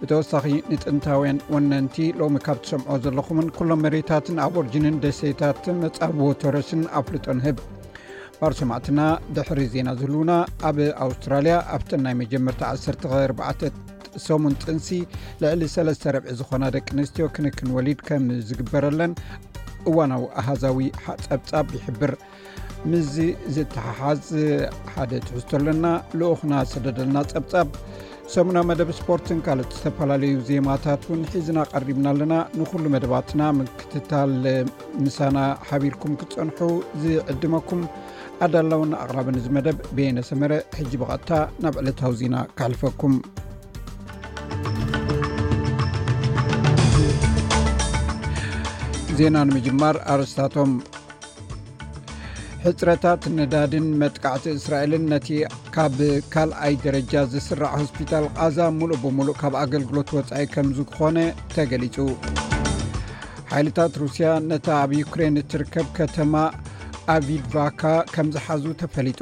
ብተወሳኺ 0.00 0.46
ንጥንታውያን 0.72 1.42
ወነንቲ 1.54 1.96
ሎሚ 2.22 2.36
ካብ 2.48 2.60
ትሰምዖ 2.66 2.94
ዘለኹምን 3.06 3.48
ኩሎም 3.60 3.82
መሬታትን 3.86 4.42
ኣብ 4.46 4.54
ኦርጅንን 4.62 5.00
ደሴታት 5.06 5.64
መፃብዎ 5.84 6.28
ተረስን 6.44 6.84
ኣፍልጦ 7.00 7.26
ንህብ 7.40 7.58
ባር 8.42 8.54
ሰማዕትና 8.60 9.00
ድሕሪ 9.34 9.60
ዜና 9.72 9.88
ዝህልውና 9.98 10.32
ኣብ 10.68 10.78
ኣውስትራልያ 11.04 11.56
ኣብተ 11.74 11.90
ናይ 12.04 12.14
መጀመርቲ 12.20 12.60
14 13.08 14.14
ሰሙን 14.24 14.54
ጥንሲ 14.62 14.88
ልዕሊ 15.42 15.62
3ስተ 15.74 16.04
ረብዒ 16.14 16.30
ዝኾና 16.40 16.64
ደቂ 16.76 16.88
ኣንስትዮ 16.96 17.26
ክንክንወሊድ 17.34 18.00
ከም 18.06 18.24
ዝግበረለን 18.48 19.12
እዋናዊ 19.90 20.24
ኣሃዛዊ 20.40 20.80
ፀብጻብ 21.26 21.68
ይሕብር 21.76 22.12
ምዝ 22.92 23.12
ዝትሓሓዝ 23.56 24.24
ሓደ 24.94 25.12
ትሕዝቶ 25.26 25.52
ኣለና 25.60 25.86
ልኡኽና 26.20 26.52
ሰደደልና 26.72 27.16
ፀብጻብ 27.34 27.68
ሰሙናብ 28.34 28.66
መደብ 28.70 28.90
ስፖርትን 28.98 29.38
ካልኦት 29.48 29.72
ዝተፈላለዩ 29.78 30.34
ዜማታት 30.48 31.02
ውን 31.12 31.22
ሒዝና 31.34 31.58
ቐሪብና 31.76 32.06
ኣለና 32.14 32.34
ንኩሉ 32.60 32.84
መደባትና 32.96 33.40
ምክትታል 33.60 34.34
ምሳና 35.06 35.38
ሓቢርኩም 35.68 36.12
ክፀንሑ 36.22 36.60
ዝዕድመኩም 37.04 37.82
ኣዳላው 38.44 38.80
ኣቅራ 39.02 39.18
መደብ 39.56 39.96
ነሰመረ 40.16 40.52
ቀታ 41.10 41.28
ናብ 41.62 41.74
ዕለታዊ 41.82 42.12
ዜና 42.20 42.36
ክሕልፈኩም 42.58 43.12
ዜና 49.18 49.36
ንምማር 49.50 49.96
ኣረስታቶም 50.14 50.70
ሕፅረታት 52.64 53.22
ንዳድን 53.38 53.86
መጥቃዕቲ 54.00 54.44
እስራኤልን 54.58 55.04
ነ 55.12 55.18
ካብ 55.76 55.98
ካይ 56.34 56.74
ደረጃ 56.86 57.14
ዝስራ 57.34 57.62
ሆስፒታል 57.78 58.26
ዛ 58.56 58.68
ሙሉ 58.80 58.90
ብሉ 59.04 59.28
ካብ 59.42 59.54
ኣገልግሎት 59.62 60.12
ወኢ 60.18 60.44
ከምዝኮነ 60.56 61.18
ተገሊፁ 61.54 61.96
ይልታት 63.54 63.94
ሩስያ 64.04 64.28
ነታ 64.50 64.66
ኣብ 64.82 64.90
ዩክሬን 65.00 65.38
ትርከብ 65.52 65.88
ተማ 66.18 66.34
ኣቪድቫካ 67.14 67.82
ከም 68.14 68.26
ዝሓዙ 68.34 68.64
ተፈሊጡ 68.80 69.20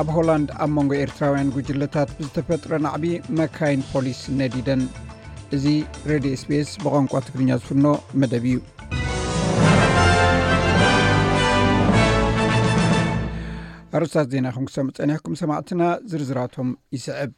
ኣብ 0.00 0.08
ሆላንድ 0.14 0.48
ኣብ 0.64 0.70
መንጎ 0.78 0.92
ኤርትራውያን 1.04 1.52
ጉጅለታት 1.56 2.10
ብዝተፈጥሮ 2.16 2.72
ናዕቢ 2.86 3.04
መካይን 3.38 3.80
ፖሊስ 3.92 4.20
ነዲደን 4.40 4.82
እዚ 5.56 5.64
ረድዮ 6.10 6.34
ስፔስ 6.42 6.68
ብቋንቋ 6.82 7.12
ትግርኛ 7.28 7.50
ዝፍኖ 7.62 7.86
መደብ 8.22 8.44
እዩ 8.50 8.58
ኣርስታት 13.98 14.26
ዜና 14.32 14.48
ኹም 14.56 14.66
ክሰም 14.68 14.90
ፀኒሕኩም 14.98 15.34
ሰማዕትና 15.42 15.82
ዝርዝራቶም 16.10 16.68
ይስዕብ 16.96 17.30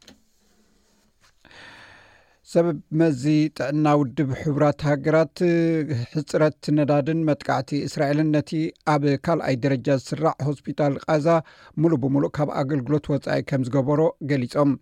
ሰበብ 2.52 2.78
መዚ 3.00 3.22
ጥዕና 3.58 3.86
ውድብ 4.00 4.30
ሕቡራት 4.40 4.80
ሃገራት 4.88 5.38
ሕፅረት 6.14 6.64
ነዳድን 6.78 7.20
መጥካዕቲ 7.28 7.70
እስራኤልን 7.86 8.28
ነቲ 8.34 8.50
ኣብ 8.94 9.04
ካልኣይ 9.26 9.54
ደረጃ 9.64 9.86
ዝስራዕ 10.00 10.32
ሆስፒታል 10.46 10.94
ቃዛ 11.06 11.26
ሙሉእ 11.82 11.98
ብሙሉእ 12.02 12.30
ካብ 12.38 12.50
ኣገልግሎት 12.62 13.06
ወፃኢ 13.12 13.38
ከም 13.50 13.62
ዝገበሮ 13.68 14.00
ገሊፆም 14.30 14.72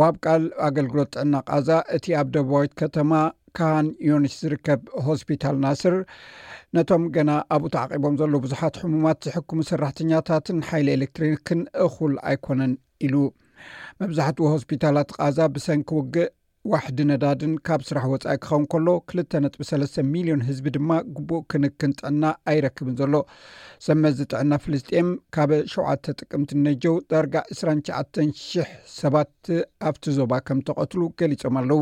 ወኣብ 0.00 0.16
ቃል 0.26 0.44
ኣገልግሎት 0.68 1.10
ጥዕና 1.16 1.34
ቃዛ 1.50 1.68
እቲ 1.98 2.06
ኣብ 2.20 2.28
ደቡባይት 2.36 2.74
ከተማ 2.82 3.12
ካሃን 3.58 3.88
ዩኒስ 4.10 4.34
ዝርከብ 4.44 4.82
ሆስፒታል 5.06 5.56
ናስር 5.66 5.96
ነቶም 6.78 7.04
ገና 7.18 7.30
ኣብኡ 7.56 7.70
ተዓቂቦም 7.76 8.18
ዘሎ 8.22 8.34
ብዙሓት 8.46 8.76
ሕሙማት 8.82 9.20
ዝሕክሙ 9.28 9.58
ሰራሕተኛታትን 9.72 10.58
ሓይሊ 10.70 10.88
ኤሌክትሮኒክን 11.00 11.62
እኹል 11.86 12.16
ኣይኮነን 12.32 12.74
ኢሉ 13.08 13.16
መብዛሕትኡ 14.02 14.46
ሆስፒታላት 14.56 15.12
ቃዛ 15.20 15.38
ብሰንኪ 15.54 15.90
ውግእ 16.00 16.28
ዋሕዲ 16.72 16.98
ነዳድን 17.08 17.52
ካብ 17.66 17.80
ስራሕ 17.88 18.04
ወፃኢ 18.12 18.34
ክኸውን 18.44 18.64
ከሎ 18.72 18.86
ክልተ 19.08 19.32
ጥ 19.52 19.56
ሰስ 19.68 19.94
ሚሊዮን 20.14 20.40
ህዝቢ 20.48 20.66
ድማ 20.76 20.90
ግቡእ 21.16 21.42
ክንክን 21.50 21.92
ጥዕና 21.98 22.22
ኣይረክብን 22.52 22.96
ዘሎ 23.00 23.14
ሰመትዚ 23.86 24.20
ጥዕና 24.32 24.52
ፍልስጥም 24.64 25.10
ካብ 25.36 25.52
7ተ 25.74 26.04
ጥቅምቲ 26.20 26.50
ነጀው 26.66 26.96
ዳርጋ 27.12 27.36
2ሸ 27.60 27.94
00 28.00 28.74
ሰባት 29.00 29.34
ኣብቲ 29.90 30.04
ዞባ 30.18 30.32
ከም 30.48 30.60
ተቐትሉ 30.68 31.00
ገሊፆም 31.22 31.58
ኣለዉ 31.62 31.80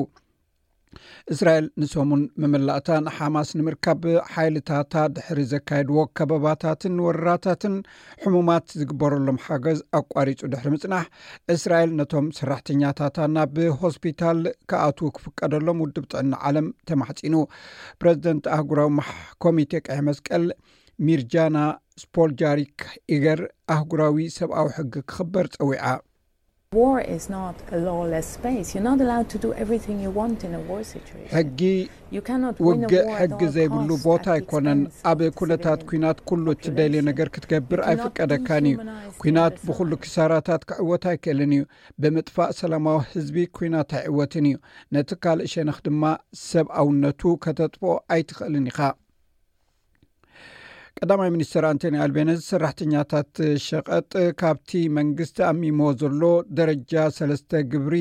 እስራኤል 1.34 1.64
ንሶሙን 1.82 2.20
መምላእታ 2.42 2.88
ንሓማስ 3.06 3.48
ንምርካብ 3.58 4.02
ሓይልታታ 4.32 4.94
ድሕሪ 5.14 5.38
ዘካየድዎ 5.52 5.98
ከበባታትን 6.18 6.94
ወረራታትን 7.06 7.74
ሕሙማት 8.22 8.66
ዝግበረሎም 8.80 9.40
ሓገዝ 9.46 9.80
ኣቋሪፁ 10.00 10.40
ድሕሪ 10.52 10.70
ምፅናሕ 10.74 11.04
እስራኤል 11.54 11.90
ነቶም 12.00 12.28
ሰራሕተኛታታ 12.38 13.18
ናብ 13.34 13.56
ሆስፒታል 13.82 14.40
ክኣትዉ 14.72 15.10
ክፍቀደሎም 15.18 15.82
ውድብ 15.84 16.06
ጥዕና 16.14 16.32
ዓለም 16.50 16.68
ተማሕፂኑ 16.90 17.34
ፕረዚደንት 18.02 18.44
ኣህጉራዊ 18.56 18.88
ኮሚቴ 19.46 19.72
ቀሕ 19.88 20.00
መስቀል 20.10 20.46
ሚርጃና 21.06 21.56
ስፖልጃሪክ 22.04 22.78
ኢገር 23.16 23.40
ኣህጉራዊ 23.76 24.26
ሰብኣዊ 24.40 24.68
ሕጊ 24.76 24.92
ክኽበር 25.10 25.46
ፀዊዓ 25.60 25.84
ሕጊ 31.36 31.60
ውግእ 32.66 33.06
ሕጊ 33.18 33.40
ዘይብሉ 33.56 33.88
ቦታ 34.06 34.24
ኣይኮነን 34.36 34.80
ኣብ 35.10 35.20
ኩነታት 35.40 35.80
ኩናት 35.90 36.18
ኩሉ 36.28 36.46
እት 36.54 36.64
ደል 36.78 36.94
ነገር 37.10 37.28
ክትገብር 37.34 37.80
ኣይፍቀደካን 37.90 38.66
እዩ 38.72 38.76
ኩናት 39.20 39.54
ብኩሉ 39.68 39.90
ክሳራታት 40.04 40.64
ክዕወት 40.72 41.06
ኣይክእልን 41.12 41.52
እዩ 41.60 41.64
ብምጥፋእ 42.02 42.52
ሰላማዊ 42.64 42.98
ህዝቢ 43.14 43.36
ኩናት 43.58 43.90
ኣይዕወትን 44.02 44.46
እዩ 44.52 44.56
ነቲ 44.96 45.10
ካልእ 45.22 45.50
ሸንክ 45.54 45.78
ድማ 45.88 46.02
ሰብ 46.50 46.66
ኣውነቱ 46.82 47.20
ከተጥፍኦ 47.46 47.92
ኣይትኽእልን 48.16 48.68
ኢኻ 48.72 48.80
ቀዳማይ 51.04 51.30
ሚኒስትር 51.34 51.62
አንቶኒ 51.70 51.94
ኣልቤነስ 52.02 52.38
ሰራሕተኛታት 52.50 53.30
ሸቐጥ 53.64 54.12
ካብቲ 54.40 54.70
መንግስቲ 54.98 55.38
ኣሚሞ 55.48 55.80
ዘሎ 56.00 56.22
ደረጃ 56.58 56.94
ሰለስተ 57.16 57.60
ግብሪ 57.72 57.96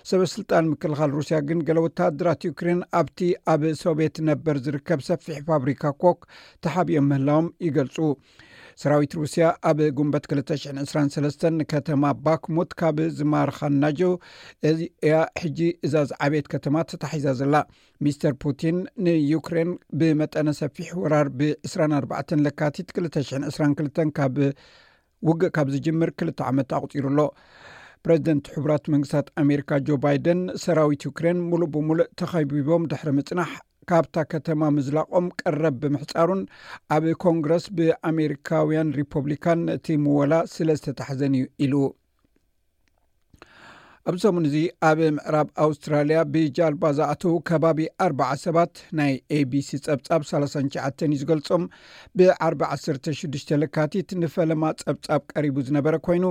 ሰበ 0.09 0.21
ስልጣን 0.35 0.69
ምክልኻል 0.73 1.11
ሩስያ 1.17 1.39
ግን 1.49 1.61
ገሌ 1.69 1.79
ወታደራት 1.87 2.47
ዩክሬን 2.49 2.81
ኣብቲ 2.99 3.19
ኣብ 3.53 3.63
ሶቤት 3.83 4.17
ነበር 4.29 4.57
ዝርከብ 4.67 5.01
ሰፊሒ 5.09 5.37
ፋብሪካ 5.49 5.83
ኮክ 6.03 6.19
ተሓቢኦ 6.65 7.01
ምህላዎም 7.09 7.49
ይገልፁ 7.67 7.97
ሰራዊት 8.81 9.13
ሩስያ 9.19 9.45
ኣብ 9.69 9.79
ጉንበት 9.97 10.25
223 10.31 11.43
ከተማ 11.71 12.03
ባክሙት 12.25 12.71
ካብ 12.79 12.97
ዝማርኻ 13.17 13.59
እናጀው 13.73 14.11
እዚእያ 14.69 15.13
ሕጂ 15.41 15.59
እዛ 15.87 15.93
ዝዓብየት 16.09 16.47
ከተማ 16.53 16.75
ተታሒዛ 16.91 17.25
ዘላ 17.39 17.55
ሚስተር 18.05 18.33
ፑቲን 18.43 18.77
ንዩክሬን 19.05 19.71
ብመጠነ 20.01 20.49
ሰፊሕ 20.61 20.89
ወራር 21.03 21.29
ብ24 21.39 22.35
ለካቲት 22.45 22.91
222 23.05 24.01
ካብ 24.19 24.37
ውግእ 25.29 25.51
ካብ 25.55 25.67
ዝጅምር 25.75 26.11
ክልተ 26.19 26.39
ዓመት 26.51 26.71
ኣቕፂሩ 26.79 27.05
ኣሎ 27.13 27.19
ፕረዚደንት 28.05 28.45
ሕቡራት 28.55 28.85
መንግስታት 28.95 29.29
ኣሜሪካ 29.43 29.69
ጆ 29.87 29.97
ባይደን 30.03 30.41
ሰራዊት 30.65 31.07
ዩክሬን 31.09 31.39
ሙሉእ 31.49 31.71
ብሙሉእ 31.75 32.11
ተኸቢቦም 32.21 32.83
ድሕሪ 32.93 33.09
ምፅናሕ 33.19 33.51
ካብታ 33.89 34.15
ከተማ 34.31 34.61
ምዝላቆም 34.75 35.25
ቀረብ 35.41 35.75
ብምሕፃሩን 35.81 36.41
ኣብ 36.95 37.03
ኮንግረስ 37.23 37.65
ብኣሜሪካውያን 37.77 38.89
ሪፖብሊካን 38.99 39.59
ነቲ 39.69 39.85
ሞወላ 40.05 40.33
ስለ 40.53 40.69
ዝተታሕዘን 40.79 41.35
እዩ 41.37 41.45
ኢሉ 41.65 41.73
ኣብ 44.11 44.15
ሰሙን 44.23 44.45
እዚ 44.49 44.57
ኣብ 44.89 44.99
ምዕራብ 45.17 45.47
ኣውስትራልያ 45.65 46.19
ብጃልባ 46.33 46.83
ዝኣተው 46.97 47.33
ከባቢ 47.49 47.79
ኣር0 48.05 48.19
ሰባት 48.43 48.73
ናይ 48.99 49.13
aቢሲ 49.37 49.69
ፀብፃብ 49.85 50.21
3ሸ 50.29 50.55
እዩ 51.07 51.13
ዝገልፆም 51.21 51.63
ብዓ16ዱሽ 52.19 53.47
ልካቲት 53.63 54.11
ንፈለማ 54.23 54.63
ፀብፃብ 54.83 55.23
ቀሪቡ 55.33 55.57
ዝነበረ 55.69 55.95
ኮይኑ 56.07 56.25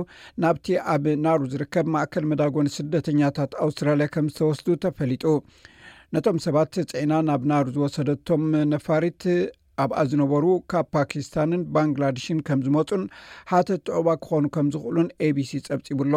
ናብቲ 0.45 0.67
ኣብ 0.93 1.05
ናሩ 1.25 1.41
ዝርከብ 1.55 1.89
ማእከል 1.95 2.27
መዳጎን 2.33 2.69
ስደተኛታት 2.77 3.53
ኣውስትራልያ 3.65 4.09
ከም 4.17 4.29
ዝተወስዱ 4.33 4.67
ተፈሊጡ 4.87 5.25
ነቶም 6.15 6.37
ሰባት 6.43 6.69
ፅዒና 6.89 7.13
ናብ 7.27 7.41
ናር 7.51 7.65
ዝወሰደቶም 7.75 8.43
ነፋሪት 8.73 9.21
ኣብኣ 9.83 9.97
ዝነበሩ 10.11 10.43
ካብ 10.71 10.85
ፓኪስታንን 10.95 11.61
ባንግላድሽን 11.75 12.39
ከም 12.47 12.59
ዝመፁን 12.65 13.01
ሓተ 13.49 13.67
ትዑባ 13.87 14.07
ክኾኑ 14.23 14.43
ከም 14.55 14.67
ዝኽእሉን 14.73 15.09
ኤቢሲ 15.27 15.51
ፀብፂቡሎ 15.67 16.13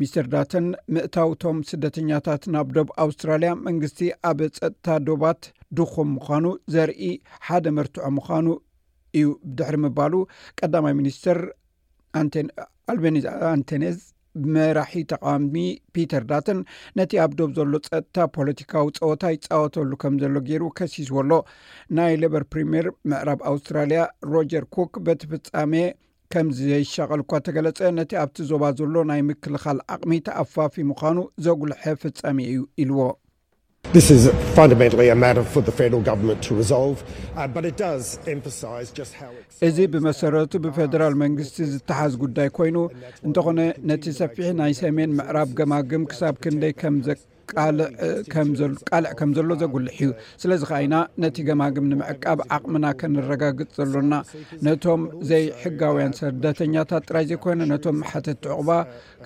ሚስትር 0.00 0.26
ዳተን 0.34 0.66
ምእታውቶም 0.96 1.60
ስደተኛታት 1.70 2.42
ናብ 2.56 2.72
ዶብ 2.78 2.90
ኣውስትራልያ 3.06 3.52
መንግስቲ 3.68 4.00
ኣብ 4.32 4.40
ፀጥታ 4.58 4.86
ዶባት 5.08 5.40
ድኹም 5.80 6.10
ምኳኑ 6.16 6.44
ዘርኢ 6.74 7.10
ሓደ 7.46 7.64
መርትዖ 7.78 8.04
ምዃኑ 8.18 8.48
እዩ 9.20 9.26
ድሕሪ 9.58 9.76
ምባሉ 9.86 10.14
ቀዳማይ 10.60 10.96
ሚኒስትር 11.00 11.40
ኣልቤኒዝ 12.92 13.26
ኣንቴኔዝ 13.56 13.98
መራሒ 14.54 14.92
ተቃሚ 15.12 15.54
ፒተር 15.94 16.22
ዳተን 16.30 16.58
ነቲ 16.98 17.12
ኣብ 17.24 17.32
ዶብ 17.38 17.50
ዘሎ 17.58 17.72
ፀጥታ 17.92 18.16
ፖለቲካዊ 18.36 18.86
ፀወታ 18.98 19.22
ይፃወተሉ 19.36 19.90
ከም 20.02 20.16
ዘሎ 20.22 20.34
ገይሩ 20.48 20.64
ከሲስዎ 20.80 21.16
ኣሎ 21.22 21.30
ናይ 21.98 22.14
ሌበር 22.22 22.44
ፕሪምየር 22.54 22.88
ምዕራብ 23.12 23.40
ኣውስትራልያ 23.52 24.02
ሮጀር 24.34 24.66
ኮክ 24.76 24.92
በቲ 25.08 25.20
ፍፃሜ 25.32 25.74
ከም 26.34 26.48
ዘይሸቀል 26.58 27.20
ኳ 27.30 27.40
ተገለጸ 27.48 27.78
ነቲ 27.98 28.10
ኣብቲ 28.24 28.38
ዞባ 28.50 28.64
ዘሎ 28.80 28.94
ናይ 29.10 29.22
ምክልኻል 29.30 29.78
ዓቕሚ 29.96 30.14
ተኣፋፊ 30.28 30.74
ምዃኑ 30.90 31.18
ዘጉልሐ 31.46 31.82
ፍፃመ 32.04 32.38
እዩ 32.52 32.60
ኢልዎ 32.84 33.00
Uh, 33.86 34.00
እዚ 39.68 39.76
ብመሰረቱ 39.92 40.52
ብፌደራል 40.64 41.14
መንግስቲ 41.24 41.56
ዝተሓዝ 41.72 42.12
ጉዳይ 42.24 42.48
ኮይኑ 42.58 42.76
እንተኾነ 43.28 43.60
ነቲ 43.90 44.04
ሰፊሒ 44.20 44.48
ናይ 44.62 44.74
ሰሜን 44.82 45.14
ምዕራብ 45.20 45.50
ገማግም 45.60 46.04
ክሳብ 46.12 46.34
ክንደይ 46.44 46.74
ከም 46.82 46.96
ዘ 47.06 47.16
ዕቃልዕ 47.64 48.68
ከም 49.20 49.30
ዘሎ 49.38 49.50
ዘጉልሕ 49.62 49.96
እዩ 50.04 50.10
ስለዚ 50.42 50.62
ከዓ 50.70 50.78
ኢና 50.86 50.94
ነቲ 51.22 51.36
ገማግም 51.48 51.86
ንምዕቃብ 51.92 52.40
ዓቕምና 52.56 52.86
ከንረጋግፅ 53.00 53.70
ዘሎና 53.78 54.14
ነቶም 54.68 55.02
ዘይ 55.30 55.44
ሕጋውያን 55.62 56.16
ሰደተኛታት 56.20 57.04
ጥራይ 57.10 57.26
ዘይኮነ 57.32 57.60
ነቶም 57.72 57.98
ሓተትዕቑባ 58.10 58.70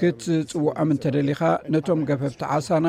ክትፅውዖም 0.00 0.92
እንተደሊኻ 0.96 1.40
ነቶም 1.74 2.02
ገብብቲ 2.10 2.42
ዓሳና 2.58 2.86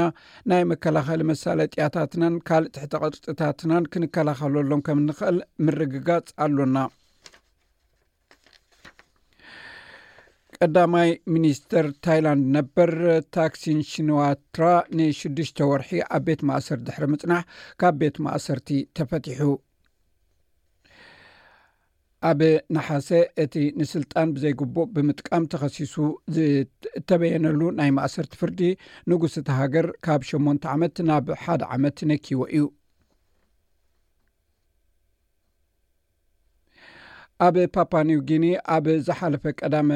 ናይ 0.51 0.63
መከላኸሊ 0.73 1.21
መሳለጥያታትናን 1.33 2.35
ካልእ 2.49 2.71
ትሕቲ 2.77 2.91
ቅርጥታትናን 3.03 3.89
ክንከላኸለሎም 3.93 4.83
ከም 4.89 4.99
ንክእል 5.09 5.39
ምርግጋፅ 5.65 6.27
ኣሎና 6.45 6.77
ቀዳማይ 10.61 11.09
ሚኒስተር 11.33 11.85
ታይላንድ 12.05 12.43
ነበር 12.57 12.89
ታክሲንሽንዋትራ 13.37 14.65
ንሽዱሽተ 14.97 15.57
ወርሒ 15.71 15.91
ኣብ 16.15 16.21
ቤት 16.27 16.41
ማእሰር 16.49 16.79
ድሕሪ 16.87 17.05
ምፅናሕ 17.13 17.43
ካብ 17.81 17.95
ቤት 18.01 18.17
ማእሰርቲ 18.25 18.69
ተፈቲሑ 18.99 19.41
ኣብ 22.29 22.41
ናሓሴ 22.75 23.09
እቲ 23.43 23.55
ንስልጣን 23.79 24.29
ብዘይግቡእ 24.35 24.89
ብምጥቃም 24.95 25.45
ተኸሲሱ 25.53 25.95
ተበየነሉ 27.09 27.61
ናይ 27.79 27.89
ማእሰርቲ 27.97 28.35
ፍርዲ 28.41 28.61
ንጉስ 29.13 29.35
ቲ 29.47 29.49
ሃገር 29.59 29.87
ካብ 30.07 30.21
8ን 30.29 30.59
ዓመት 30.75 30.97
ናብ 31.09 31.27
ሓደ 31.43 31.61
ዓመት 31.77 31.97
ነኪዎ 32.11 32.39
እዩ 32.55 32.65
ኣብ 37.47 37.55
ፓፓኒው 37.75 38.19
ጊኒ 38.29 38.45
ኣብ 38.73 38.85
ዝሓለፈ 39.05 39.43
ቀዳመ 39.59 39.87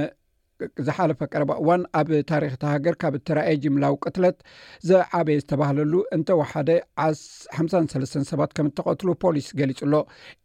ዝሓለፈ 0.85 1.19
ቀረባ 1.33 1.51
እዋን 1.61 1.81
ኣብ 1.99 2.09
ታሪክ 2.31 2.53
ተሃገር 2.63 2.95
ካብ 3.01 3.13
እትረአየ 3.19 3.59
ጅምላው 3.63 3.95
ቅትለት 4.03 4.37
ዘዓበየ 4.89 5.37
ዝተባህለሉ 5.41 5.93
እንተወሓደ 6.15 6.69
ሓሰስ 7.03 8.15
ሰባት 8.31 8.51
ከም 8.59 8.69
ተቐትሉ 8.77 9.09
ፖሊስ 9.23 9.47
ገሊጹ 9.59 9.79
ኣሎ 9.87 9.95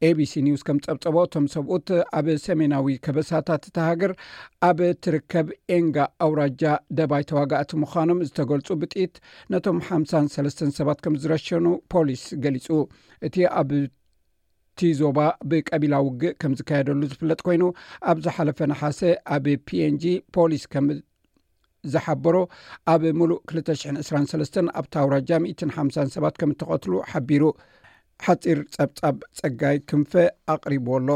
ኤቢሲ 0.08 0.34
ኒውስ 0.48 0.62
ከም 0.68 0.78
ዝፀብፀቦ 0.84 1.16
እቶም 1.28 1.46
ሰብኡት 1.56 1.88
ኣብ 2.18 2.26
ሰሜናዊ 2.46 2.96
ከበሳታት 3.06 3.62
እተሃገር 3.70 4.14
ኣብ 4.70 4.80
ትርከብ 5.04 5.48
ኤንጋ 5.78 5.96
ኣውራጃ 6.26 6.62
ደባይ 7.00 7.24
ተዋጋእቲ 7.32 7.70
ምዃኖም 7.84 8.20
ዝተገልፁ 8.28 8.68
ብጢኢት 8.82 9.16
ነቶም 9.54 9.80
ሓሳሰለስ 9.88 10.58
ሰባት 10.80 11.00
ከም 11.06 11.16
ዝረሸኑ 11.24 11.66
ፖሊስ 11.94 12.22
ገሊጹ 12.44 12.68
እቲ 13.26 13.36
ኣብ 13.60 13.70
እቲ 14.74 14.82
ዞባ 14.98 15.18
ብቀቢላ 15.50 15.94
ውግእ 16.04 16.34
ከም 16.42 16.52
ዝካየደሉ 16.58 17.00
ዝፍለጥ 17.10 17.38
ኮይኑ 17.46 17.62
ኣብ 18.10 18.18
ዝሓለፈ 18.24 18.58
ናሓሰ 18.70 19.00
ኣብ 19.34 19.46
ፒንg 19.68 20.02
ፖሊስ 20.34 20.62
ከም 20.72 20.86
ዝሓበሮ 21.92 22.36
ኣብ 22.92 23.02
ሙሉእ 23.20 23.38
223 23.58 24.56
ኣብ 24.80 24.86
ታውራጃ 24.96 25.30
150 25.48 26.14
ሰባት 26.16 26.36
ከም 26.42 26.54
እተቐትሉ 26.54 26.92
ሓቢሩ 27.10 27.42
ሓፂር 28.26 28.58
ፀብጻብ 28.76 29.16
ፀጋይ 29.40 29.78
ክንፈ 29.90 30.12
ኣቕሪብዎ 30.54 30.92
ኣሎ 31.00 31.10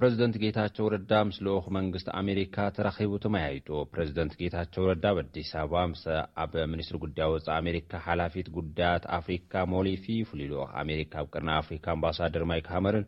ፕረዝደንት 0.00 0.34
ጌታቸው 0.42 0.86
ረዳ 0.94 1.10
ምስ 1.26 1.36
ልኦክ 1.44 1.66
መንግስቲ 1.76 2.08
ኣሜሪካ 2.20 2.56
ተራኺቡ 2.76 3.12
ተመያይጡ 3.24 3.68
ፕረዚደንት 3.92 4.32
ጌታቸው 4.40 4.88
ረዳ 4.90 5.04
ብኣዲስ 5.16 5.50
ኣበባ 5.60 5.82
ስ 6.00 6.16
ኣብ 6.42 6.52
ሚኒስትሪ 6.72 6.96
ጉዳይ 7.04 7.28
ወፃኢ 7.34 7.52
ኣሜሪካ 7.62 7.92
ሓላፊት 8.08 8.48
ጉዳያት 8.56 9.04
አፍሪካ 9.18 9.52
ሞሊፊ 9.74 10.04
ፍሉይ 10.30 10.48
ልኡ 10.52 10.60
ኣሜሪካ 10.82 11.12
ኣብ 11.22 11.28
ቅርና 11.32 11.50
ኣፍሪካ 11.62 11.86
ኣምባሳደር 11.94 12.44
ማይክ 12.50 12.68
ሃመርን 12.74 13.06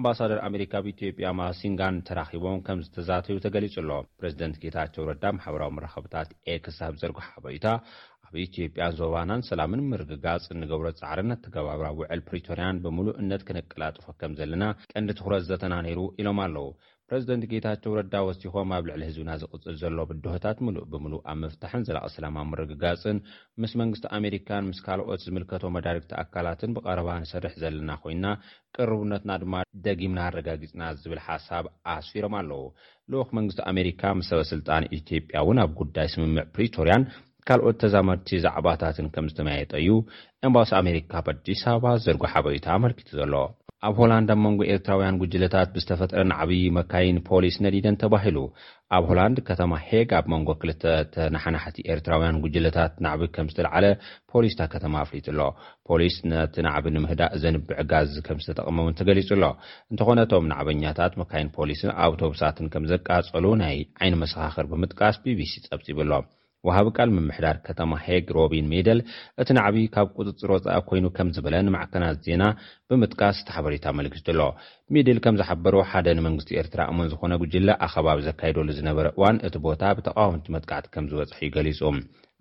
ኣምባሳደር 0.00 0.40
ኣሜሪካ 0.50 0.72
ብኢትዮጵያ 0.86 1.30
ማሲንጋን 1.40 1.98
ተራኺቦም 2.10 2.62
ከም 2.68 2.84
ዝተዛተዩ 2.86 3.38
ተገሊጹ 3.46 3.74
ኣሎ 3.84 3.90
ፕረዚደንት 4.20 4.58
ጌታቸው 4.66 5.08
ረዳ 5.12 5.24
ማሕበራዊ 5.38 5.72
መራከብታት 5.78 6.30
ኤክሳብ 6.56 6.94
ዘርግሓበይታ 7.02 7.66
ኣብ 8.30 8.34
ኢትዮጵያን 8.46 8.94
ዞባናን 8.98 9.42
ሰላምን 9.48 9.80
ምርግጋፅ 9.90 10.46
ንገብሮ 10.60 10.86
ፃዕሪ 11.00 11.20
ነተገባብራ 11.28 11.86
ውዕል 11.98 12.20
ፕሪቶርያን 12.28 12.80
ብሙሉእ 12.84 13.14
እነት 13.22 13.42
ክነቀላጥፎ 13.48 14.04
ከም 14.20 14.32
ዘለና 14.40 14.64
ቀንዲ 14.92 15.10
ትኩረት 15.18 15.44
ዘተና 15.50 15.74
ነይሩ 15.86 16.00
ኢሎም 16.22 16.40
ኣለው 16.44 16.66
ፕረዚደንት 17.10 17.44
ጌታቸው 17.52 17.92
ረዳ 17.98 18.14
ወሲኮም 18.28 18.72
ኣብ 18.76 18.84
ልዕሊ 18.88 19.02
ህዝብና 19.08 19.30
ዝቕፅል 19.42 19.76
ዘሎ 19.82 19.96
ብድሆታት 20.10 20.58
ሙሉእ 20.66 20.84
ብምሉእ 20.92 21.22
ኣብ 21.32 21.38
ምፍታሕን 21.44 21.84
ዘላቀ 21.88 22.08
ሰላማ 22.16 22.44
ምርግጋፅን 22.50 23.18
ምስ 23.64 23.72
መንግስቲ 23.80 24.04
ኣሜሪካን 24.18 24.66
ምስ 24.70 24.80
ካልኦት 24.88 25.22
ዝምልከቶ 25.26 25.62
መዳርክቲ 25.76 26.12
ኣካላትን 26.22 26.74
ብቀረባ 26.78 27.08
ንሰርሕ 27.22 27.54
ዘለና 27.62 27.90
ኮይና 28.02 28.26
ቅርቡነትና 28.78 29.38
ድማ 29.44 29.54
ደጊምና 29.86 30.20
ኣረጋጊፅና 30.32 30.82
ዝብል 31.04 31.22
ሓሳብ 31.28 31.66
ኣስቢሮም 31.96 32.36
ኣለው 32.42 32.62
ልክ 33.14 33.30
መንግስቲ 33.38 33.62
ኣሜሪካ 33.72 34.02
ምስ 34.20 34.28
ሰበስልጣን 34.34 34.88
ኢትዮጵያ 35.00 35.38
እውን 35.46 35.60
ኣብ 35.64 35.72
ጉዳይ 35.82 36.08
ስምምዕ 36.16 36.46
ፕሪቶርያን 36.58 37.04
ካልኦት 37.48 37.76
ተዛመድቲ 37.82 38.30
ዛዕባታትን 38.46 39.06
ከም 39.14 39.26
ዝተመያየጠ 39.30 39.72
እዩ 39.82 39.90
ኤምባስ 40.48 40.70
ኣሜሪካ 40.82 41.12
ብ 41.26 41.32
ኣዲስ 41.34 41.62
ኣበባ 41.70 41.86
ዘርጎ 42.04 42.22
ሓበሪታ 42.32 42.66
ኣመልኪቱ 42.78 43.10
ዘሎ 43.20 43.34
ኣብ 43.88 43.94
ሆላንድ 44.00 44.28
ኣብ 44.32 44.38
መንጎ 44.44 44.60
ኤርትራውያን 44.72 45.18
ጉጅለታት 45.22 45.68
ብዝተፈጥረ 45.74 46.20
ናዕብ 46.30 46.52
መካይን 46.78 47.18
ፖሊስ 47.28 47.56
ነዲደን 47.64 47.96
ተባሂሉ 48.02 48.38
ኣብ 48.96 49.04
ሆላንድ 49.10 49.38
ከተማ 49.48 49.72
ሄግ 49.88 50.10
ኣብ 50.18 50.26
መንጎ 50.32 50.48
ክልተተ 50.62 51.14
ናሓናሕቲ 51.34 51.78
ኤርትራውያን 51.94 52.40
ጉጅለታት 52.44 52.94
ናዕቢ 53.06 53.22
ከም 53.36 53.50
ዝተልዓለ 53.52 53.84
ፖሊስታት 54.32 54.70
ከተማ 54.74 54.94
ኣፍሊጡ 55.04 55.26
ኣሎ 55.34 55.40
ፖሊስ 55.90 56.16
ነቲ 56.32 56.56
ናዕቢ 56.68 56.86
ንምህዳእ 56.96 57.36
ዘንብዕ 57.44 57.78
ጋዝ 57.92 58.12
ከም 58.28 58.40
ዝተጠቐመሙን 58.46 58.96
ተገሊጹ 59.00 59.30
ኣሎ 59.38 59.44
እንተኾነቶም 59.92 60.50
ናዕበኛታት 60.54 61.14
መካይን 61.22 61.52
ፖሊስን 61.58 61.94
ኣውቶብሳትን 62.08 62.68
ከም 62.74 62.86
ዘቃፀሉ 62.94 63.46
ናይ 63.62 63.78
ዓይኒ 64.02 64.16
መሰኻኽር 64.24 64.68
ብምጥቃስ 64.72 65.18
bቢሲ 65.26 65.54
ጸብፂቡሎ 65.68 66.12
ውሃብ 66.66 66.86
ቃል 66.96 67.08
ምምሕዳር 67.16 67.56
ከተማ 67.66 67.90
ሄግ 68.04 68.24
ሮቢን 68.36 68.68
ሜደል 68.72 69.00
እቲ 69.42 69.48
ናዕብ 69.56 69.76
ካብ 69.94 70.08
ቅፅፅር 70.16 70.50
ወፃአ 70.54 70.76
ኮይኑ 70.88 71.04
ከም 71.16 71.28
ዝብለ 71.36 71.54
ንማዕከናት 71.66 72.16
ዜና 72.26 72.42
ብምጥቃስ 72.90 73.36
እቲ 73.42 73.48
ሓበሬታ 73.56 73.86
መልግስድ 73.98 74.28
ኣሎ 74.32 74.40
ሜደል 74.96 75.18
ከም 75.26 75.36
ዝሓበሩ 75.40 75.74
ሓደ 75.90 76.08
ንመንግስቲ 76.20 76.50
ኤርትራ 76.62 76.80
እሙን 76.92 77.10
ዝኾነ 77.12 77.32
ጉጅለ 77.42 77.68
ኣኸባቢ 77.86 78.18
ዘካይደሉ 78.28 78.68
ዝነበረ 78.78 79.06
እዋን 79.16 79.38
እቲ 79.48 79.54
ቦታ 79.66 79.82
ብተቃውምቲ 79.98 80.46
መጥቃዕቲ 80.56 80.88
ከም 80.96 81.08
ዝበፅሐ 81.12 81.40
እዩ 81.46 81.52
ገሊፁ 81.58 81.80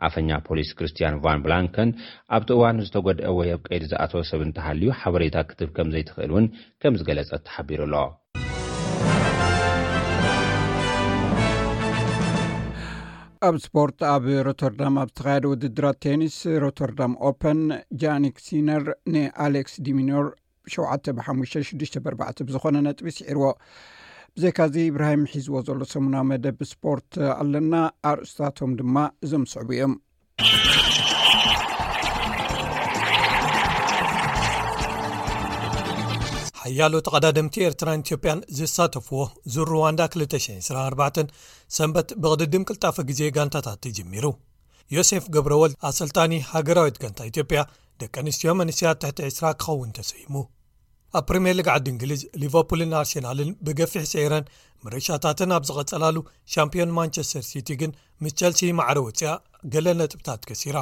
ኣፈኛ 0.07 0.29
ፖሊስ 0.47 0.71
ክርስትያን 0.79 1.15
ቫን 1.25 1.39
ብላንከን 1.45 1.91
ኣብቲ 2.37 2.49
እዋን 2.57 2.83
ዝተጎድአ 2.87 3.29
ወይ 3.37 3.51
ኣብ 3.55 3.61
ቀይድ 3.69 3.85
ዝኣተ 3.93 4.11
ሰብ 4.31 4.41
እንተሃልዩ 4.47 4.89
ሓበሬታ 5.01 5.37
ክትብ 5.51 5.69
ከም 5.77 5.91
ዘይትኽእል 5.95 6.33
እውን 6.35 6.47
ከም 6.81 6.97
ዝገለጸ 7.01 7.31
እተሓቢሩ 7.41 7.81
ኣሎ 7.87 7.95
ኣብ 13.45 13.55
ስፖርት 13.65 13.99
ኣብ 14.13 14.23
ሮተርዳም 14.47 14.95
ኣብ 15.01 15.09
ዝተካየደ 15.13 15.43
ውድድራት 15.51 15.97
ቴኒስ 16.05 16.35
ሮተርዳም 16.63 17.13
ኦፐን 17.29 17.59
ጃኒክሲነር 18.01 18.83
ንኣሌክስ 19.13 19.73
ዲሚኖር 19.87 20.25
7 20.75 21.11
56 21.27 21.99
4 22.01 22.43
ብዝኮነ 22.47 22.77
ነጥቢ 22.87 23.09
ስዒርዎ 23.17 23.51
ብዘካዚ 24.37 24.75
እብራሂም 24.93 25.23
ሒዝዎ 25.33 25.61
ዘሎ 25.67 25.81
ሰሙናዊ 25.93 26.23
መደብ 26.31 26.59
ስፖርት 26.71 27.11
ኣለና 27.41 27.73
ኣርእስታቶም 28.13 28.73
ድማ 28.81 28.95
እዞም 29.27 29.45
ስዕቡ 29.53 29.69
እዮም 29.77 29.93
ኣያሎ 36.67 36.93
ተቐዳድምቲ 37.05 37.55
ኤርትራን 37.67 38.01
ኢትዮጵያን 38.03 38.39
ዝሳተፍዎ 38.57 39.19
ዝሩዋንዳ 39.53 40.01
24 40.13 41.19
ሰንበት 41.77 42.09
ብቕድድም 42.23 42.63
ቅልጣፈ 42.69 42.95
ግዜ 43.09 43.21
ጋንታታ 43.35 43.69
እ 43.89 43.91
ጀሚሩ 43.97 44.25
ዮሴፍ 44.95 45.25
ገብረወልድ 45.35 45.75
ኣሰልጣኒ 45.89 46.33
ሃገራዊት 46.51 46.97
ጋንታ 47.03 47.19
ኢትዮጵያ 47.31 47.59
ደቂ 48.01 48.13
ኣንስትዮ 48.23 48.51
መንስያት 48.61 48.99
ትሕቲ 49.03 49.19
ዕስራ 49.31 49.45
ክኸውን 49.61 49.91
ተሰይሙ 49.97 50.33
ኣብ 51.17 51.23
ፕሪምየር 51.29 51.55
ሊግ 51.59 51.67
ዓዲ 51.75 51.85
እንግሊዝ 51.93 52.21
ሊቨርፑልን 52.41 52.91
ኣርስናልን 53.01 53.49
ብገፊሕ 53.67 54.03
ሰይረን 54.13 54.45
ምርሻታትን 54.85 55.53
ኣብ 55.57 55.63
ዝቐጸላሉ 55.69 56.17
ሻምፒዮን 56.53 56.91
ማንቸስተር 56.97 57.43
ሲቲ 57.51 57.67
ግን 57.81 57.91
ምስ 58.23 58.33
ቸልሲ 58.41 58.61
ማዕረ 58.79 58.97
ወፅያ 59.07 59.29
ገለ 59.75 59.87
ነጥብታት 60.01 60.41
ከሲራ 60.49 60.77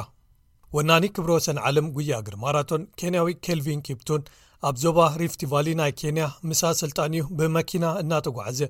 ወናኒ 0.76 1.04
ክብረወሰን 1.16 1.58
ዓለም 1.68 1.86
ጉያግር 1.96 2.34
ማራቶን 2.44 2.82
ኬንያዊ 3.00 3.28
ኬልቪን 3.46 3.82
ኬብቱን 3.88 4.22
ኣብ 4.68 4.76
ዞባ 4.82 4.98
ሪፍቲቫሊ 5.22 5.68
ናይ 5.80 5.92
ኬንያ 6.00 6.24
ምሳ 6.50 6.60
ስልጣን 6.82 7.12
እዩ 7.18 7.24
ብመኪና 7.38 7.86
እናተጓዕዘ 8.02 8.60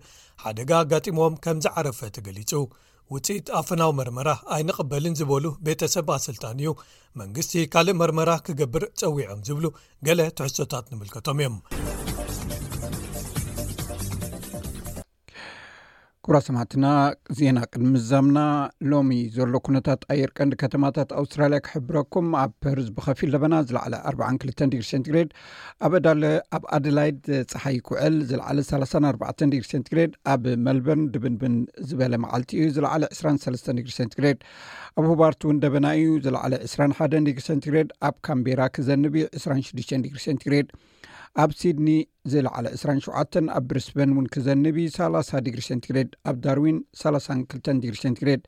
ሓደጋ 0.43 0.71
ኣጋጢሞም 0.85 1.35
ከም 1.45 1.59
ዝዓረፈ 1.66 2.00
ተገሊጹ 2.16 2.52
ውፅኢት 3.14 3.49
ኣፍናዊ 3.61 3.90
መርመራ 3.99 4.28
ኣይንቕበልን 4.57 5.16
ዝበሉ 5.21 5.45
ቤተሰብ 5.69 6.09
ኣሰልጣን 6.16 6.59
እዩ 6.64 6.73
መንግስቲ 7.21 7.55
ካልእ 7.75 7.99
መርመራ 8.02 8.31
ክገብር 8.49 8.87
ፀዊዖም 9.02 9.45
ዝብሉ 9.49 9.66
ገለ 10.09 10.21
ትሕዝቶታት 10.40 10.88
ንምልከቶም 10.93 11.40
እዮም 11.45 11.57
ጉራ 16.28 16.38
ሰማዕትና 16.47 16.87
ዜና 17.40 17.59
ቅድሚ 17.73 17.88
ምዛምና 17.97 18.38
ሎሚ 18.90 19.12
ዘሎ 19.35 19.52
ኩነታት 19.66 20.00
ኣየርቀንዲ 20.12 20.54
ከተማታት 20.62 21.11
ኣውስትራልያ 21.21 21.59
ክሕብረኩም 21.66 22.26
ኣብ 22.42 22.52
ፐርዝ 22.62 22.88
ብከፊል 22.97 23.30
ደበና 23.35 23.54
ዝለዕለ 23.68 23.95
42 24.12 24.64
ዲግሪ 24.73 24.87
ሰንትግሬድ 24.92 25.28
ኣብ 26.56 26.64
ኣደላይድ 26.78 27.21
ፀሓይ 27.52 27.78
ክውዕል 27.88 28.16
ዝለዕለ 28.30 28.59
34ባ 28.71 29.23
ዲግሪ 29.54 29.64
ሰንትግሬድ 29.73 30.12
ኣብ 30.33 30.45
መልበርን 30.68 31.04
ድብንብን 31.16 31.54
ዝበለ 31.90 32.16
መዓልቲ 32.25 32.52
እዩ 32.61 32.68
ዝለዕለ 32.78 33.04
2ሰ 33.21 33.78
ግሪ 33.85 33.92
ሰንቲግሬድ 34.00 34.40
ኣብ 34.99 35.04
ሆባርት 35.12 35.40
እውን 35.47 35.61
ደበና 35.66 35.87
እዩ 36.00 36.09
ዝለዕለ 36.26 36.54
21 36.73 37.21
ግሪ 37.35 37.42
ሰንትግሬድ 37.50 37.90
ኣብ 38.09 38.16
ካምቤራ 38.30 38.61
ክዘንብ 38.78 39.16
26ዱ 39.45 39.88
ግሪ 40.11 40.18
ሰንቲግሬድ 40.28 40.68
ኣብ 41.43 41.50
ሲድኒ 41.61 41.88
ዘ 42.33 42.43
ለዓለ 42.45 42.66
27 42.75 43.37
ኣብ 43.57 43.64
ብሪስበን 43.71 44.11
ውን 44.16 44.26
ክዘንቢ 44.35 44.66
ሳ0 44.97 45.40
ዲግሪሴንቲግሬድ 45.47 46.11
ኣብ 46.28 46.37
ዳርዊን 46.45 46.78
32 47.00 47.71
ዲግሪሴንትግሬድ 47.85 48.43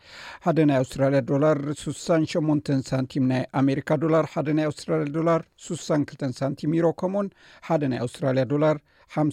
ሓደ 0.44 0.58
ናይ 0.68 0.78
ኣውስትራልያ 0.82 1.20
ዶላር 1.32 1.58
68 1.82 2.72
ሳንቲም 2.90 3.26
ናይ 3.32 3.42
ኣሜካ 3.60 3.88
ዶላር 4.06 4.26
ሓደ 4.34 4.48
ና 4.58 4.66
ኣውስትራልያ 4.70 5.08
ዶላር 5.18 5.42
62 5.68 6.26
ሳንቲም 6.40 6.74
ሮ 6.86 6.94
ከምኡኡን 7.02 7.28
ሓደ 7.70 7.82
ናይ 7.92 8.00
ኣውስትራልያ 8.06 8.44
ዶላር 8.54 8.78
ሓ 9.16 9.28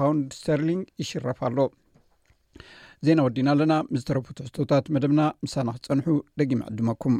ፓውንድ 0.00 0.26
ስተርሊንግ 0.40 0.82
ይሽራፍ 1.04 1.40
ኣሎ 1.48 1.58
ዜና 3.06 3.18
ወዲና 3.28 3.48
ኣለና 3.56 3.74
ምስ 3.94 4.04
ተረፉትሕቶታት 4.10 4.84
መደብና 4.94 5.22
ምሳናክፀንሑ 5.44 6.06
ደጊም 6.40 6.60
ዕድመኩም 6.70 7.16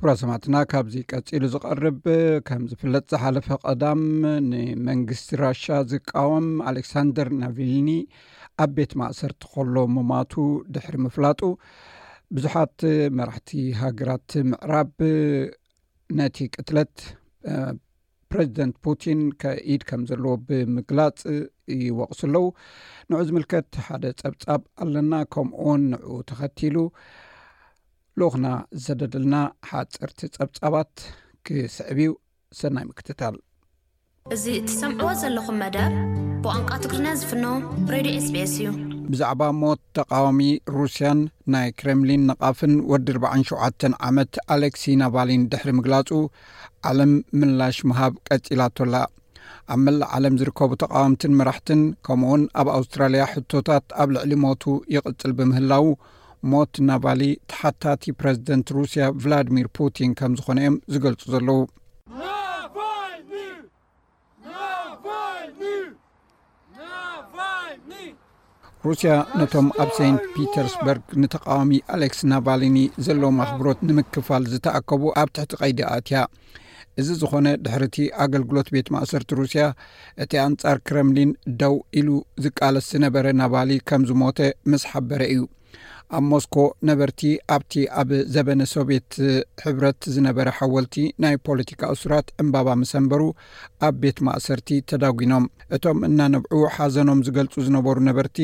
ክብራ 0.00 0.12
ሰማዕትና 0.18 0.56
ካብዚ 0.70 0.96
ቀፂሉ 1.12 1.42
ዝቐርብ 1.52 1.96
ከም 2.48 2.60
ዝፍለጥ 2.70 3.00
ዝሓለፈ 3.12 3.46
ቀዳም 3.64 4.02
ንመንግስቲ 4.50 5.30
ራሽ 5.40 5.62
ዝቃወም 5.92 6.46
ኣሌክሳንደር 6.70 7.28
ናቪልኒ 7.40 7.88
ኣብ 8.64 8.70
ቤት 8.76 8.92
ማእሰርቲ 9.00 9.42
ከሎ 9.54 9.74
ሙማቱ 9.94 10.34
ድሕሪ 10.74 10.94
ምፍላጡ 11.06 11.40
ብዙሓት 12.36 12.76
መራሕቲ 13.20 13.50
ሃገራት 13.80 14.30
ምዕራብ 14.50 14.92
ነቲ 16.20 16.36
ቅትለት 16.54 16.96
ፕረዚደንት 18.32 18.78
ፑቲን 18.86 19.20
ከኢድ 19.44 19.84
ከም 19.88 20.04
ዘለዎ 20.10 20.34
ብምግላፅ 20.50 21.18
ይወቕሱ 21.86 22.20
ኣለዉ 22.30 22.48
ንዑ 23.12 23.18
ዝምልከት 23.30 23.70
ሓደ 23.88 24.04
ፀብጻብ 24.22 24.62
ኣለና 24.84 25.12
ከምኡዎን 25.34 25.82
ንዑኡ 25.94 26.20
ተኸቲሉ 26.30 26.78
ልኡክና 28.20 28.46
ዝተደድልና 28.84 29.34
ሓፀርቲ 29.70 30.20
ፀብጻባት 30.36 30.92
ክስዕብ 31.46 31.98
ዩ 32.04 32.08
ሰናይ 32.58 32.84
ምክትታል 32.90 33.34
እዚ 34.34 34.44
እትሰምዕዎ 34.60 35.10
ዘለኹም 35.20 35.58
መደብ 35.62 35.92
ብቋንቋ 36.44 36.70
ትግርና 36.84 37.06
ዝፍኖ 37.20 37.44
ሬድ 37.94 38.08
ስፔስ 38.26 38.54
እዩ 38.58 38.66
ብዛዕባ 39.12 39.42
ሞት 39.60 39.80
ተቃዋሚ 39.98 40.40
ሩስያን 40.78 41.20
ናይ 41.54 41.68
ክሬምሊን 41.82 42.26
ነቓፍን 42.30 42.74
ወዲ 42.92 43.06
47 43.20 43.88
ዓመት 44.08 44.34
ኣሌክሰይ 44.56 44.96
ናቫልን 45.04 45.46
ድሕሪ 45.54 45.70
ምግላጹ 45.78 46.10
ዓለም 46.90 47.14
ምላሽ 47.40 47.78
ምሃብ 47.92 48.14
ቀፂላቶላ 48.30 48.94
ኣብ 49.72 49.80
መላእ 49.86 50.10
ዓለም 50.16 50.34
ዝርከቡ 50.42 50.70
ተቃወምትን 50.84 51.32
መራሕትን 51.40 51.80
ከምኡውን 52.06 52.42
ኣብ 52.60 52.68
ኣውስትራልያ 52.78 53.24
ሕቶታት 53.34 53.86
ኣብ 54.02 54.08
ልዕሊ 54.16 54.32
ሞቱ 54.44 54.64
ይቕፅል 54.96 55.32
ብምህላው 55.38 55.86
ሞት 56.52 56.74
ናባሊ 56.88 57.22
ተሓታቲ 57.50 58.04
ፕረዚደንት 58.20 58.68
ሩስያ 58.76 59.04
ቭላድሚር 59.22 59.66
ፑቲን 59.76 60.10
ከም 60.18 60.32
ዝኾነ 60.38 60.58
እዮም 60.64 60.76
ዝገልፁ 60.94 61.22
ዘለዉ 61.32 61.58
ናባልኒ 62.18 63.32
ናባልኒ 64.48 65.60
ናቫልኒ 66.78 67.94
ሩስያ 68.86 69.12
ነቶም 69.40 69.68
ኣብ 69.84 69.90
ሰንት 69.98 70.22
ፒተርስበርግ 70.36 71.02
ንተቃዋሚ 71.22 71.72
ኣሌክስ 71.96 72.20
ናቫልኒ 72.34 72.78
ዘሎ 73.08 73.22
ማሕብሮት 73.40 73.80
ንምክፋል 73.90 74.44
ዝተኣከቡ 74.54 75.02
ኣብ 75.22 75.28
ትሕቲ 75.36 75.56
ቀይዲ 75.62 75.80
ኣትያ 75.96 76.20
እዚ 77.00 77.08
ዝኮነ 77.18 77.48
ድሕርቲ 77.64 77.96
ኣገልግሎት 78.22 78.68
ቤት 78.74 78.88
ማእሰርቲ 78.94 79.30
ሩስያ 79.40 79.64
እቲ 80.22 80.32
ኣንጻር 80.46 80.78
ክረምሊን 80.88 81.30
ደው 81.60 81.74
ኢሉ 81.98 82.08
ዝቃለስ 82.44 82.86
ዝነበረ 82.94 83.26
ናባሊ 83.42 83.70
ከምዝሞተ 83.90 84.38
ምስ 84.70 84.82
ሓበረ 84.92 85.20
እዩ 85.34 85.42
ኣብ 86.16 86.24
ሞስኮ 86.32 86.56
ነበርቲ 86.88 87.20
ኣብቲ 87.54 87.74
ኣብ 88.00 88.10
ዘበነ 88.34 88.60
ሶብት 88.74 89.10
ሕብረት 89.64 90.00
ዝነበረ 90.14 90.46
ሓወልቲ 90.58 90.96
ናይ 91.22 91.34
ፖለቲካ 91.46 91.80
እሱራት 91.94 92.28
እምባባ 92.42 92.68
መሰንበሩ 92.82 93.22
ኣብ 93.86 93.94
ቤት 94.02 94.18
ማእሰርቲ 94.28 94.68
ተዳጒኖም 94.90 95.44
እቶም 95.76 95.98
እናነብዑ 96.08 96.60
ሓዘኖም 96.76 97.20
ዝገልፁ 97.26 97.54
ዝነበሩ 97.66 97.98
ነበርቲ 98.10 98.38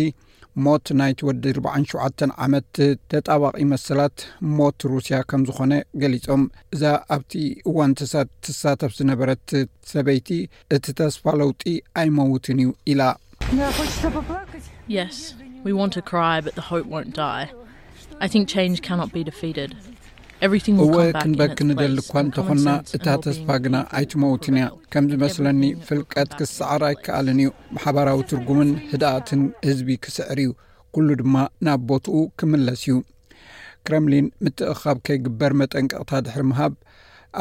ሞት 0.64 0.88
ናይቲ 0.98 1.20
ወዲ 1.28 1.44
ሸዓ 1.92 2.04
ዓመት 2.44 2.72
ተጣባቒ 3.12 3.54
መሰላት 3.72 4.18
ሞት 4.58 4.84
ሩስያ 4.92 5.16
ከም 5.30 5.44
ዝኾነ 5.48 5.72
ገሊፆም 6.02 6.44
እዛ 6.76 6.82
ኣብቲ 7.16 7.32
እዋን 7.70 7.94
ሳትሳተፍ 8.12 8.92
ዝነበረት 8.98 9.48
ሰበይቲ 9.94 10.30
እቲ 10.76 10.84
ተስፋ 11.00 11.24
ለውጢ 11.42 11.64
ኣይመውትን 12.02 12.60
እዩ 12.66 12.70
ኢላ 12.94 13.02
እወ 15.70 15.84
ክንበክንደልኳ 21.22 22.08
እንተኾንና 22.22 22.68
እታ 22.96 23.06
ተስፋ 23.24 23.46
ግና 23.64 23.76
ኣይትመውትን 23.98 24.56
እያ 24.58 24.66
ከምዝመስለኒ 24.94 25.62
ፍልቀት 25.86 26.30
ክሰዓር 26.40 26.82
ኣይከኣልን 26.90 27.38
እዩ 27.42 27.50
ማሕበራዊ 27.76 28.18
ትርጉምን 28.32 28.70
ህደእትን 28.90 29.42
ህዝቢ 29.68 29.88
ክስዕር 30.06 30.38
እዩ 30.44 30.50
ኩሉ 30.96 31.08
ድማ 31.20 31.36
ናብ 31.66 31.80
ቦትኡ 31.92 32.18
ክምለስ 32.40 32.82
እዩ 32.86 32.96
ክረምሊን 33.86 34.26
ምትእካብ 34.44 34.98
ከይግበር 35.06 35.52
መጠንቅቅታ 35.60 36.12
ድሕር 36.26 36.44
ምሃብ 36.50 36.74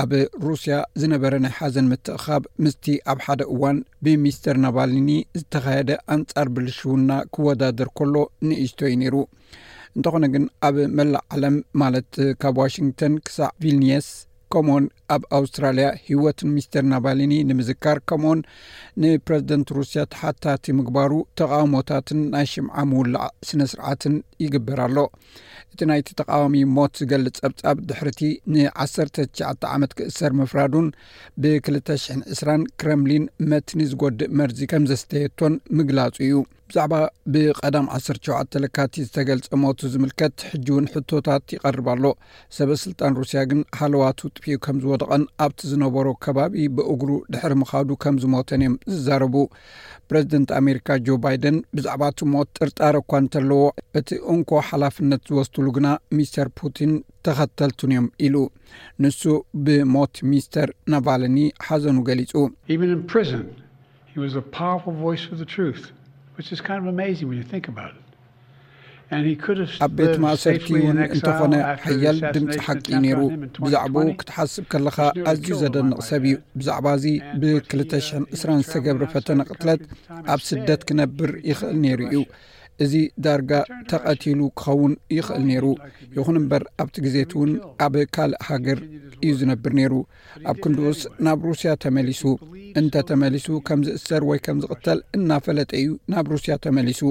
ኣብ 0.02 0.12
ሩስያ 0.48 0.76
ዝነበረ 1.02 1.34
ናይ 1.44 1.52
ሓዘን 1.60 1.88
ምትቕኻብ 1.92 2.44
ምስቲ 2.64 2.86
ኣብ 3.12 3.20
ሓደ 3.26 3.42
እዋን 3.54 3.78
ብሚስተር 4.06 4.58
ናባልኒ 4.64 5.10
ዝተካየደ 5.40 5.92
ኣንጻር 6.16 6.48
ብልሹውና 6.56 7.10
ክወዳደር 7.36 7.90
ከሎ 8.00 8.16
ንእዝቶ 8.48 8.80
ዩ 8.92 8.96
ነይሩ 9.02 9.16
እንተኾነ 9.98 10.26
ግን 10.34 10.46
ኣብ 10.68 10.76
መላእ 11.00 11.24
ዓለም 11.36 11.56
ማለት 11.82 12.10
ካብ 12.44 12.56
ዋሽንግቶን 12.64 13.16
ክሳዕ 13.26 13.50
ቪልኒየስ 13.66 14.08
ከምኡኦን 14.54 14.86
ኣብ 15.14 15.22
ኣውስትራልያ 15.38 15.86
ሂወትን 16.08 16.50
ሚስተር 16.56 16.84
ናባልኒ 16.94 17.34
ንምዝካር 17.50 17.98
ከምኡኦን 18.10 18.42
ንፕረዚደንት 19.04 19.70
ሩስያ 19.78 20.02
ተሓታቲ 20.14 20.66
ምግባሩ 20.80 21.12
ተቃወሞታትን 21.40 22.20
ናይ 22.36 22.46
ሽምዓ 22.54 22.76
ምውላዕ 22.92 23.28
ስነ 23.50 23.62
ስርዓትን 23.72 24.16
ይግበርኣሎ 24.46 24.98
እቲ 25.74 25.82
ናይቲ 25.90 26.10
ተቃዋሚ 26.20 26.56
ሞት 26.78 26.94
ዝገልፅ 27.02 27.36
ፀብጻብ 27.44 27.78
ድሕርቲ 27.90 28.22
ን199 28.54 29.70
ዓመት 29.76 29.92
ክእሰር 30.00 30.32
ምፍራዱን 30.40 30.88
ብ2020 31.44 32.60
ክረምሊን 32.82 33.24
መትኒ 33.52 33.80
ዝጎዲእ 33.94 34.34
መርዚ 34.42 34.60
ከም 34.74 34.84
ዘስተየቶን 34.92 35.54
ምግላጹ 35.78 36.16
እዩ 36.28 36.36
ብዛዕባ 36.72 36.96
ብቀዳም 37.34 37.88
17 37.96 38.58
ለካቲ 38.64 38.96
ዝተገልፀ 39.08 39.50
ሞቱ 39.64 39.80
ዝምልከት 39.94 40.38
ሕጂ 40.52 40.68
ውን 40.76 40.86
ሕቶታት 40.94 41.44
ይቐርባሎ 41.56 42.06
ሰበስልጣን 42.58 43.18
ሩስያ 43.22 43.42
ግን 43.50 43.60
ሃለዋቱ 43.80 44.20
ጥፊኡ 44.38 44.56
ከም 44.68 44.78
ዝወደቐን 44.84 45.26
ኣብቲ 45.46 45.60
ዝነበሮ 45.72 46.08
ከባቢ 46.26 46.56
ብእግሩ 46.78 47.10
ድሕሪ 47.36 47.54
ምካዱ 47.62 47.90
ከም 48.06 48.16
ዝሞተን 48.24 48.62
እዮም 48.64 48.78
ዝዛረቡ 48.94 49.36
ረሬዚደንት 50.13 50.50
ኣሜሪካ 50.60 50.88
ጆ 51.05 51.15
ባይደን 51.24 51.55
ብዛዕባ 51.77 52.08
እቲ 52.12 52.20
ሞት 52.34 52.50
ጥርጣር 52.58 52.96
እኳ 53.00 53.12
እንተለዎ 53.22 53.60
እቲ 54.00 54.10
እንኮ 54.34 54.50
ሓላፍነት 54.70 55.22
ዝወስትሉ 55.29 55.65
ግና 55.77 55.88
ሚስተር 56.17 56.48
ፑቲን 56.60 56.91
ተኸተልትን 57.27 57.91
እዮም 57.96 58.08
ኢሉ 58.27 58.36
ንሱ 59.05 59.22
ብሞት 59.67 60.15
ሚስተር 60.32 60.70
ናቫልኒ 60.93 61.39
ሓዘኑ 61.67 61.98
ገሊፁ 62.10 62.41
ኣብ 69.86 69.91
ቤት 70.00 70.15
ማእሰርቲ 70.24 70.67
እውን 70.79 70.98
እንተኾነ 71.15 71.53
ሓያል 71.84 72.17
ድምፂ 72.36 72.55
ሓቂ 72.65 72.86
ነይሩ 73.05 73.20
ብዛዕባኡ 73.65 74.08
ክትሓስብ 74.22 74.65
ከለኻ 74.74 74.98
ኣዝዩ 75.32 75.50
ዘደንቕ 75.62 75.98
ሰብ 76.10 76.24
እዩ 76.29 76.36
ብዛዕባእዚ 76.60 77.05
ብ2020 77.41 78.58
ዝተገብረ 78.65 79.03
ፈተነ 79.13 79.39
ቅትለት 79.51 79.82
ኣብ 80.34 80.39
ስደት 80.50 80.82
ክነብር 80.89 81.34
ይኽእል 81.51 81.77
ነይሩ 81.86 82.01
እዩ 82.13 82.20
እዚ 82.84 82.96
ዳርጋ 83.25 83.52
ተቐቲሉ 83.89 84.39
ክኸውን 84.60 84.93
ይኽእል 85.17 85.43
ነይሩ 85.50 85.65
ይኹን 86.15 86.38
እምበር 86.39 86.63
ኣብቲ 86.82 86.96
ግዜት 87.06 87.32
እውን 87.38 87.52
ኣብ 87.86 87.96
ካልእ 88.15 88.39
ሃገር 88.48 88.80
እዩ 89.26 89.32
ዝነብር 89.39 89.74
ነይሩ 89.80 89.93
ኣብ 90.52 90.58
ክንድኡስ 90.63 91.02
ናብ 91.26 91.41
ሩስያ 91.50 91.74
ተመሊሱ 91.84 92.24
እንተተመሊሱ 92.80 93.48
ከም 93.67 93.82
ዝእሰር 93.88 94.24
ወይ 94.30 94.39
ከም 94.46 94.58
ዝቕተል 94.63 95.00
እናፈለጠ 95.17 95.72
እዩ 95.82 95.91
ናብ 96.13 96.28
ሩስያ 96.34 96.56
ተመሊሱ 96.65 97.02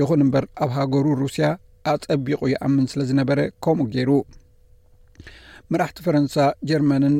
ይኹን 0.00 0.24
እምበር 0.26 0.46
ኣብ 0.64 0.70
ሃገሩ 0.78 1.06
ሩስያ 1.22 1.48
ኣፀቢቑ 1.94 2.40
ይኣምን 2.54 2.86
ስለ 2.92 3.00
ዝነበረ 3.12 3.40
ከምኡ 3.66 3.86
ገይሩ 3.94 4.12
መራሕቲ 5.72 5.98
ፈረንሳ 6.06 6.34
ጀርመንን 6.70 7.14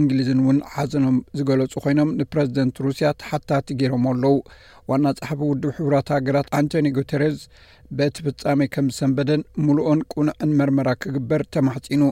እንግሊዝን 0.00 0.40
እውን 0.44 0.58
ሓዘኖም 0.74 1.16
ዝገለጹ 1.38 1.72
ኮይኖም 1.84 2.10
ንፕረዚደንት 2.20 2.76
ሩስያ 2.86 3.08
ተሓታቲ 3.20 3.68
ገይሮም 3.80 4.04
ኣለዉ 4.12 4.34
ዋና 4.90 5.06
ፀሓፍ 5.18 5.40
ውድብ 5.50 5.70
ሕብራት 5.78 6.08
ሃገራት 6.16 6.48
ኣንቶኒ 6.58 6.88
ጉተርዝ 6.96 7.38
በቲ 7.98 8.16
ፍጻመይ 8.26 8.68
ከም 8.74 8.86
ዝሰንበደን 8.92 9.42
ሙሉኦን 9.66 10.00
ቁንዕን 10.14 10.52
መርመራ 10.60 10.88
ክግበር 11.02 11.42
ተማሕፂኑ 11.56 12.02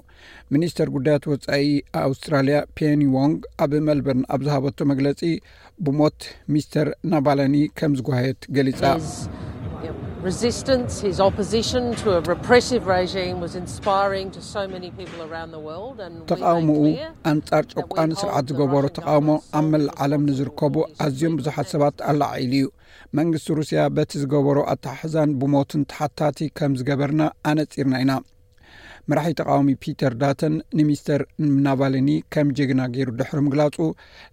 ሚኒስተር 0.55 0.91
ጉዳያት 0.97 1.25
ወፃኢ 1.33 1.67
ኣውስትራልያ 2.07 2.59
ፔኒዎንግ 2.81 3.39
ኣብ 3.67 3.75
መልበርን 3.89 4.25
ኣብ 4.37 4.43
ዝሃበቶ 4.49 4.79
መግለፂ 4.93 5.23
ብሞት 5.87 6.19
ሚስተር 6.55 6.91
ናባለኒ 7.15 7.57
ከም 7.81 7.95
ዝጓየት 8.01 8.41
ገሊጻ 8.59 8.83
ተቃውሙኡ 16.31 16.83
ኣንፃር 17.33 17.65
ጨቋን 17.75 18.13
ሰብዓት 18.23 18.41
ዝገበሮ 18.51 18.85
ተቃውሞ 18.99 19.29
ኣብ 19.59 19.65
መላ 19.73 19.89
ዓለም 20.05 20.23
ንዝርከቡ 20.29 20.75
ኣዝዮም 21.07 21.35
ብዙሓት 21.41 21.69
ሰባት 21.75 21.99
ኣላዓኢሉ 22.13 22.53
እዩ 22.61 22.65
መንግስቲ 23.21 23.49
ሩስያ 23.61 23.81
በቲ 23.99 24.13
ዝገበሮ 24.25 24.57
ኣትሓሕዛን 24.75 25.31
ብሞትን 25.41 25.83
ተሓታቲ 25.93 26.39
ከም 26.61 26.73
ዝገበርና 26.81 27.23
ኣነፂርና 27.53 27.95
ኢና 28.05 28.15
መራሒ 29.11 29.33
ተቃውሚ 29.43 29.71
ፒተር 29.87 30.13
ዳተን 30.25 30.55
ንሚስተር 30.81 31.23
ናቫልኒ 31.67 32.11
ከም 32.35 32.49
ጀግና 32.59 32.83
ገይሩ 32.95 33.11
ድሕሪ 33.23 33.39
ምግላፁ 33.47 33.77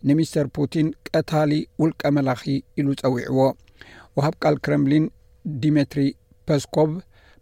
ንሚስተር 0.09 0.47
ፑቲን 0.57 0.87
ቀታሊ 1.15 1.53
ውልቀ 1.83 2.01
መላኪ 2.19 2.45
ኢሉ 2.81 2.87
ፀዊዕዎ 3.05 3.39
ወሃብ 4.17 4.35
ቃል 4.43 4.55
ክረምሊን 4.67 5.03
ዲሜትሪ 5.63 6.01
ፓስኮቭ 6.49 6.91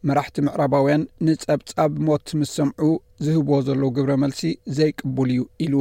መራሕቲ 0.09 0.37
ምዕራባውያን 0.47 1.01
ንጸብጻብ 1.27 1.91
ሞት 2.07 2.27
ምስ 2.39 2.51
ሰምዑ 2.57 2.83
ዝህብዎ 3.25 3.53
ዘለዉ 3.67 3.87
ግብረ 3.95 4.11
መልሲ 4.23 4.41
ዘይቅቡል 4.77 5.29
እዩ 5.33 5.41
ኢሉ 5.65 5.73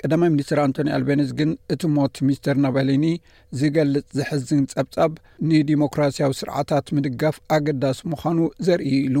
ቀዳማ 0.00 0.22
ሚኒስትር 0.34 0.58
ኣንቶኒ 0.64 0.88
አልቤኒስ 0.96 1.30
ግን 1.38 1.50
እቲ 1.74 1.82
ሞት 1.96 2.16
ሚስተር 2.28 2.56
ናባሊኒ 2.64 3.06
ዝገልጽ 3.60 4.06
ዘሕዝን 4.18 4.62
ጸብጻብ 4.72 5.12
ንዴሞክራሲያዊ 5.52 6.32
ስርዓታት 6.40 6.86
ምድጋፍ 6.96 7.38
ኣገዳሲ 7.56 8.00
ምዃኑ 8.14 8.38
ዘርእ 8.68 8.90
ኢሉ 9.04 9.16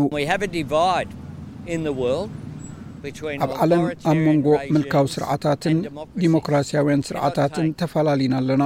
ኣብ 3.44 3.50
ዓለም 3.62 3.82
ኣብ 4.10 4.18
መንጎ 4.26 4.46
ምልካዊ 4.74 5.06
ስርዓታትን 5.14 5.78
ዲሞክራሲያውያን 6.24 7.02
ስርዓታትን 7.08 7.66
ተፈላልዩና 7.80 8.36
ኣለና 8.42 8.62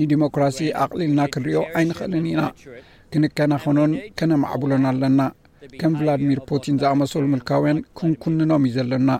ንዲሞክራሲ 0.00 0.58
ኣቕሊልና 0.84 1.20
ክንርዮ 1.34 1.60
ኣይንኽእልን 1.80 2.26
ኢና 2.32 2.40
ክንከናኸኖን 3.14 3.92
ከነማዕብሎን 4.18 4.84
ኣለና 4.90 5.22
ከም 5.80 5.92
ቭላድሚር 5.98 6.40
ፑቲን 6.50 6.78
ዝኣመሰሉ 6.82 7.24
ምልካውያን 7.32 7.78
ክንኩንኖም 7.98 8.64
እዩ 8.68 8.74
ዘለና 8.78 9.10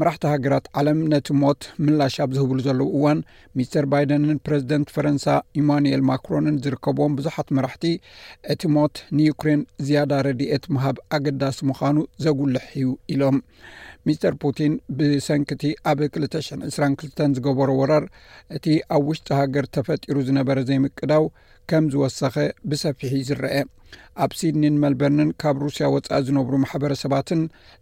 መራሕቲ 0.00 0.24
ሃገራት 0.32 0.64
ዓለም 0.80 0.98
ነቲ 1.10 1.26
ሞት 1.42 1.62
ምላሽ 1.86 2.14
ኣብ 2.22 2.30
ዝህብሉ 2.36 2.56
ዘለዉ 2.66 2.88
እዋን 2.98 3.18
ሚስተር 3.58 3.84
ባይደንን 3.92 4.40
ፕረዚደንት 4.46 4.88
ፈረንሳ 4.94 5.26
ኢማንኤል 5.60 6.02
ማክሮንን 6.08 6.56
ዝርከብም 6.64 7.12
ብዙሓት 7.18 7.48
መራሕቲ 7.56 7.84
እቲ 8.54 8.62
ሞት 8.76 8.96
ንዩክሬን 9.18 9.60
ዝያዳ 9.88 10.12
ረድኤት 10.28 10.64
ምሃብ 10.76 10.98
ኣገዳሲ 11.18 11.60
ምዃኑ 11.70 11.98
ዘጉልሕ 12.26 12.66
እዩ 12.80 12.88
ኢሎም 13.14 13.38
ሚስተር 14.08 14.34
ፑቲን 14.44 14.72
ብሰንኪቲ 14.96 15.62
ኣብ 15.92 16.00
2022 16.08 17.26
ዝገበሮ 17.38 17.70
ወረር 17.82 18.06
እቲ 18.58 18.66
ኣብ 18.96 19.04
ውሽጢ 19.12 19.28
ሃገር 19.40 19.66
ተፈጢሩ 19.76 20.16
ዝነበረ 20.30 20.58
ዘይምቅዳው 20.70 21.24
ከም 21.70 21.84
ዝወሰኸ 21.92 22.34
ብሰፊሒ 22.70 23.14
ዝረአ 23.28 23.56
ኣብ 24.24 24.32
ሲድኒን 24.38 24.76
መልበርንን 24.82 25.28
ካብ 25.42 25.56
ሩስያ 25.64 25.86
ወፃኢ 25.94 26.18
ዝነብሩ 26.26 26.52
ማሕበረሰባትን 26.62 27.40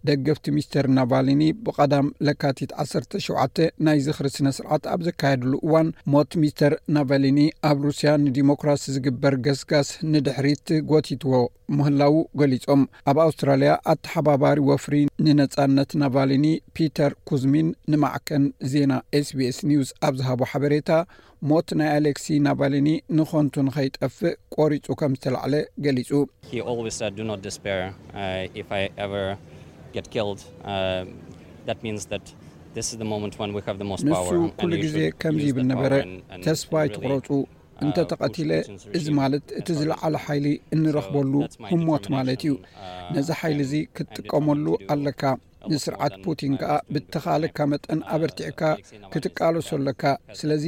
ደገፍቲ 0.09 0.45
ሚስተር 0.57 0.87
ናቫልኒ 0.97 1.42
ብቐዳም 1.64 2.07
ለካቲት 2.27 2.71
1ሸ 2.83 3.64
ናይ 3.87 3.99
ዝኽሪስነ 4.07 4.49
ስርዓት 4.59 4.85
ኣብ 4.92 5.01
ዘካየድሉ 5.09 5.53
እዋን 5.68 5.88
ሞት 6.14 6.33
ሚስተር 6.42 6.75
ናቫልኒ 6.97 7.40
ኣብ 7.71 7.79
ሩስያ 7.87 8.12
ንዲሞክራስ 8.27 8.85
ዝግበር 8.97 9.37
ገስጋስ 9.47 9.90
ንድሕሪት 10.14 10.68
ጎቲትዎ 10.92 11.35
ምህላው 11.79 12.16
ገሊፆም 12.42 12.85
ኣብ 13.12 13.18
ኣውስትራልያ 13.27 13.75
ኣተሓባባሪ 13.95 14.59
ወፍሪ 14.71 14.97
ንነፃነት 15.27 15.92
ናቫልኒ 16.05 16.47
ፒተር 16.79 17.12
ኩዝሚን 17.31 17.68
ንማዕከን 17.95 18.47
ዜና 18.75 18.92
ስ 19.29 19.38
ቢስ 19.40 19.61
ኒውስ 19.73 19.92
ኣብ 20.09 20.14
ዝሃቦ 20.21 20.40
ሓበሬታ 20.53 20.90
ሞት 21.50 21.68
ናይ 21.78 21.88
ኣሌክሲ 21.98 22.26
ናባልኒ 22.46 22.88
ንኾንቱ 23.18 23.55
ንኸይጠፍእ 23.66 24.35
ቆሪጹ 24.55 24.87
ከም 24.98 25.12
ዝተላዕለ 25.18 25.55
ገሊጹንሱ 25.85 26.52
uh, 30.66 31.00
uh, 33.64 34.50
ኩሉ 34.61 34.72
ግዜ 34.85 34.96
ከምዚ 35.22 35.44
ይብል 35.50 35.66
ነበረ 35.72 35.92
ተስፋ 36.46 36.70
ይትቕረፁ 36.87 37.28
uh, 37.40 37.42
እንተ 37.87 37.96
ተቐቲለ 38.12 38.52
እዚ 38.98 39.07
ማለት 39.20 39.44
እቲ 39.61 39.68
ዝለዓለ 39.81 40.14
ሓይሊ 40.26 40.46
እንረኽበሉ 40.76 41.33
ሞት 41.88 42.07
ማለት 42.16 42.42
እዩ 42.46 42.55
ነዚ 43.16 43.28
ሓይሊ 43.40 43.59
እዙ 43.68 43.74
ክትጥቀመሉ 43.96 44.66
ኣለካ 44.96 45.24
ንስርዓት 45.70 46.14
ፑቲን 46.25 46.53
ከዓ 46.61 46.77
ብተኻለካ 46.94 47.59
መጠን 47.72 48.01
ኣበ 48.14 48.22
ርትዕካ 48.31 48.62
ክትቃለሶ 49.12 49.68
ኣለካ 49.79 50.05
ስለዚ 50.38 50.64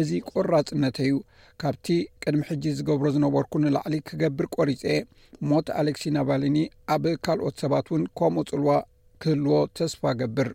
እዚ 0.00 0.10
ቆራ 0.30 0.50
ፅነተ 0.70 0.96
እዩ 1.06 1.14
ካብቲ 1.62 1.86
ቅድሚ 2.22 2.40
ሕጂ 2.50 2.64
ዝገብሮ 2.78 3.06
ዝነበርኩ 3.16 3.52
ንላዕሊ 3.64 3.94
ክገብር 4.08 4.46
ቆሪፀየ 4.56 4.98
ሞት 5.50 5.68
ኣሌክሲ 5.80 6.04
ናቫልኒ 6.16 6.58
ኣብ 6.94 7.04
ካልኦት 7.26 7.56
ሰባት 7.64 7.86
እውን 7.90 8.04
ከምኡ 8.20 8.46
ፅልዋ 8.52 8.70
ክህልዎ 9.24 9.58
ተስፋ 9.78 10.02
ገብር 10.20 10.50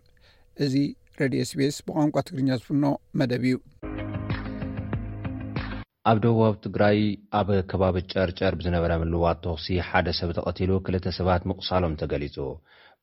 እዚ 0.66 0.74
ሬድዮ 1.22 1.42
ስፔስ 1.52 1.78
ብቋንቋ 1.86 2.16
ትግርኛ 2.30 2.50
ዝፍኖ 2.62 2.84
መደብ 3.20 3.44
እዩ 3.50 3.58
ኣብ 6.10 6.18
ደቡባብ 6.24 6.56
ትግራይ 6.66 7.00
ኣብ 7.38 7.50
ከባቢ 7.72 7.96
ጨርጨር 8.12 8.54
ብዝነበረ 8.60 8.92
ምልዋት 9.02 9.40
ተክሲ 9.46 9.68
ሓደ 9.88 10.08
ሰብ 10.20 10.30
ተቀትሉ 10.38 10.72
2ልተ 10.88 11.06
ሰባት 11.20 11.42
ምቁሳሎም 11.50 11.98
ተገሊፁ 12.02 12.36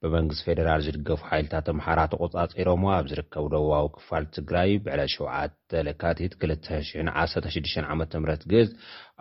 ብመንግስቲ 0.03 0.45
ፌደራል 0.49 0.81
ዝድገፉ 0.87 1.21
ሓይልታት 1.31 1.67
ኣምሓራ 1.73 2.01
ተቖጻጺሮሞ 2.13 2.83
ኣብ 2.95 3.05
ዝርከቡ 3.11 3.45
ደዋዊ 3.53 3.87
ክፋል 3.95 4.25
ትግራይ 4.37 4.71
ብዕለ 4.85 5.01
7 5.13 5.93
ካቲት216ዓ 6.03 7.91
ም 7.99 8.03
ግዝ 8.53 8.69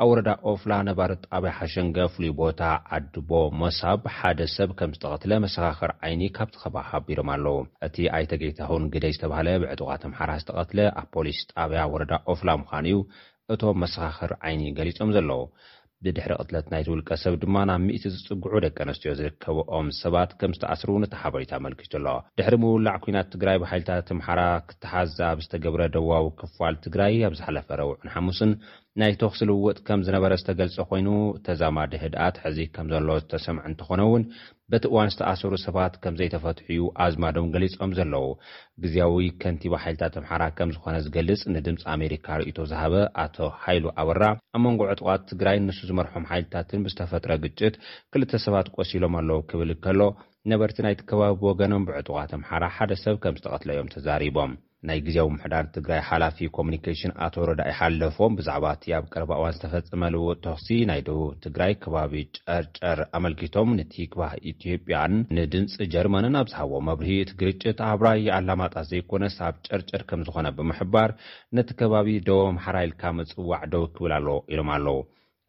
ኣብ 0.02 0.08
ወረዳ 0.12 0.30
ኦፍላ 0.52 0.74
ነባሪ 0.90 1.12
ጣብያ 1.28 1.52
ሓሸንጌ 1.60 1.98
ፍሉይ 2.14 2.32
ቦታ 2.42 2.62
ዓድቦ 2.98 3.32
ሞሳብ 3.62 4.02
ሓደ 4.18 4.40
ሰብ 4.56 4.70
ከም 4.80 4.94
ዝተቐትለ 4.98 5.32
መሰኻኽር 5.46 5.94
ዓይኒ 6.08 6.22
ካብቲ 6.38 6.56
ኸባ 6.64 6.76
ሃቢሮም 6.90 7.32
ኣለዉ 7.36 7.58
እቲ 7.88 7.98
ኣይተጌይታሁን 8.18 8.90
ግደይ 8.96 9.14
ዝተባሃለ 9.18 9.48
ብዕጡቓት 9.64 10.04
ምሓራ 10.14 10.32
ዝተቐትለ 10.44 10.80
ኣብ 11.02 11.08
ፖሊስ 11.18 11.40
ጣብያ 11.54 11.84
ወረዳ 11.96 12.14
ኦፍላ 12.34 12.50
ምዃን 12.64 12.88
እዩ 12.92 12.98
እቶም 13.54 13.78
መሰኻኽር 13.84 14.34
ዓይኒ 14.48 14.62
ገሊፆም 14.80 15.10
ዘለዉ 15.18 15.42
ብድሕሪ 16.06 16.32
ቅትለት 16.42 16.66
ናይትውልቀ 16.72 17.10
ሰብ 17.22 17.34
ድማ 17.42 17.56
ናብ 17.70 17.82
ምእቲ 17.86 18.04
ዝፅጉዑ 18.14 18.54
ደቂ 18.66 18.78
ኣንስትዮ 18.86 19.12
ዝርከብኦም 19.20 19.88
ሰባት 20.02 20.32
ከም 20.40 20.56
ዝተኣስሩ 20.56 20.90
ነታ 21.04 21.14
ሓበሬታ 21.24 21.54
መልክቱ 21.66 21.92
ኣሎ 22.00 22.08
ድሕሪ 22.40 22.56
ምውላዕ 22.64 22.96
ኩናት 23.04 23.28
ትግራይ 23.36 23.58
ብሓይልታት 23.64 24.10
ምሓራ 24.20 24.42
ክተሓዘ 24.70 25.18
ኣብ 25.32 25.38
ዝተገብረ 25.46 25.84
ደዋዊ 25.96 26.26
ክፋል 26.42 26.76
ትግራይ 26.88 27.16
ኣብ 27.30 27.36
ዝሓለፈ 27.42 27.68
ረውዑን 27.82 28.12
ሓሙስን 28.16 28.54
ናይ 29.02 29.14
ቶክሲ 29.22 29.40
ልውውጥ 29.50 29.78
ከም 29.86 30.00
ዝነበረ 30.08 30.34
ዝተገልጸ 30.40 30.76
ኮይኑ 30.90 31.08
ተዛማድህድኣት 31.46 32.36
ሕዚ 32.44 32.58
ከም 32.76 32.88
ዘለ 32.94 33.08
ዝተሰምዐ 33.22 33.64
እንተኾነ 33.70 34.02
እውን 34.08 34.24
በቲ 34.72 34.84
እዋን 34.90 35.10
ዝተኣሰሩ 35.14 35.54
ሰባት 35.66 35.94
ከምዘይተፈትሑ 36.04 36.68
እዩ 36.74 36.82
ኣዝማዶም 37.06 37.48
ገሊፆም 37.54 37.96
ዘለዉ 38.00 38.26
ግዜያዊ 38.84 39.26
ከንቲባ 39.44 39.74
ሓይልታት 39.84 40.14
ኣምሓራ 40.22 40.44
ከም 40.58 40.70
ዝኾነ 40.76 40.96
ዝገልጽ 41.06 41.42
ንድምፂ 41.56 41.82
ኣሜሪካ 41.96 42.28
ርእቶ 42.42 42.58
ዝሃበ 42.72 42.94
ኣቶ 43.24 43.38
ሃይሉ 43.64 43.86
ኣበራ 44.04 44.22
ኣብ 44.58 44.62
መንጎ 44.66 44.82
ዕጡቃት 44.94 45.24
ትግራይ 45.32 45.58
ንሱ 45.68 45.80
ዝመርሖም 45.92 46.28
ሓይልታትን 46.32 46.84
ብዝተፈጥረ 46.88 47.32
ግጭት 47.46 47.78
ክልተ 48.14 48.42
ሰባት 48.46 48.70
ቈሲሎም 48.78 49.18
ኣለዉ 49.22 49.40
ክብል 49.54 49.74
ከሎ 49.86 50.00
ነበርቲ 50.54 50.78
ናይቲ 50.88 51.02
ከባቢ 51.10 51.42
ወገኖም 51.52 51.88
ብዕጡቃት 51.90 52.34
ኣምሓራ 52.40 52.64
ሓደ 52.78 52.92
ሰብ 53.06 53.18
ከም 53.26 53.38
ዝተቐትለ 53.42 53.70
ዮም 53.80 53.92
ተዛሪቦም 53.96 54.54
ናይ 54.88 55.00
ግዜዊምሕዳር 55.08 55.66
ትግራይ 55.76 56.00
ሓላፊ 56.08 56.38
ኮሙኒኬሽን 56.56 57.12
ኣተወረዳ 57.26 57.62
ይሓለፎም 57.70 58.34
ብዛዕባ 58.40 58.66
እቲ 58.76 58.86
ኣብ 58.98 59.06
ቀረባ 59.14 59.32
እዋን 59.40 59.54
ዝተፈፀመልው 59.58 60.26
ተኽሲ 60.46 60.68
ናይ 60.90 61.02
ደቡብ 61.08 61.30
ትግራይ 61.46 61.74
ከባቢ 61.84 62.14
ጨርጨር 62.40 63.00
ኣመልኪቶም 63.20 63.70
ንቲክባህ 63.80 64.34
ኢትዮጵያን 64.52 65.14
ንድንፂ 65.40 65.76
ጀርመንን 65.96 66.38
ኣብዝሃቦ 66.42 66.74
መብርሂ 66.90 67.12
እቲ 67.24 67.32
ግርጭት 67.44 67.80
ኣብራይ 67.92 68.28
ኣላማጣ 68.40 68.76
ዘይኮነስ 68.92 69.38
ኣብ 69.50 69.58
ጨርጨር 69.70 70.04
ከም 70.12 70.24
ዝኾነ 70.30 70.48
ብምሕባር 70.60 71.12
ነቲ 71.60 71.70
ከባቢ 71.82 72.10
ደቦ 72.30 72.42
መሓራኢልካ 72.60 73.02
መፅዋዕ 73.22 73.64
ደው 73.76 73.86
ክብል 73.98 74.14
ኣለ 74.20 74.28
ኢሎም 74.54 74.72
ኣለዉ 74.78 75.00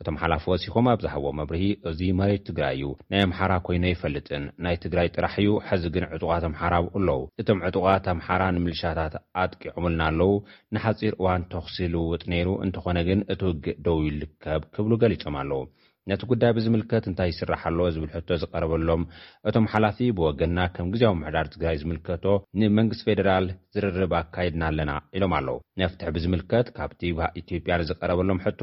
እቶም 0.02 0.16
ሓላፍ 0.20 0.44
ወሲኹም 0.50 0.86
ኣብዛሕቦ 0.92 1.24
መብርሂ 1.38 1.64
እዚ 1.88 2.00
መሬት 2.20 2.42
ትግራይ 2.48 2.72
እዩ 2.76 2.84
ናይ 3.12 3.20
ኣምሓራ 3.26 3.52
ኮይኖ 3.66 3.84
ኣይፈልጥን 3.90 4.44
ናይ 4.64 4.76
ትግራይ 4.84 5.08
ጥራሕ 5.16 5.34
እዩ 5.42 5.50
ሕዚ 5.68 5.84
ግን 5.94 6.06
ዕጡቓት 6.16 6.44
ኣምሓራ 6.50 6.74
ብእ 6.84 6.90
ኣለዉ 7.00 7.20
እቶም 7.42 7.60
ዕጡቓት 7.68 8.06
ኣምሓራ 8.14 8.42
ንምልሻታት 8.56 9.14
ኣጥቂዑምልና 9.42 10.02
ኣለው 10.10 10.32
ንሓጺር 10.76 11.14
እዋን 11.20 11.44
ተኽሲልውጥ 11.52 12.22
ነይሩ 12.32 12.48
እንተኾነ 12.66 12.98
ግን 13.10 13.22
እቲ 13.34 13.40
ውግእ 13.50 13.78
ደውይ 13.86 14.08
ልከብ 14.22 14.62
ክብሉ 14.74 14.92
ገሊፆም 15.04 15.36
ኣለዉ 15.42 15.62
ነቲ 16.10 16.22
ጉዳይ 16.30 16.50
ብዝምልከት 16.56 17.04
እንታይ 17.10 17.28
ይስራሓሎ 17.32 17.76
ዝብል 17.94 18.10
ሕቶ 18.14 18.28
ዝቀረበሎም 18.40 19.02
እቶም 19.48 19.66
ሓላፊ 19.72 19.98
ብወገና 20.16 20.58
ከም 20.74 20.88
ግዜኣዊ 20.94 21.14
ምሕዳር 21.20 21.46
ትግራይ 21.54 21.76
ዝምልከቶ 21.82 22.24
ንመንግስቲ 22.60 23.06
ፌደራል 23.08 23.46
ዝርርብ 23.74 24.12
ኣካይድና 24.20 24.62
ኣለና 24.70 24.92
ኢሎም 25.18 25.32
ኣለው 25.38 25.56
መፍትሒ 25.82 26.08
ብዝምልከት 26.16 26.66
ካብቲ 26.78 27.00
ኢትዮጵያ 27.42 27.76
ንዝቀረበሎም 27.82 28.42
ሕቶ 28.46 28.60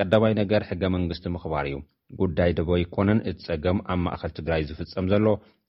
ቀዳማይ 0.00 0.34
ነገር 0.42 0.64
ሕገ 0.70 0.82
መንግስቲ 0.96 1.26
ምኽባር 1.36 1.66
እዩ 1.70 1.78
ጉዳይ 2.22 2.50
ደቦ 2.60 2.68
ኣይኮነን 2.78 3.20
እቲ 3.30 3.38
ፀገም 3.48 3.78
ኣብ 3.94 4.00
ማእከል 4.06 4.32
ትግራይ 4.38 4.62
ዝፍፀም 4.70 5.06
ዘሎ 5.14 5.26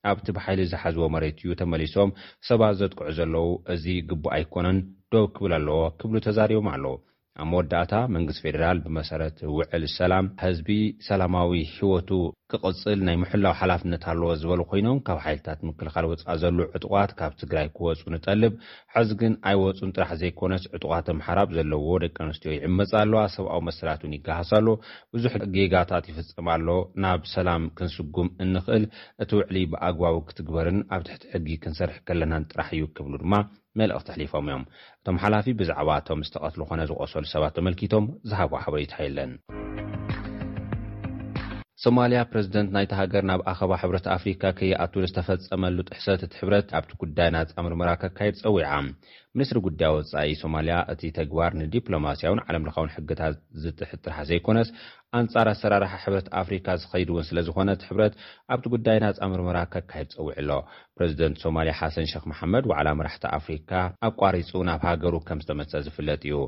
ኣብቲ 0.10 0.27
በሓይሊ 0.38 0.62
ዝሓዝቦ 0.73 1.01
መሬት 1.15 1.38
እዩ 1.43 1.51
ተመሊሶም 1.62 2.10
ሰባት 2.49 2.75
ዘጥቅዑ 2.82 3.10
ዘለው 3.19 3.47
እዚ 3.75 3.86
ግቡእ 4.10 4.34
ኣይኮነን 4.38 4.80
ደብ 5.13 5.25
ክብል 5.36 5.53
ኣለዎ 5.60 5.80
ክብሉ 5.99 6.15
ተዛሪቦም 6.27 6.67
ኣለዉ 6.75 6.95
ኣብ 7.41 7.47
መወዳእታ 7.52 7.93
መንግስት 8.13 8.39
ፌደራል 8.43 8.78
ብመሰረት 8.84 9.38
ውዕል 9.56 9.84
ሰላም 9.97 10.28
ህዝቢ 10.43 10.69
ሰላማዊ 11.08 11.52
ሂወቱ 11.73 12.10
ክቕፅል 12.52 13.00
ናይ 13.08 13.15
ምሕላዊ 13.23 13.54
ሓላፍነት 13.60 14.04
ኣለዎ 14.12 14.28
ዝበሉ 14.41 14.62
ኮይኖም 14.71 15.00
ካብ 15.08 15.19
ሓይልታት 15.26 15.60
ምክልኻል 15.69 16.06
ውፃእ 16.12 16.38
ዘሎ 16.43 16.58
ዕጡቃት 16.78 17.12
ካብ 17.19 17.34
ትግራይ 17.41 17.67
ክወፁ 17.78 18.02
ንጠልብ 18.13 18.54
ሕዚ 18.95 19.10
ግን 19.21 19.34
ኣይወፁን 19.52 19.93
ጥራሕ 19.95 20.12
ዘይኮነስ 20.21 20.65
ዕጡቃት 20.76 21.08
ኣምሓራብ 21.13 21.50
ዘለዎ 21.58 21.88
ደቂ 22.06 22.17
ኣንስትዮ 22.26 22.52
ይዕመፅ 22.58 22.93
ኣለዋ 23.02 23.21
ሰብኣዊ 23.36 23.62
መሰላት 23.69 24.02
ውን 24.08 24.15
ይገሃሳ 24.17 24.52
ኣሎ 24.62 24.67
ብዙሕ 25.15 25.34
ጌጋታት 25.58 26.08
ይፍፅምኣሎ 26.12 26.67
ናብ 27.06 27.21
ሰላም 27.36 27.65
ክንስጉም 27.80 28.30
እንክእል 28.45 28.86
እቲ 29.26 29.32
ውዕሊ 29.41 29.56
ብኣግባቡ 29.73 30.15
ክትግበርን 30.30 30.80
ኣብ 30.95 31.04
ትሕቲ 31.10 31.23
ሕጊ 31.36 31.50
ክንሰርሕ 31.65 32.00
ከለናን 32.10 32.50
ጥራሕ 32.54 32.69
እዩ 32.80 32.88
ክብሉ 32.97 33.13
ድማ 33.26 33.36
መልእ 33.80 34.04
ትሕሊፎም 34.08 34.48
እዮም 34.50 34.63
እቶም 35.00 35.18
ሓላፊ 35.24 35.46
ብዛዕባ 35.60 35.90
እቶም 36.02 36.20
ዝተቐትሉ 36.28 36.62
ኮነ 36.70 36.82
ዝቆሰሉ 36.90 37.24
ሰባት 37.34 37.54
ተመልኪቶም 37.58 38.06
ዝሃቦ 38.30 38.52
ሕበሪታ 38.66 38.94
የለን 39.06 39.32
ሶማልያ 41.84 42.20
ፕረዚደንት 42.30 42.70
ናይቲ 42.76 42.92
ሃገር 43.00 43.24
ናብ 43.30 43.42
ኣኸባ 43.50 43.72
ሕብረት 43.82 44.06
ኣፍሪካ 44.16 44.44
ከይኣቱን 44.60 45.06
ዝተፈፀመሉ 45.10 45.76
ጥሕሰት 45.90 46.22
እቲ 46.26 46.34
ሕብረት 46.42 46.70
ኣብቲ 46.78 46.92
ጉዳይ 47.02 47.28
ናፃምርመራ 47.36 47.90
ኬካየድ 48.02 48.36
ጸዊዓ 48.40 48.70
ሚኒስትሪ 49.38 49.58
ጉዳይ 49.68 49.90
ወጻኢ 49.96 50.30
ሶማልያ 50.40 50.76
እቲ 50.94 51.02
ተግባር 51.18 51.52
ንዲፕሎማስያውን 51.60 52.42
ዓለምለኻውን 52.46 52.94
ሕግታት 52.96 53.36
ዝጥሕጥራሓ 53.66 54.18
ዘይኮነስ 54.30 54.70
ኣንጻር 55.20 55.48
ኣሰራርሓ 55.54 55.94
ሕብረት 56.06 56.28
ኣፍሪካ 56.42 56.68
ዝኸይድ 56.84 57.10
እውን 57.13 57.28
ስለ 57.30 57.38
ዝኾነ 57.50 57.70
ቲ 57.82 57.86
ሕብረት 57.90 58.16
ኣብቲ 58.56 58.66
ጉዳይ 58.76 58.98
ናጻምርምራ 59.06 59.58
ከካይድ 59.76 60.10
ፀዊዕ 60.16 60.34
ኣሎ 60.44 60.50
ፕረዚደንት 60.98 61.38
ሶማልያ 61.46 61.76
ሓሰን 61.82 62.10
ሸክ 62.13 62.26
መሓመድ 62.34 62.66
ዋዕላ 62.74 62.88
መራሕቲ 63.02 63.26
ኣፍሪካ 63.40 63.72
ኣቋሪጹ 64.10 64.52
ናብ 64.70 64.82
ሃገሩ 64.90 65.13
ከም 65.30 65.42
ዝተመሰ 65.46 65.74
ዝፍለጥ 65.86 66.22
እዩ 66.30 66.40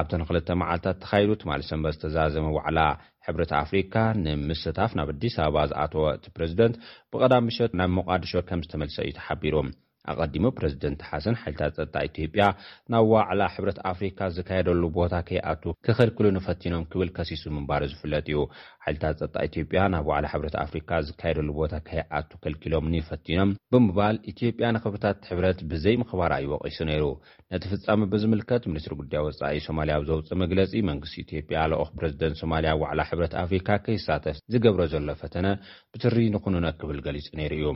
ኣብቲ 0.00 0.12
ንኽልተ 0.24 0.48
መዓልትታት 0.64 0.98
ተኻይዱ 1.04 1.30
ትማል 1.42 1.64
ሰንበት 1.70 1.98
ዝተዛዘመ 1.98 2.46
ዋዕላ 2.58 2.80
ዕብረት 3.30 3.50
ኣፍሪካ 3.62 3.94
ንምስታፍ 4.24 4.92
ናብ 4.98 5.08
ኣዲስ 5.14 5.34
ኣበባ 5.44 5.58
ዝኣተወ 5.70 6.04
እቲ 6.16 6.24
ፕረዚደንት 6.36 6.76
ብቐዳም 7.12 7.44
ምሸጥ 7.48 7.70
ናብ 7.80 7.90
መቓድሾ 7.98 8.32
ከም 8.48 8.60
ዝተመልሰ 8.66 8.96
እዩ 9.06 9.10
ተሓቢሮም 9.18 9.68
ኣቀዲሞ 10.12 10.44
ፕረዚደንት 10.58 11.00
ሓሰን 11.10 11.36
ሓይልታት 11.42 11.76
ፀጣ 11.78 11.94
ኢትዮጵያ 12.08 12.44
ናብ 12.92 13.04
ዋዕላ 13.12 13.40
ሕብረት 13.54 13.78
ኣፍሪካ 13.92 14.18
ዝካየደሉ 14.36 14.82
ቦታ 14.98 15.14
ከይኣቱ 15.28 15.62
ክኽልክሉ 15.86 16.26
ንፈቲኖም 16.36 16.84
ክብል 16.92 17.10
ከሲሱ 17.16 17.42
ምንባሉ 17.56 17.82
ዝፍለጥ 17.92 18.24
እዩ 18.32 18.40
ሓልታት 18.84 19.18
ፀጣ 19.22 19.34
ኢትዮጵያ 19.48 19.80
ናብ 19.94 20.06
ዋዕላ 20.10 20.26
ሕብረት 20.34 20.56
ኣፍሪካ 20.64 20.90
ዝካየደሉ 21.08 21.48
ቦታ 21.60 21.72
ከይኣቱ 21.88 22.30
ከልኪሎም 22.44 22.86
ንፈቲኖም 22.94 23.50
ብምባል 23.74 24.16
ኢትዮጵያ 24.32 24.66
ንኽብታት 24.76 25.22
ሕብረት 25.32 25.60
ብዘይ 25.72 25.96
ምኽባር 26.02 26.34
ዩ 26.44 26.48
ወቒሱ 26.54 26.78
ነይሩ 26.90 27.04
ነቲ 27.52 27.64
ፍፃሚ 27.72 28.00
ብዝምልከት 28.14 28.62
ሚኒስትሪ 28.70 28.94
ጉዳይ 29.02 29.22
ወፃኢ 29.26 29.60
ሶማልያ 29.68 29.96
ብ 30.02 30.08
ዘውፅእ 30.10 30.40
መግለፂ 30.44 30.72
መንግስቲ 30.90 31.14
ኢትዮጵያ 31.24 31.56
ኣሎኦክ 31.66 31.90
ፕረዚደንት 31.98 32.38
ሶማልያ 32.42 32.72
ዋዕላ 32.82 33.00
ሕብረት 33.10 33.34
ኣፍሪካ 33.44 33.68
ከይሳተፍ 33.86 34.38
ዝገብሮ 34.54 34.82
ዘሎ 34.94 35.06
ፈተነ 35.22 35.46
ብትሪ 35.92 36.18
ንኽኑነ 36.36 36.66
ክብል 36.82 36.98
ገሊጹ 37.08 37.28
ነይሩ 37.42 37.52
እዩ 37.60 37.66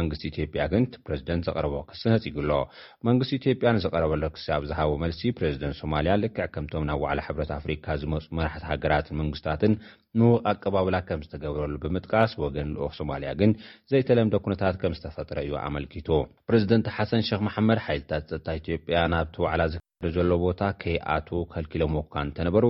መንግስቲ 0.00 0.22
ኢትዮጵያ 0.32 0.62
ግን 0.72 0.84
ፕረዚደንት 1.06 1.44
ዘቀረቦ 1.48 1.74
ክስ 1.90 2.00
ነፂግሎ 2.12 2.52
መንግስቲ 3.08 3.32
ኢትዮጵያ 3.40 3.68
ንዝቀረበሎ 3.76 4.22
ክሲ 4.36 4.46
ኣብ 4.56 4.64
ዝሃቦ 4.70 4.90
መልሲ 5.04 5.20
ፕረዚደንት 5.38 5.78
ሶማልያ 5.82 6.14
ልክዕ 6.22 6.46
ከምቶም 6.54 6.86
ናብ 6.90 6.98
ዋዕላ 7.04 7.20
ሕብረት 7.28 7.52
ኣፍሪካ 7.58 7.86
ዝመፁ 8.02 8.26
መራሕቲ 8.38 8.64
ሃገራትን 8.72 9.18
መንግስታትን 9.22 9.74
ምዉቕ 10.20 10.42
ኣቀባብላ 10.52 10.96
ከም 11.08 11.22
ዝተገብረሉ 11.26 11.74
ብምጥቃስ 11.84 12.32
ወገን 12.44 12.68
ልኡክ 12.76 12.94
ሶማልያ 13.00 13.30
ግን 13.40 13.50
ዘይተለምደ 13.92 14.36
ኩነታት 14.44 14.76
ከም 14.82 14.94
ዝተፈጥረ 14.98 15.38
እዩ 15.46 15.54
ኣመልኪቱ 15.66 16.08
ፕረዝደንት 16.50 16.86
ሓሰን 16.98 17.24
ሸክ 17.30 17.42
መሓመድ 17.48 17.80
ሓይልታት 17.88 18.28
ፀታ 18.36 18.48
ኢትዮጵያ 18.60 18.98
ናብቲ 19.14 19.36
ዋዕላ 19.46 19.64
ዘከደ 19.74 20.08
ዘሎ 20.16 20.30
ቦታ 20.46 20.62
ከይኣቱ 20.82 21.28
ከልኪሎም 21.52 21.94
ወካ 22.00 22.14
እንተነበሩ 22.26 22.64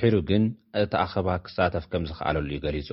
ሕሩ 0.00 0.14
ግን 0.28 0.42
እቲ 0.80 0.92
ኣኸባ 1.04 1.28
ክሳተፍ 1.46 1.84
ከም 1.90 2.02
ዝኽኣለሉ 2.08 2.48
ዩ 2.54 2.58
ገሊፁ 2.64 2.90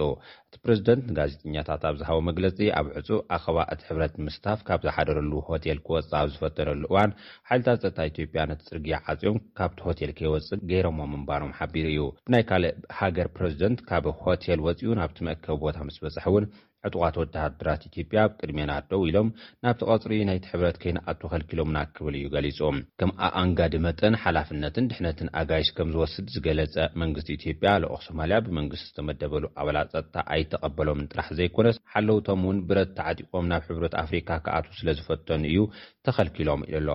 እቲ 0.48 0.54
ፕረዚደንት 0.64 1.04
ንጋዜጠኛታት 1.12 1.82
ኣብ 1.90 1.96
ዝሃቦ 2.02 2.18
መግለፂ 2.30 2.58
ኣብ 2.80 2.88
ዕፁእ 3.00 3.22
ኣኸባ 3.36 3.58
እቲ 3.74 3.82
ሕብረት 3.90 4.14
ምስታፍ 4.26 4.60
ካብ 4.68 4.82
ዝሓደረሉ 4.88 5.32
ሆቴል 5.50 5.80
ክወፅብ 5.88 6.28
ዝፈጠረሉ 6.34 6.82
እዋን 6.92 7.12
ሓይልታት 7.52 7.82
ፀታ 7.86 7.98
ኢትዮጵያ 8.12 8.42
ነፅርግያ 8.52 8.96
ዓፂኦም 9.14 9.40
ካብቲ 9.60 9.80
ሆቴል 9.88 10.12
ከይወፅ 10.20 10.50
ገይሮዎ 10.72 10.98
ምንባሮም 11.14 11.56
ሓቢሩ 11.60 11.88
እዩ 11.94 12.04
ብናይ 12.28 12.46
ካልእ 12.52 12.76
ሃገር 13.00 13.30
ፕረዚደንት 13.38 13.82
ካብ 13.92 14.08
ሆቴል 14.26 14.62
ወፂኡ 14.68 14.92
ናብቲ 15.02 15.18
መእከብ 15.30 15.58
ቦታ 15.66 15.78
ምስ 15.90 16.00
በፅሐ 16.06 16.26
እውን 16.34 16.48
ዕጡቃት 16.88 17.16
ወታት 17.22 17.52
ብራት 17.60 17.82
ኢትዮጵያ 17.90 18.20
ብቅድሜና 18.32 18.72
ኣደው 18.80 19.02
ኢሎም 19.10 19.28
ናብቲ 19.64 19.82
ቀፅሪ 19.94 20.14
ናይቲ 20.30 20.46
ሕብረት 20.52 20.78
ከይናኣት 20.82 21.18
ተኸልኪሎምና 21.24 21.78
ክብል 21.96 22.16
እዩ 22.20 22.28
ገሊፁ 22.36 22.60
ከምኣኣንጋዲ 23.02 23.74
መጠን 23.88 24.16
ሓላፍነትን 24.24 24.88
ድሕነትን 24.92 25.30
ኣጋይሽ 25.42 25.70
ከም 25.78 25.90
ዝወስድ 25.96 26.28
ዝገለፀ 26.36 26.76
መንግስቲ 27.02 27.30
ኢትዮጵያ 27.40 27.74
ልኦክ 27.84 28.02
ሶማልያ 28.08 28.38
ብመንግስቲ 28.48 28.86
ዝተመደበሉ 28.92 29.44
ኣባላ 29.62 29.78
ፀጥታ 29.94 30.16
ኣይተቐበሎምን 30.36 31.10
ጥራሕ 31.12 31.28
ዘይኮነስ 31.40 31.78
ሓለውቶም 31.96 32.42
እውን 32.48 32.60
ብረት 32.72 32.92
ተዓጢቆም 33.00 33.50
ናብ 33.52 33.64
ሕብረት 33.70 33.96
ኣፍሪካ 34.04 34.30
ክኣት 34.48 34.68
ስለዝፈተን 34.80 35.46
እዩ 35.52 35.60
ተኸልኪሎም 36.08 36.64
ኢሉ 36.72 36.78
ኣሎ 36.82 36.90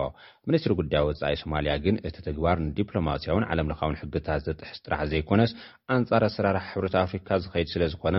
ሚኒስትሪ 0.49 0.73
ጉዳይ 0.81 1.03
ወፃኢ 1.09 1.35
ሶማልያ 1.43 1.73
ግን 1.85 1.95
እቲ 2.07 2.15
ትግባር 2.27 2.57
ንዲፕሎማስያውን 2.67 3.47
ዓለምልካውን 3.51 3.99
ሕግታት 4.01 4.43
ዘጥሕስ 4.49 4.81
ጥራሕ 4.87 5.03
ዘይኮነስ 5.13 5.53
ኣንጻር 5.97 6.25
ኣሰራርሒ 6.29 6.65
ሕብረት 6.73 6.97
ኣፍሪካ 7.05 7.29
ዝኸይድ 7.45 7.69
ስለ 7.75 7.83
ዝኮነ 7.93 8.15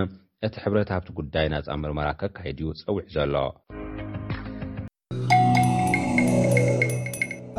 እቲ 0.47 0.57
ሕብረታብቲ 0.63 1.09
ጉዳይ 1.19 1.47
ናፃ 1.53 1.69
ምርመራ 1.83 2.09
ካድ 2.35 2.59
ዩ 2.65 2.73
ፀውዕ 2.81 3.03
ዘሎ 3.15 3.35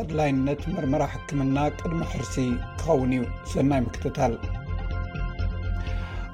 ኣድላይነት 0.01 0.61
ምርመራ 0.75 1.03
ሕክምና 1.13 1.57
ቅድሞ 1.79 1.99
ሕርሲ 2.11 2.35
ክኸውን 2.79 3.11
እዩ 3.17 3.25
ሰናይ 3.53 3.81
ምክትታል 3.87 4.35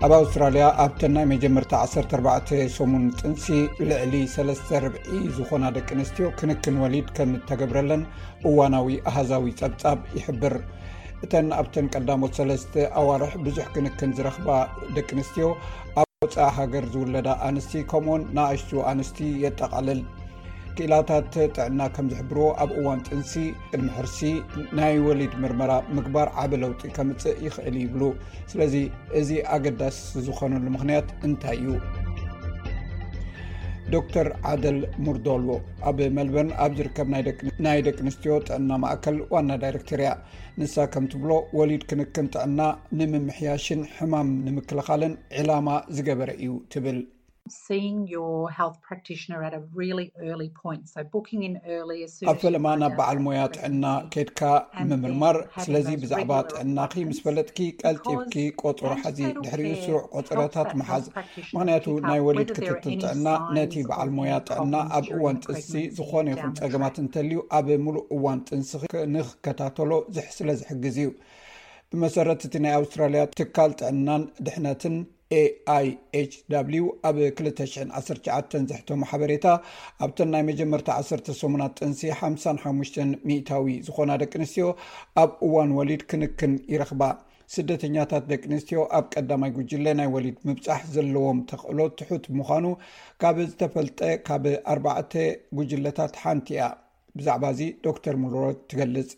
ኣብ 0.08 0.12
ኣውስትራያ 0.20 0.68
ኣብተን 0.84 1.14
ናይ 1.16 1.26
መጀመር 1.34 1.66
148ን 1.74 3.04
ጥንሲ 3.22 3.46
ልዕሊ 3.90 4.14
3ርዒ 4.36 4.96
ዝኮና 5.40 5.66
ደቂ 5.80 5.90
ኣንስትዮ 5.98 6.28
ክንክን 6.42 6.78
ወሊድ 6.86 7.10
ከምተገብረለን 7.20 8.04
እዋናዊ 8.52 8.92
ኣሃዛዊ 9.12 9.46
ፀብፃብ 9.62 10.00
ይሕብር 10.20 10.56
እተን 11.26 11.48
ኣብተን 11.62 11.90
ቀዳሞት 11.96 12.34
ሰለተ 12.42 12.74
ኣዋርሕ 13.02 13.34
ብዙሕ 13.48 13.68
ክንክን 13.76 14.12
ዝረክባ 14.20 14.50
ደቂ 14.96 15.10
ኣንስትዮ 15.20 15.48
ፃ 16.34 16.38
ሃገር 16.58 16.84
ዝውለዳ 16.94 17.28
ኣንስቲ 17.48 17.72
ከምኡውን 17.92 18.22
ንኣሽሱ 18.36 18.72
ኣንስቲ 18.92 19.18
የጠቓልል 19.44 20.02
ክኢላታት 20.78 21.28
ጥዕና 21.56 21.82
ከም 21.96 22.08
ዝሕብርዎ 22.14 22.46
ኣብ 22.64 22.72
እዋን 22.80 23.04
ጥንሲ 23.08 23.34
ቅድሚ 23.72 23.90
ሕርሲ 23.98 24.20
ናይ 24.80 24.96
ወሊድ 25.08 25.36
ምርመራ 25.44 25.72
ምግባር 25.98 26.30
ዓበ 26.44 26.52
ለውጢ 26.64 26.82
ከምፅእ 26.98 27.38
ይኽእል 27.48 27.78
ይብሉ 27.84 28.02
ስለዚ 28.54 28.76
እዚ 29.22 29.30
ኣገዳሲ 29.58 30.00
ዝኾነሉ 30.28 30.66
ምክንያት 30.78 31.08
እንታይ 31.28 31.60
እዩ 31.62 31.70
ዶክር 33.94 34.28
ዓደል 34.52 34.78
ሙርዶሎ 35.06 35.48
ኣብ 35.90 35.98
መልበርን 36.18 36.50
ኣብ 36.64 36.72
ዝርከብ 36.78 37.08
ናይ 37.66 37.82
ደቂ 37.88 37.96
ኣንስትዮ 38.06 38.34
ጥዕና 38.48 38.70
ማእከል 38.84 39.18
ዋና 39.34 39.50
ዳይረክተርእያ 39.64 40.12
ንሳ 40.62 40.76
ከምትብሎ 40.96 41.32
ወሊድ 41.60 41.84
ክንክን 41.92 42.30
ጥዕና 42.36 42.60
ንምምሕያሽን 43.00 43.84
ሕማም 43.98 44.32
ንምክልኻልን 44.48 45.16
ዕላማ 45.42 45.70
ዝገበረ 45.98 46.32
እዩ 46.46 46.50
ትብል 46.76 47.00
ኣብ 52.30 52.38
ፈለማ 52.44 52.68
ናብ 52.82 52.94
በዓል 53.00 53.20
ሞያ 53.26 53.42
ጥዕና 53.56 53.84
ኬድካ 54.14 54.42
ምምርማር 54.90 55.38
ስለዚ 55.66 55.88
ብዛዕባ 56.04 56.32
ጥዕና 56.52 56.78
ምስ 57.10 57.20
ፈለጥኪ 57.26 57.60
ቀልጢብኪ 57.82 58.34
ቆፅሮ 58.62 58.88
ሓዚ 59.04 59.20
ድሕሪኡ 59.44 59.74
ስሩዕ 59.86 60.02
ቆፅሮታት 60.14 60.72
መሓዝ 60.82 61.06
ምክንያቱ 61.56 61.86
ናይ 62.10 62.22
ወሊድ 62.28 62.50
ክትትል 62.60 62.98
ጥዕና 63.04 63.28
ነቲ 63.58 63.76
በዓል 63.92 64.12
ሞያ 64.20 64.34
ጥዕና 64.50 64.74
ኣብ 65.00 65.06
እዋን 65.18 65.38
ጥንሲ 65.46 65.84
ዝኾነ 66.00 66.28
ይኹም 66.36 66.56
ፀገማት 66.62 66.98
እንተልዩ 67.06 67.40
ኣብ 67.58 67.68
ሙሉእ 67.88 68.08
እዋን 68.18 68.42
ጥንስ 68.50 68.72
ንክከታተሎ 69.16 69.92
ዝሕ 70.18 70.28
ስለ 70.40 70.50
ዝሕግዝ 70.62 70.98
እዩ 71.04 71.12
ብመሰረት 71.92 72.42
እቲ 72.50 72.56
ናይ 72.66 72.76
ኣውስትራልያ 72.82 73.24
ትካል 73.42 73.72
ጥዕናን 73.82 74.24
ድሕነትን 74.46 74.96
aኣይ 75.34 75.88
h 76.28 76.34
ኣብ 77.10 77.16
2019 77.20 78.58
ዘሕቶሙ 78.72 79.00
ሓበሬታ 79.12 79.46
ኣብተን 80.06 80.30
ናይ 80.34 80.44
መጀመር 80.50 80.82
18ና 80.96 81.62
ጥንሲ 81.78 82.02
55 82.20 83.00
ሚታዊ 83.30 83.72
ዝኮና 83.88 84.12
ደቂ 84.24 84.32
ኣንስትዮ 84.42 84.68
ኣብ 85.24 85.32
እዋን 85.48 85.72
ወሊድ 85.80 86.04
ክንክን 86.12 86.54
ይረኽባ 86.74 87.02
ስደተኛታት 87.56 88.24
ደቂ 88.34 88.42
ኣንስትዮ 88.52 88.80
ኣብ 89.00 89.08
ቀዳማይ 89.16 89.52
ጉጅለ 89.58 89.88
ናይ 90.00 90.10
ወሊድ 90.16 90.38
ምብፃሕ 90.50 90.82
ዘለዎም 90.94 91.40
ተኽእሎት 91.52 91.96
ትሑት 92.02 92.26
ብምዃኑ 92.36 92.66
ካብ 93.24 93.38
ዝተፈልጠ 93.50 94.00
ካብ 94.30 94.46
ኣዕተ 94.74 95.14
ጉጅለታት 95.60 96.14
ሓንቲ 96.24 96.48
እያ 96.56 96.64
ብዛዕባ 97.20 97.44
እዚ 97.56 97.62
ዶ 97.84 97.96
ተር 98.06 98.16
ሙሉሮት 98.24 98.60
ትገልፅ 98.72 99.10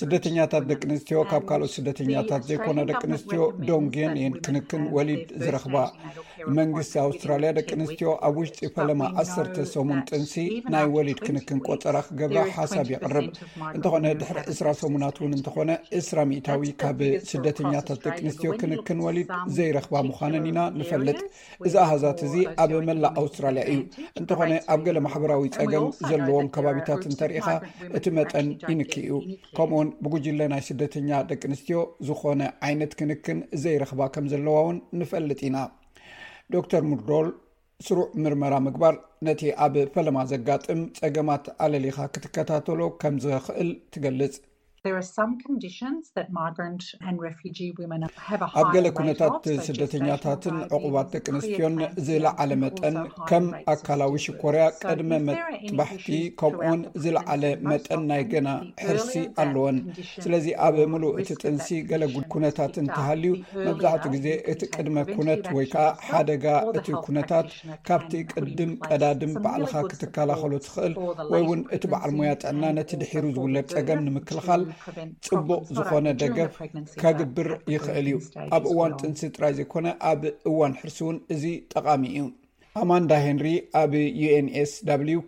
ስደተኛታት 0.00 0.64
ደቂ 0.70 0.84
ኣንስትዮ 0.90 1.20
ካብ 1.30 1.42
ካልኦት 1.50 1.72
ስደተኛታት 1.78 2.42
ዘይኮና 2.48 2.80
ደቂ 2.90 3.00
ኣንስትዮ 3.08 3.40
ዶንግዮንን 3.68 4.34
ክንክን 4.46 4.82
ወሊድ 4.96 5.24
ዝረክባ 5.44 5.76
መንግስቲ 6.58 6.94
ኣውስትራልያ 7.06 7.50
ደቂ 7.58 7.68
ኣንትዮ 7.84 8.10
ኣብ 8.28 8.36
ውሽጢ 8.42 8.60
ፈለማ 8.76 9.02
1ሰተ 9.24 9.56
ሰሙን 9.74 10.00
ጥንሲ 10.10 10.36
ናይ 10.74 10.86
ወሊድ 10.96 11.18
ክንክን 11.26 11.62
ቆጠራ 11.68 11.96
ክገብራ 12.08 12.44
ሓሳብ 12.58 12.88
ይቅርብ 12.94 13.26
እንተኾነ 13.76 14.06
ድሕሪ 14.22 14.38
እስራ 14.54 14.68
ሰሙናት 14.82 15.18
ውን 15.24 15.34
እንተኾነ 15.38 15.70
እስራ 16.02 16.18
ሚኢታዊ 16.32 16.72
ካብ 16.84 17.00
ስደተኛታት 17.32 18.00
ደቂ 18.06 18.16
ኣንስትዮ 18.24 18.52
ክንክን 18.62 19.00
ወሊድ 19.08 19.28
ዘይረክባ 19.58 19.94
ምኳነን 20.12 20.48
ኢና 20.52 20.60
ንፈልጥ 20.80 21.18
እዚ 21.66 21.74
ኣሃዛት 21.84 22.20
እዚ 22.28 22.36
ኣብ 22.64 22.70
ኣውስትራልያ 23.20 23.62
እዩ 23.72 23.80
እንትኾነ 24.20 24.50
ኣብ 24.72 24.80
ገለ 24.86 24.98
ማሕበራዊ 25.06 25.44
ፀገም 25.58 25.86
ዘለዎም 26.10 26.48
ከባቢታት 26.54 27.02
እንተሪኢካ 27.10 27.48
እቲ 27.98 28.04
መጠን 28.18 28.48
ይንክ 28.72 28.92
እዩ 29.02 29.12
ከምውን 29.58 29.90
ብጉጅለ 30.06 30.40
ናይ 30.54 30.62
ስደተኛ 30.70 31.10
ደቂ 31.30 31.42
ኣንስትዮ 31.50 31.80
ዝኮነ 32.08 32.42
ዓይነት 32.68 32.92
ክንክን 33.00 33.38
ዘይረክባ 33.64 34.02
ከም 34.16 34.26
ዘለዋ 34.34 34.56
ውን 34.68 34.78
ንፈልጥ 35.00 35.40
ኢና 35.50 35.58
ዶተር 36.52 36.84
ሙርዶል 36.90 37.30
ስሩዕ 37.86 38.08
ምርመራ 38.22 38.54
ምግባር 38.66 38.94
ነቲ 39.26 39.42
ኣብ 39.64 39.74
ፈለማ 39.94 40.18
ዘጋጥም 40.32 40.80
ፀገማት 41.00 41.44
ኣለሊካ 41.64 41.98
ክትከታተሎ 42.14 42.80
ከም 43.02 43.14
ዝክእል 43.24 43.68
ትገልፅ 43.94 44.34
ኣብ 48.58 48.68
ገለ 48.74 48.86
ኩነታት 48.98 49.44
ስደተኛታትን 49.66 50.56
ዕቁባት 50.76 51.08
ደቂ 51.14 51.26
ኣንስትዮን 51.34 51.74
ዝለዓለ 52.06 52.50
መጠን 52.62 52.96
ከም 53.30 53.46
ኣካላዊ 53.72 54.14
ሽኮርያ 54.26 54.62
ቅድመ 54.84 55.10
መጥባሕቲ 55.26 56.06
ከምኡውን 56.42 56.80
ዝለዓለ 57.04 57.42
መጠን 57.72 58.00
ናይ 58.10 58.22
ገና 58.32 58.48
ሕርሲ 58.84 59.14
ኣለወን 59.44 59.78
ስለዚ 60.24 60.46
ኣብ 60.68 60.78
ሙሉእ 60.94 61.12
እቲ 61.24 61.30
ጥንሲ 61.42 61.68
ገለ 61.90 62.04
ኩነታት 62.36 62.72
እንተሃልዩ 62.84 63.34
መብዛሕትኡ 63.66 64.12
ግዜ 64.14 64.26
እቲ 64.54 64.62
ቅድመ 64.76 64.96
ኩነት 65.14 65.44
ወይ 65.58 65.68
ከዓ 65.74 65.86
ሓደጋ 66.08 66.46
እቲ 66.80 66.88
ኩነታት 67.08 67.50
ካብቲ 67.90 68.12
ቅድም 68.32 68.72
ቀዳድም 68.88 69.34
በዕልካ 69.46 69.76
ክትከላኸሉ 69.92 70.54
ትኽእል 70.66 70.94
ወይ 71.34 71.44
ውን 71.50 71.62
እቲ 71.78 71.84
በዓል 71.94 72.12
ሙያ 72.20 72.32
ጥዕና 72.44 72.64
ነቲ 72.80 72.90
ድሒሩ 73.04 73.24
ዝውለብ 73.38 73.68
ፀገም 73.76 74.04
ንምክልኻል 74.08 74.62
ፅቡቅ 75.28 75.62
ዝኾነ 75.76 76.06
ደገፍ 76.22 76.54
ከግብር 77.02 77.48
ይኽእል 77.74 78.06
እዩ 78.10 78.16
ኣብ 78.56 78.64
እዋን 78.72 78.92
ጥንሲ 79.00 79.20
ጥራይ 79.36 79.54
ዘይኮነ 79.58 79.86
ኣብ 80.10 80.22
እዋን 80.50 80.72
ሕርሲ 80.80 80.98
እውን 81.04 81.18
እዚ 81.36 81.44
ጠቃሚ 81.74 82.02
እዩ 82.18 82.26
ኣማንዳ 82.80 83.12
ሄንሪ 83.26 83.46
ኣብ 83.80 83.92
ዩኤን 84.22 84.48
ኤስ 84.62 84.72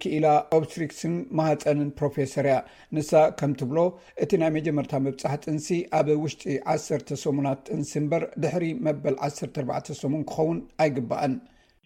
ክኢላ 0.02 0.26
ኦብትሪክስን 0.58 1.14
ማህፀንን 1.38 1.88
ፕሮፌሰር 1.98 2.46
እያ 2.50 2.58
ንሳ 2.96 3.10
ከምትብሎ 3.38 3.78
እቲ 4.24 4.30
ናይ 4.42 4.50
መጀመርታ 4.56 4.92
መብፃሕ 5.06 5.34
ጥንሲ 5.44 5.68
ኣብ 6.00 6.08
ውሽጢ 6.24 6.44
1ሰ 6.74 7.18
ሰሙናት 7.24 7.60
ጥንሲ 7.68 7.92
እምበር 8.02 8.24
ድሕሪ 8.44 8.66
መበል 8.88 9.16
14 9.30 9.92
ሰሙን 10.02 10.22
ክኸውን 10.30 10.60
ኣይግባአን 10.84 11.34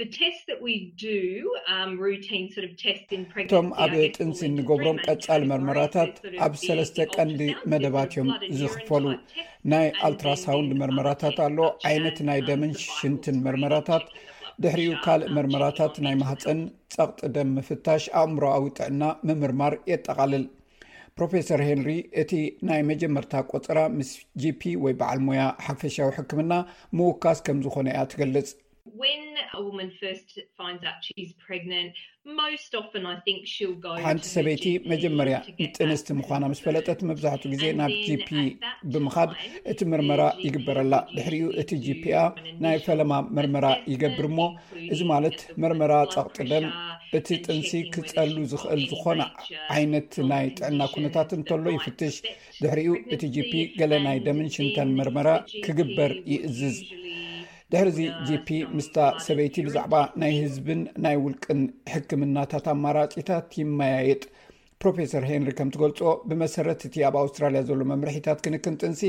እቶም 0.04 0.58
ኣብ 3.82 3.92
ጥንሲ 4.16 4.40
እንገብሮም 4.48 4.98
ቀፃሊ 5.06 5.42
መርመራታት 5.52 6.12
ኣብ 6.46 6.54
ሰለስተ 6.62 6.96
ቀንዲ 7.14 7.40
መደባት 7.72 8.10
እዮም 8.14 8.28
ዝኽፈሉ 8.58 9.04
ናይ 9.74 9.86
ኣልትራሳውንድ 10.08 10.72
መርመራታት 10.82 11.38
ኣሎ 11.46 11.58
ዓይነት 11.90 12.18
ናይ 12.28 12.40
ደምን 12.48 12.74
ሽንትን 12.98 13.38
መርመራታት 13.46 14.04
ድሕሪኡ 14.64 14.92
ካልእ 15.04 15.32
መርመራታት 15.38 15.94
ናይ 16.06 16.14
ማህፀን 16.24 16.60
ፀቅጢ 16.98 17.30
ደም 17.38 17.48
ምፍታሽ 17.60 18.04
ኣእምሮኣዊ 18.24 18.66
ጥዕና 18.76 19.02
ምምርማር 19.28 19.74
የጠቃልል 19.92 20.44
ፕሮፌሰር 21.18 21.60
ሄንሪ 21.68 21.90
እቲ 22.24 22.32
ናይ 22.68 22.80
መጀመርታ 22.90 23.34
ቆፅራ 23.52 23.78
ምስ 23.96 24.10
ጂፒ 24.42 24.62
ወይ 24.84 24.94
በዓል 25.00 25.18
ሙያ 25.26 25.42
ሓፈሻዊ 25.66 26.10
ሕክምና 26.18 26.52
ምውካስ 26.98 27.40
ከም 27.48 27.58
ዝኾነ 27.66 27.86
እያ 27.94 28.02
ትገልፅ 28.12 28.48
ሓንቲ 34.04 34.24
ሰበይቲ 34.34 34.66
መጀመርያ 34.92 35.36
ንጥንስቲ 35.64 36.08
ምኳና 36.18 36.42
ምስ 36.52 36.60
ፈለጠት 36.66 37.00
መብዛሕትኡ 37.10 37.48
ግዜ 37.54 37.64
ናብ 37.80 37.92
ጂፒ 38.06 38.28
ብምካድ 38.92 39.30
እቲ 39.72 39.80
መርመራ 39.92 40.22
ይግበረላ 40.46 40.94
ድሕሪኡ 41.16 41.46
እቲ 41.62 41.70
ጂፒኣ 41.86 42.16
ናይ 42.64 42.78
ፈለማ 42.86 43.12
መርመራ 43.38 43.66
ይገብር 43.92 44.28
ሞ 44.38 44.48
እዚ 44.94 45.00
ማለት 45.12 45.38
መርመራ 45.64 45.92
ፀቕጥደን 46.14 46.66
እቲ 47.20 47.28
ጥንሲ 47.46 47.72
ክፀሉ 47.94 48.36
ዝኽእል 48.52 48.82
ዝኾነ 48.90 49.20
ዓይነት 49.76 50.12
ናይ 50.32 50.46
ጥዕና 50.58 50.80
ኩነታት 50.94 51.30
እንተሎ 51.38 51.64
ይፍትሽ 51.78 52.14
ድሕሪኡ 52.62 52.92
እቲ 53.16 53.22
ጂፒ 53.36 53.52
ገለ 53.80 53.92
ናይ 54.06 54.18
ደምን 54.28 54.50
ሽንተን 54.56 54.90
መርመራ 55.00 55.28
ክግበር 55.66 56.14
ይእዝዝ 56.34 56.78
ድሕርዚ 57.78 57.98
gፒ 58.26 58.48
ምስታ 58.74 58.98
ሰበይቲ 59.24 59.54
ብዛዕባ 59.64 59.94
ናይ 60.20 60.32
ህዝብን 60.42 60.80
ናይ 61.04 61.16
ውልቅን 61.24 61.60
ሕክምናታት 61.92 62.66
ኣማራፂታት 62.72 63.48
ይመያየጥ 63.62 64.22
ፕሮፌሰር 64.82 65.24
ሄንሪ 65.30 65.50
ከምትገልፆ 65.58 66.00
ብመሰረት 66.28 66.80
እቲ 66.88 66.94
ኣብ 67.08 67.16
ኣውስትራልያ 67.22 67.62
ዘሎ 67.70 67.80
መምርሒታት 67.90 68.38
ክንክን 68.46 68.78
ጥንሲ 68.82 69.02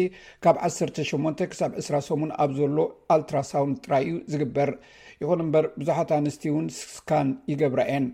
ካብ 0.45 0.57
ዓ8 0.69 1.45
ክሳብ 1.51 1.71
ዕስራ 1.83 1.99
ሰሙን 2.09 2.33
ኣብ 2.45 2.51
ዘሎ 2.59 2.77
ኣልትራ 3.15 3.41
ሳውንድ 3.51 3.77
ጥራይ 3.87 4.05
እዩ 4.09 4.17
ዝግበር 4.33 4.71
ይኹን 5.23 5.43
እምበር 5.47 5.67
ብዙሓት 5.79 6.11
ኣንስት 6.19 6.43
እውን 6.51 6.67
ስካን 6.81 7.31
ይገብራ 7.53 7.85
አን 7.97 8.05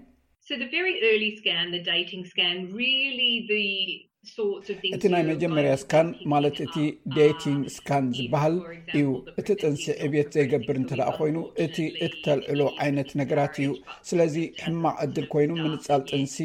እቲ 4.95 5.01
ናይ 5.13 5.23
መጀመርያ 5.29 5.71
ስካን 5.81 6.07
ማለት 6.33 6.57
እቲ 6.65 6.75
ደቲንግ 7.15 7.63
ስካን 7.75 8.05
ዝበሃል 8.17 8.55
እዩ 8.97 9.07
እቲ 9.39 9.47
ጥንሲ 9.61 9.83
ዕብየት 10.05 10.29
ዘይገብር 10.35 10.77
እንተ 10.81 10.91
ደ 10.99 11.03
ኮይኑ 11.17 11.37
እቲ 11.63 11.77
እተልዕሎ 12.05 12.61
ዓይነት 12.83 13.09
ነገራት 13.21 13.55
እዩ 13.61 13.69
ስለዚ 14.09 14.35
ሕማቅ 14.63 14.93
ዕድል 15.05 15.27
ኮይኑ 15.33 15.51
ምንፃል 15.63 16.01
ጥንሲ 16.11 16.37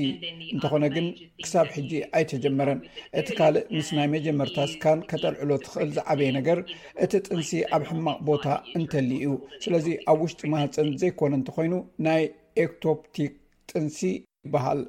እንተኾነ 0.54 0.84
ግን 0.96 1.06
ክሳብ 1.44 1.68
ሕጂ 1.76 1.92
ኣይተጀመረን 2.20 2.82
እቲ 3.22 3.28
ካልእ 3.38 3.66
ምስ 3.76 3.90
ናይ 3.98 4.08
መጀመርታ 4.16 4.58
ስካን 4.74 5.02
ከተልዕሎ 5.12 5.50
ትክእል 5.66 5.92
ዝዓበየ 5.98 6.30
ነገር 6.40 6.60
እቲ 7.06 7.12
ጥንሲ 7.30 7.52
ኣብ 7.76 7.82
ሕማቅ 7.92 8.18
ቦታ 8.30 8.44
እንተል 8.80 9.08
እዩ 9.20 9.28
ስለዚ 9.66 9.86
ኣብ 10.12 10.20
ውሽጢ 10.26 10.42
ማህፀን 10.54 10.90
ዘይኮነ 11.02 11.32
እንተኮይኑ 11.40 11.76
ናይ 12.08 12.22
ኤክቶፕቲክ 12.66 13.32
ጥንሲ 13.72 13.98
ይበሃል 14.46 14.80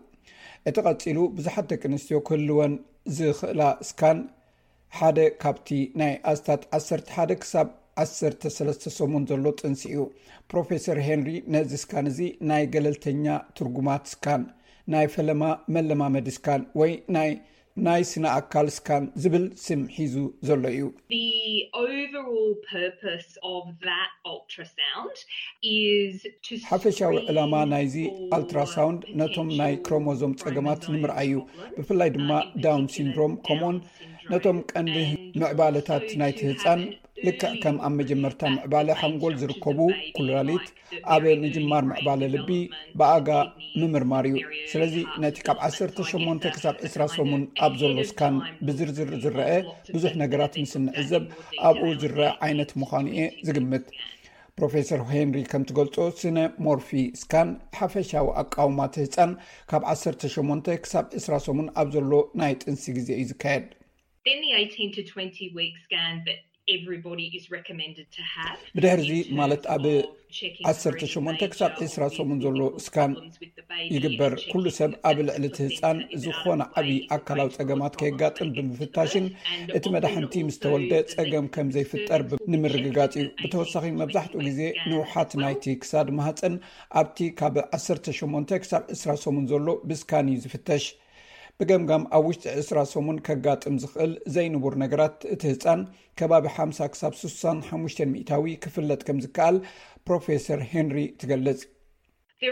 እቲ 0.69 0.78
ቐፂሉ 0.88 1.17
ብዙሓት 1.38 1.65
ደቂ 1.72 1.82
ኣንስትዮ 1.89 2.17
ክህልወን 2.28 2.74
ዝኽእላ 3.17 3.63
እስካን 3.84 4.17
ሓደ 4.98 5.17
ካብቲ 5.41 5.69
ናይ 6.02 6.13
ኣስታት 6.32 6.62
11ደ 6.78 7.32
ክሳብ 7.41 7.67
13 8.04 8.88
ሶሙን 8.98 9.24
ዘሎ 9.30 9.45
ጥንሲ 9.62 9.84
እኡ 9.95 10.06
ፕሮፌሰር 10.52 11.00
ሄንሪ 11.08 11.32
ነዚ 11.54 11.72
እስካን 11.80 12.06
እዚ 12.12 12.19
ናይ 12.50 12.63
ገለልተኛ 12.74 13.26
ትርጉማት 13.60 14.04
እስካን 14.12 14.43
ናይ 14.93 15.08
ፈለማ 15.15 15.43
መለማመድ 15.76 16.28
እስካን 16.34 16.62
ወይ 16.80 16.93
ናይ 17.15 17.32
ናይ 17.87 18.01
ስነ 18.09 18.25
ኣካል 18.37 18.67
ስካን 18.75 19.03
ዝብል 19.23 19.45
ስምሒዙ 19.65 20.13
ዘሎ 20.47 20.63
እዩ 20.77 21.21
ሓፈሻዊ 26.71 27.15
ዕላማ 27.31 27.53
ናይዚ 27.73 27.95
ኣልትራሳውንድ 28.37 29.01
ነቶም 29.21 29.49
ናይ 29.61 29.73
ክሮሞዞም 29.87 30.33
ፀገማት 30.43 30.81
ንምርአይ 30.93 31.29
እዩ 31.31 31.37
ብፍላይ 31.77 32.09
ድማ 32.17 32.31
ዳውን 32.65 32.85
ሲንድሮም 32.95 33.33
ከምን 33.47 33.77
ነቶም 34.31 34.57
ቀንዲ 34.71 34.95
ምዕባለታት 35.41 36.03
ናይቲ 36.21 36.39
ህፃን 36.49 36.81
ልክዕ 37.27 37.53
ከም 37.61 37.77
ኣብ 37.85 37.93
መጀመርታ 37.99 38.41
ምዕባለ 38.55 38.89
ሃንጎል 38.99 39.33
ዝርከቡ 39.41 39.79
ኩልላሊት 40.15 40.65
ኣበ 41.13 41.23
ንጅማር 41.45 41.83
ምዕባለ 41.91 42.21
ልቢ 42.33 42.49
ብኣጋ 43.01 43.29
ምምርማር 43.79 44.25
እዩ 44.31 44.37
ስለዚ 44.73 44.93
ነቲ 45.23 45.37
ካብ 45.47 45.57
18 45.69 46.45
ክሳብ 46.55 46.75
2ስራ 46.89 47.01
ሶሙን 47.15 47.43
ኣብ 47.67 47.73
ዘሎ 47.81 47.95
እስካን 48.05 48.37
ብዝርዝር 48.67 49.09
ዝረአ 49.23 49.49
ብዙሕ 49.95 50.13
ነገራት 50.23 50.53
ምስ 50.63 50.73
ንዕዘብ 50.85 51.25
ኣብኡ 51.69 51.89
ዝረአ 52.03 52.29
ዓይነት 52.49 52.71
ምዃኑ 52.83 53.05
እየ 53.15 53.25
ዝግምት 53.49 53.87
ፕሮፌሰር 54.59 55.01
ሄንሪ 55.13 55.37
ከምትገልፆ 55.55 55.97
ስነ 56.21 56.37
ሞርፊ 56.67 56.89
ስካን 57.23 57.49
ሓፈሻዊ 57.79 58.29
ኣቃወማት 58.43 58.93
ህፃን 59.03 59.33
ካብ 59.71 59.81
18 59.97 60.71
ክሳብ 60.85 61.05
2ስራ 61.23 61.33
ሶሙን 61.47 61.69
ኣብ 61.81 61.89
ዘሎ 61.97 62.11
ናይ 62.43 62.55
ጥንሲ 62.63 62.85
ግዜ 62.99 63.09
እዩ 63.21 63.27
ዝካየድ 63.33 63.67
ብድሕርዚ 68.75 69.09
ማለት 69.39 69.63
ኣብዓ8 69.75 71.21
ክሳብ 71.51 71.71
2ስራ 71.79 72.01
ሰሙን 72.17 72.39
ዘሎ 72.43 72.59
እስካን 72.79 73.13
ይግበር 73.95 74.33
ኩሉ 74.51 74.65
ሰብ 74.77 74.91
ኣብ 75.09 75.17
ልዕሊቲ 75.27 75.57
ህፃን 75.69 75.97
ዝኮነ 76.25 76.61
ዓብይ 76.81 76.99
ኣካላዊ 77.17 77.49
ፀገማት 77.57 77.93
ከየጋጥም 78.01 78.51
ብምፍታሽን 78.57 79.25
እቲ 79.79 79.83
መዳሕንቲ 79.97 80.33
ምስተወልደ 80.49 80.93
ፀገም 81.15 81.47
ከም 81.57 81.71
ዘይፍጠር 81.77 82.23
ንምርግጋፅ 82.53 83.15
እዩ 83.21 83.27
ብተወሳኺ 83.43 83.85
መብዛሕትኡ 84.01 84.41
ግዜ 84.47 84.61
ንውሓት 84.89 85.33
ናይቲ 85.43 85.65
ክሳድ 85.81 86.09
ማሃፀን 86.19 86.55
ኣብቲ 87.01 87.17
ካብ 87.41 87.57
ዓሰተ 87.77 88.15
8ን 88.31 88.47
ክሳብ 88.63 88.85
2ስራ 88.97 89.15
ሰሙን 89.25 89.47
ዘሎ 89.53 89.67
ብእስካን 89.89 90.27
እዩ 90.35 90.41
ዝፍተሽ 90.45 90.85
ብገምጋም 91.62 92.04
ኣብ 92.17 92.26
ውሽጢ 92.28 92.43
2ስራ 92.58 92.78
ሰሙን 92.91 93.17
ከጋጥም 93.28 93.76
ዝኽእል 93.84 94.12
ዘይንቡር 94.36 94.76
ነገራት 94.84 95.17
እቲ 95.34 95.41
ህፃን 95.52 95.82
ከባቢ 96.19 96.45
50 96.60 96.88
ክሳብ 96.93 97.13
65ሽ 97.22 97.98
ሚታዊ 98.13 98.56
ክፍለጥ 98.65 99.02
ከም 99.10 99.19
ዝከኣል 99.26 99.58
ፕሮፌሰር 100.08 100.62
ሄንሪ 100.72 100.98
ትገልጽ 101.24 101.62
ሓደ 102.41 102.49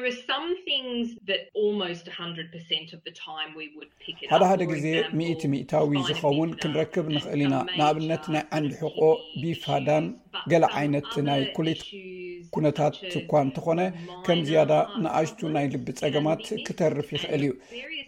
ሓደ 4.48 4.62
ግዜ 4.72 4.86
1እ 5.02 5.46
ሚእታዊ 5.52 5.92
ዝኸውን 6.08 6.50
ክንረክብ 6.62 7.06
ንኽእል 7.14 7.42
ኢና 7.46 7.56
ንኣብነት 7.78 8.24
ናይ 8.34 8.44
ዓንዲ 8.58 8.72
ሕቆ 8.82 9.00
ቢፋዳን 9.42 10.06
ገላ 10.54 10.64
ዓይነት 10.80 11.10
ናይ 11.28 11.42
ኩሊት 11.56 11.82
ኩነታት 12.56 12.96
ኳ 13.30 13.32
እንተኾነ 13.46 13.80
ከም 14.26 14.40
ዝያዳ 14.50 14.74
ንኣሽቱ 15.04 15.40
ናይ 15.56 15.66
ልቢ 15.76 15.86
ፀገማት 16.02 16.44
ክተርፍ 16.68 17.08
ይኽእል 17.18 17.42
እዩ 17.48 17.52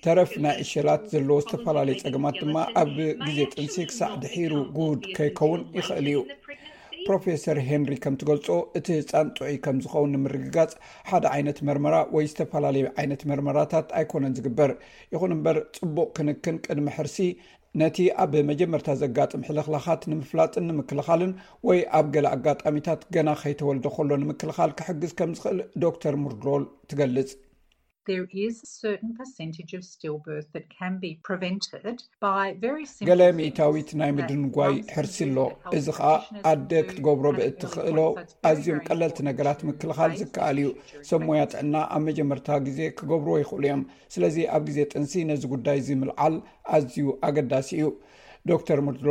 ተረፍ 0.06 0.32
ናይ 0.46 0.56
ዕሸላት 0.65 1.02
ዘለዎ 1.13 1.38
ዝተፈላለዩ 1.46 1.96
ፀገማት 2.04 2.36
ድማ 2.44 2.56
ኣብ 2.84 2.92
ግዜ 3.28 3.38
ጥንሲ 3.54 3.76
ክሳዕ 3.92 4.12
ድሒሩ 4.26 4.54
ጉቡድ 4.80 5.02
ከይከውን 5.20 5.62
ይኽእል 5.80 6.08
እዩ 6.13 6.20
ፕሮፌሰር 7.08 7.58
ሄንሪ 7.68 7.94
ከም 8.04 8.16
ትገልፆ 8.22 8.48
እቲ 8.78 8.88
ህፃንጡዒ 8.98 9.48
ከም 9.66 9.78
ዝኸውን 9.84 10.12
ንምርግጋፅ 10.16 10.72
ሓደ 11.10 11.26
ዓይነት 11.36 11.58
መርመራ 11.68 11.96
ወይ 12.16 12.26
ዝተፈላለዩ 12.32 12.86
ዓይነት 13.02 13.22
መርመራታት 13.30 13.88
ኣይኮነን 14.00 14.36
ዝግበር 14.38 14.72
ይኹን 15.14 15.34
እምበር 15.38 15.58
ፅቡቅ 15.80 16.08
ክንክን 16.20 16.58
ቅድሚ 16.66 16.88
ሕርሲ 16.98 17.18
ነቲ 17.82 17.98
ኣብ 18.24 18.34
መጀመርታ 18.50 18.90
ዘጋጥም 19.04 19.46
ሕልክላኻት 19.50 20.02
ንምፍላጥን 20.14 20.68
ንምክልኻልን 20.70 21.34
ወይ 21.70 21.82
ኣብ 22.00 22.08
ገለ 22.16 22.28
ኣጋጣሚታት 22.38 23.02
ገና 23.18 23.30
ከይተወልደ 23.42 23.86
ከሎ 23.98 24.12
ንምክልኻል 24.24 24.74
ክሕግዝ 24.82 25.14
ከም 25.22 25.34
ዝክእል 25.40 25.60
ዶክተር 25.86 26.18
ሙርዶል 26.24 26.66
ትገልጽ 26.92 27.32
ገለ 33.10 33.22
ሚእታዊት 33.39 33.89
ናይ 34.00 34.12
ምድንጓይ 34.17 34.76
ሕርሲ 34.93 35.17
ኣሎ 35.30 35.38
እዚ 35.78 35.86
ከዓ 35.98 36.13
ኣደ 36.52 36.72
ክትገብሮ 36.88 37.26
ብእትክእሎ 37.38 37.98
ኣዝዮም 38.52 38.82
ቀለልቲ 38.88 39.19
ነገራት 39.30 39.60
ምክልኻል 39.69 40.13
ዝከኣል 40.22 40.58
እዩ 40.63 40.69
ሰብሞያ 41.10 41.41
ትዕና 41.54 41.76
ኣብ 41.98 42.02
መጀመርታ 42.10 42.48
ግዜ 42.67 42.80
ክገብርዎ 43.00 43.36
ይኽእሉ 43.43 43.63
እዮም 43.69 43.84
ስለዚ 44.15 44.38
ኣብ 44.58 44.63
ግዜ 44.69 44.80
ጥንሲ 44.93 45.13
ነዚ 45.32 45.43
ጉዳይ 45.56 45.80
ዝምልዓል 45.89 46.38
ኣዝዩ 46.78 47.06
ኣገዳሲ 47.30 47.69
እዩ 47.80 47.86
ዶ 48.50 48.58
ተር 48.69 48.80
ሙድሮ 48.88 49.10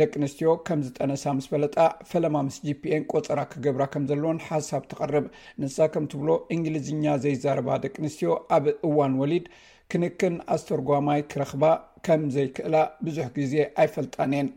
ደቂ 0.00 0.12
ኣንስትዮ 0.20 0.48
ከም 0.68 0.80
ዝጠነሳ 0.86 1.22
ምስ 1.36 1.46
ፈለጣ 1.52 1.76
ፈለማ 2.08 2.36
ምስ 2.46 2.56
ጂፒኤን 2.66 3.04
ቆፀራ 3.12 3.40
ክገብራ 3.52 3.82
ከም 3.92 4.04
ዘለዎን 4.10 4.38
ሓሳብ 4.48 4.82
ትቀርብ 4.90 5.26
ንሳ 5.62 5.76
ከምትብሎ 5.94 6.28
እንግሊዝኛ 6.54 7.04
ዘይዛረባ 7.24 7.68
ደቂ 7.84 7.94
ኣንስትዮ 8.02 8.32
ኣብ 8.56 8.66
እዋን 8.88 9.14
ወሊድ 9.20 9.46
ክንክን 9.92 10.36
ኣስተርጓማይ 10.56 11.22
ክረክባ 11.34 11.64
ከም 12.08 12.22
ዘይክእላ 12.36 12.76
ብዙሕ 13.06 13.26
ግዜ 13.38 13.54
ኣይፈልጣነ 13.84 14.32
የን 14.38 14.50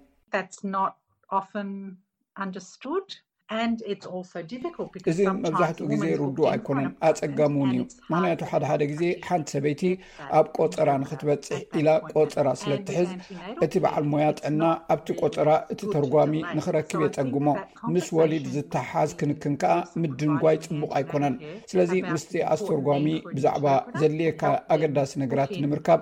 እዚ 5.12 5.20
መብዛሕትኡ 5.44 5.86
ግዜ 5.92 6.04
ርዱ 6.22 6.38
ኣይኮነን 6.52 6.88
ኣፀጋሚ 7.08 7.54
ውን 7.62 7.72
እዩ 7.76 7.80
ምክንያቱ 8.12 8.42
ሓደ 8.52 8.64
ሓደ 8.70 8.82
ግዜ 8.92 9.02
ሓንቲ 9.28 9.48
ሰበይቲ 9.56 9.82
ኣብ 10.40 10.46
ቆፀራ 10.58 10.90
ንክትበፅሕ 11.04 11.62
ኢላ 11.80 11.90
ቆፀራ 12.12 12.48
ስለትሕዝ 12.62 13.10
እቲ 13.66 13.74
በዓል 13.86 14.06
ሞያ 14.12 14.28
ጥዕና 14.40 14.62
ኣብቲ 14.96 15.08
ቆፀራ 15.22 15.50
እቲ 15.74 15.82
ተርጓሚ 15.96 16.34
ንክረክብ 16.60 17.02
የፀግሞ 17.06 17.48
ምስ 17.96 18.08
ወሊድ 18.18 18.46
ዝተሓሓዝ 18.58 19.10
ክንክን 19.22 19.56
ከዓ 19.64 19.74
ምድንጓይ 20.04 20.60
ፅቡቅ 20.68 20.92
ኣይኮነን 21.02 21.38
ስለዚ 21.72 21.92
ምስቲ 22.14 22.34
ኣስተርጓሚ 22.56 23.08
ብዛዕባ 23.38 23.66
ዘድልየካ 24.02 24.44
ኣገዳሲ 24.78 25.12
ነገራት 25.24 25.54
ንምርካብ 25.66 26.02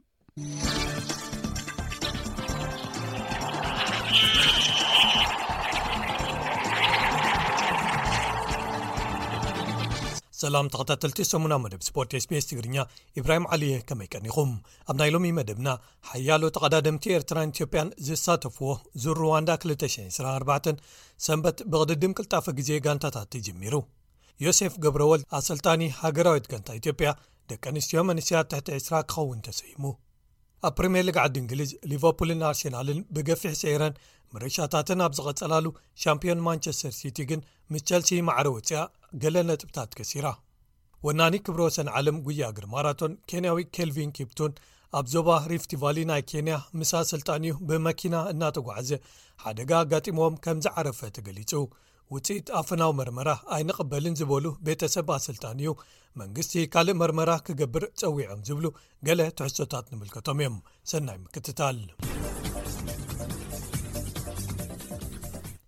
ሰላም 10.43 10.66
ተኸታተልቲ 10.74 11.18
ሰሙና 11.30 11.55
መደብ 11.62 11.80
ስፖርት 11.86 12.12
ስፔስ 12.24 12.45
ትግርኛ 12.51 12.76
ኢብራሂም 13.20 13.47
ዓሊየ 13.55 13.74
ከመይቀኒኹም 13.88 14.51
ኣብ 14.91 14.95
ናይ 15.01 15.11
ሎሚ 15.14 15.30
መደብና 15.38 15.68
ሓያሉ 16.11 16.43
ተቐዳድምቲ 16.57 17.07
ኤርትራን 17.16 17.53
ኢትዮጵያን 17.55 17.91
ዝሳተፍዎ 18.07 18.68
ዙሩዋንዳ 19.05 19.51
2994 19.68 20.84
ሰንበት 21.26 21.59
ብቕድድም 21.72 22.16
ቅልጣፈ 22.20 22.47
ግዜ 22.61 22.70
ጋንታታእት 22.86 23.43
ጀሚሩ 23.49 23.74
ዮሴፍ 24.47 24.76
ገብረ 24.84 25.03
ወል 25.12 25.24
ኣሰልጣኒ 25.41 25.82
ሃገራዊት 26.03 26.49
ጋንታ 26.53 26.78
ኢትዮጵያ 26.80 27.11
ደቂ 27.53 27.62
ኣንስትዮ 27.72 28.03
መንስትያት 28.11 28.49
ትሕቲ 28.55 28.70
ዕስራ 28.80 28.95
ክኸውን 29.11 29.43
ተሰሂሙ 29.49 29.84
ኣብ 30.69 30.73
ፕሪምየር 30.79 31.05
ሊግ 31.09 31.17
ዓዲ 31.25 31.35
እንግሊዝ 31.43 31.71
ሊቨርፑልን 31.91 32.41
ኣርሴናልን 32.49 32.99
ብገፊሕ 33.17 33.53
ሰይረን 33.61 33.95
ምርሻታትን 34.35 35.01
ኣብ 35.05 35.13
ዝቐጸላሉ 35.19 35.67
ሻምፒዮን 36.03 36.43
ማንቸስተር 36.47 36.93
ሲቲ 36.99 37.19
ግን 37.31 37.41
ምስ 37.73 37.83
ቸልሲ 37.91 38.11
ማዕረ 38.29 38.47
ወፅያ 38.57 38.81
ገሌ 39.23 39.37
ነጥብታት 39.51 39.93
ከሲራ 39.99 40.27
ወናኒ 41.07 41.35
ክብሮ 41.47 41.61
ወሰን 41.69 41.89
ዓለም 41.99 42.17
ጉያግር 42.27 42.67
ማራቶን 42.75 43.13
ኬንያዊ 43.31 43.59
ኬልቪን 43.77 44.11
ኬፕቱን 44.19 44.53
ኣብ 44.99 45.07
ዞባ 45.15 45.29
ሪፍቲቫሊ 45.53 45.99
ናይ 46.11 46.23
ኬንያ 46.33 46.55
ምሳ 46.79 46.93
ስልጣን 47.13 47.43
እዩ 47.51 47.57
ብመኪና 47.71 48.17
እናተጓዓዘ 48.33 48.91
ሓደጋ 49.45 49.71
ኣጋጢሞዎም 49.85 50.37
ከም 50.47 50.59
ዝዓረፈ 50.67 51.01
ተገሊጹ 51.17 51.53
ውፅኢት 52.15 52.47
ኣፍናዊ 52.61 52.93
መርመራ 52.99 53.31
ኣይንቕበልን 53.57 54.15
ዝበሉ 54.21 54.47
ቤተሰብ 54.67 55.09
ኣሰልጣን 55.17 55.59
እዩ 55.63 55.69
መንግስቲ 56.21 56.55
ካልእ 56.73 56.97
መርመራ 57.01 57.31
ክገብር 57.47 57.85
ፀዊዖም 58.01 58.41
ዝብሉ 58.49 58.65
ገለ 59.07 59.21
ትሕዝቶታት 59.39 59.85
ንምልከቶም 59.93 60.41
እዮም 60.43 60.57
ሰናይ 60.93 61.19
ምክትታል 61.25 61.79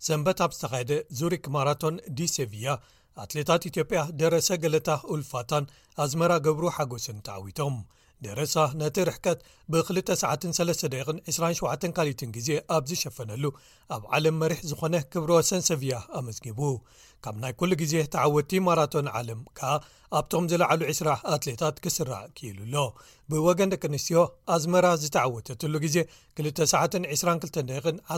ሰንበት 0.08 0.40
ኣብ 0.46 0.52
ዝተካየደ 0.58 0.92
ዙሪክ 1.20 1.44
ማራቶን 1.56 1.96
ዲሴቪያ 2.18 2.68
ኣትሌታት 3.24 3.64
ኢትዮጵያ 3.70 4.00
ደረሰ 4.22 4.48
ገለታ 4.64 4.90
ኡልፋታን 5.14 5.64
ኣዝመራ 6.04 6.32
ገብሩ 6.46 6.66
ሓጎስን 6.78 7.18
ተዓዊቶም 7.28 7.76
ደረሰ 8.26 8.54
ነቲ 8.80 8.96
ርሕከት 9.08 9.38
ብ2ሰ3 9.72 10.82
ደቕን 10.94 11.16
27 11.36 11.86
ካልት 11.96 12.20
ጊዜ 12.36 12.48
ኣብዝሸፈነሉ 12.76 13.44
ኣብ 13.94 14.02
ዓለም 14.16 14.36
መሪሕ 14.42 14.60
ዝኾነ 14.70 14.94
ክብሮ 15.12 15.32
ሰንሰቪያ 15.50 15.94
ኣመዝጊቡ 16.18 16.60
ካብ 17.24 17.36
ናይ 17.42 17.52
ኩሉ 17.58 17.72
ግዜ 17.82 17.94
ተዓወቲ 18.12 18.52
ማራቶን 18.66 19.06
ዓለም 19.18 19.40
ከኣ 19.58 19.70
ኣብቶም 20.18 20.44
ዝለዕሉ 20.50 20.80
20 20.92 21.10
ኣትሌታት 21.34 21.76
ክስራዕ 21.84 22.22
ክኢሉ 22.36 22.58
ኣሎ 22.64 22.74
ብወገን 23.30 23.70
ደቂ 23.72 23.82
ኣንስትዮ 23.88 24.18
ኣዝመራ 24.54 24.86
ዝተዓወተትሉ 25.02 25.74
ግዜ 25.84 25.96
222 26.40 27.46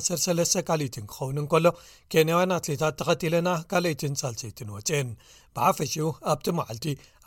13 0.09 0.57
ካልኢትን 0.69 1.05
ክኸውንን 1.11 1.47
ከሎ 1.53 1.67
ኬንያውያን 2.15 2.55
ኣትሌታት 2.59 2.97
ተኸቲለና 3.01 3.51
ካልአይትን 3.73 4.17
ሳልሰይትን 4.23 4.73
ወፅአን 4.77 5.11
ብሓፈሺኡ 5.59 6.07
ኣብቲ 6.33 6.47
መዓልቲ 6.61 6.87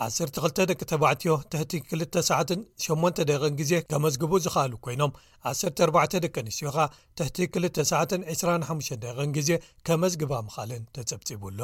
12 0.09 0.63
ደቂተባዕትዮ 0.71 1.33
ተሕቲ 1.53 1.73
28ደቕ 1.93 3.43
ግዜ 3.61 3.71
ከመዝግቡኡ 3.91 4.39
ዝኸኣሉ 4.47 4.73
ኮይኖም 4.87 5.13
14 5.45 6.19
ደቂ 6.25 6.35
ኣንስትዮ 6.43 6.69
ኻ 6.75 6.85
ተሕቲ 7.19 7.37
2925 7.57 8.89
ደቂ 9.03 9.17
ግዜ 9.37 9.49
ከመዝግባ 9.87 10.33
ምኻልን 10.47 10.83
ተፀብፂቡኣሎ 10.95 11.61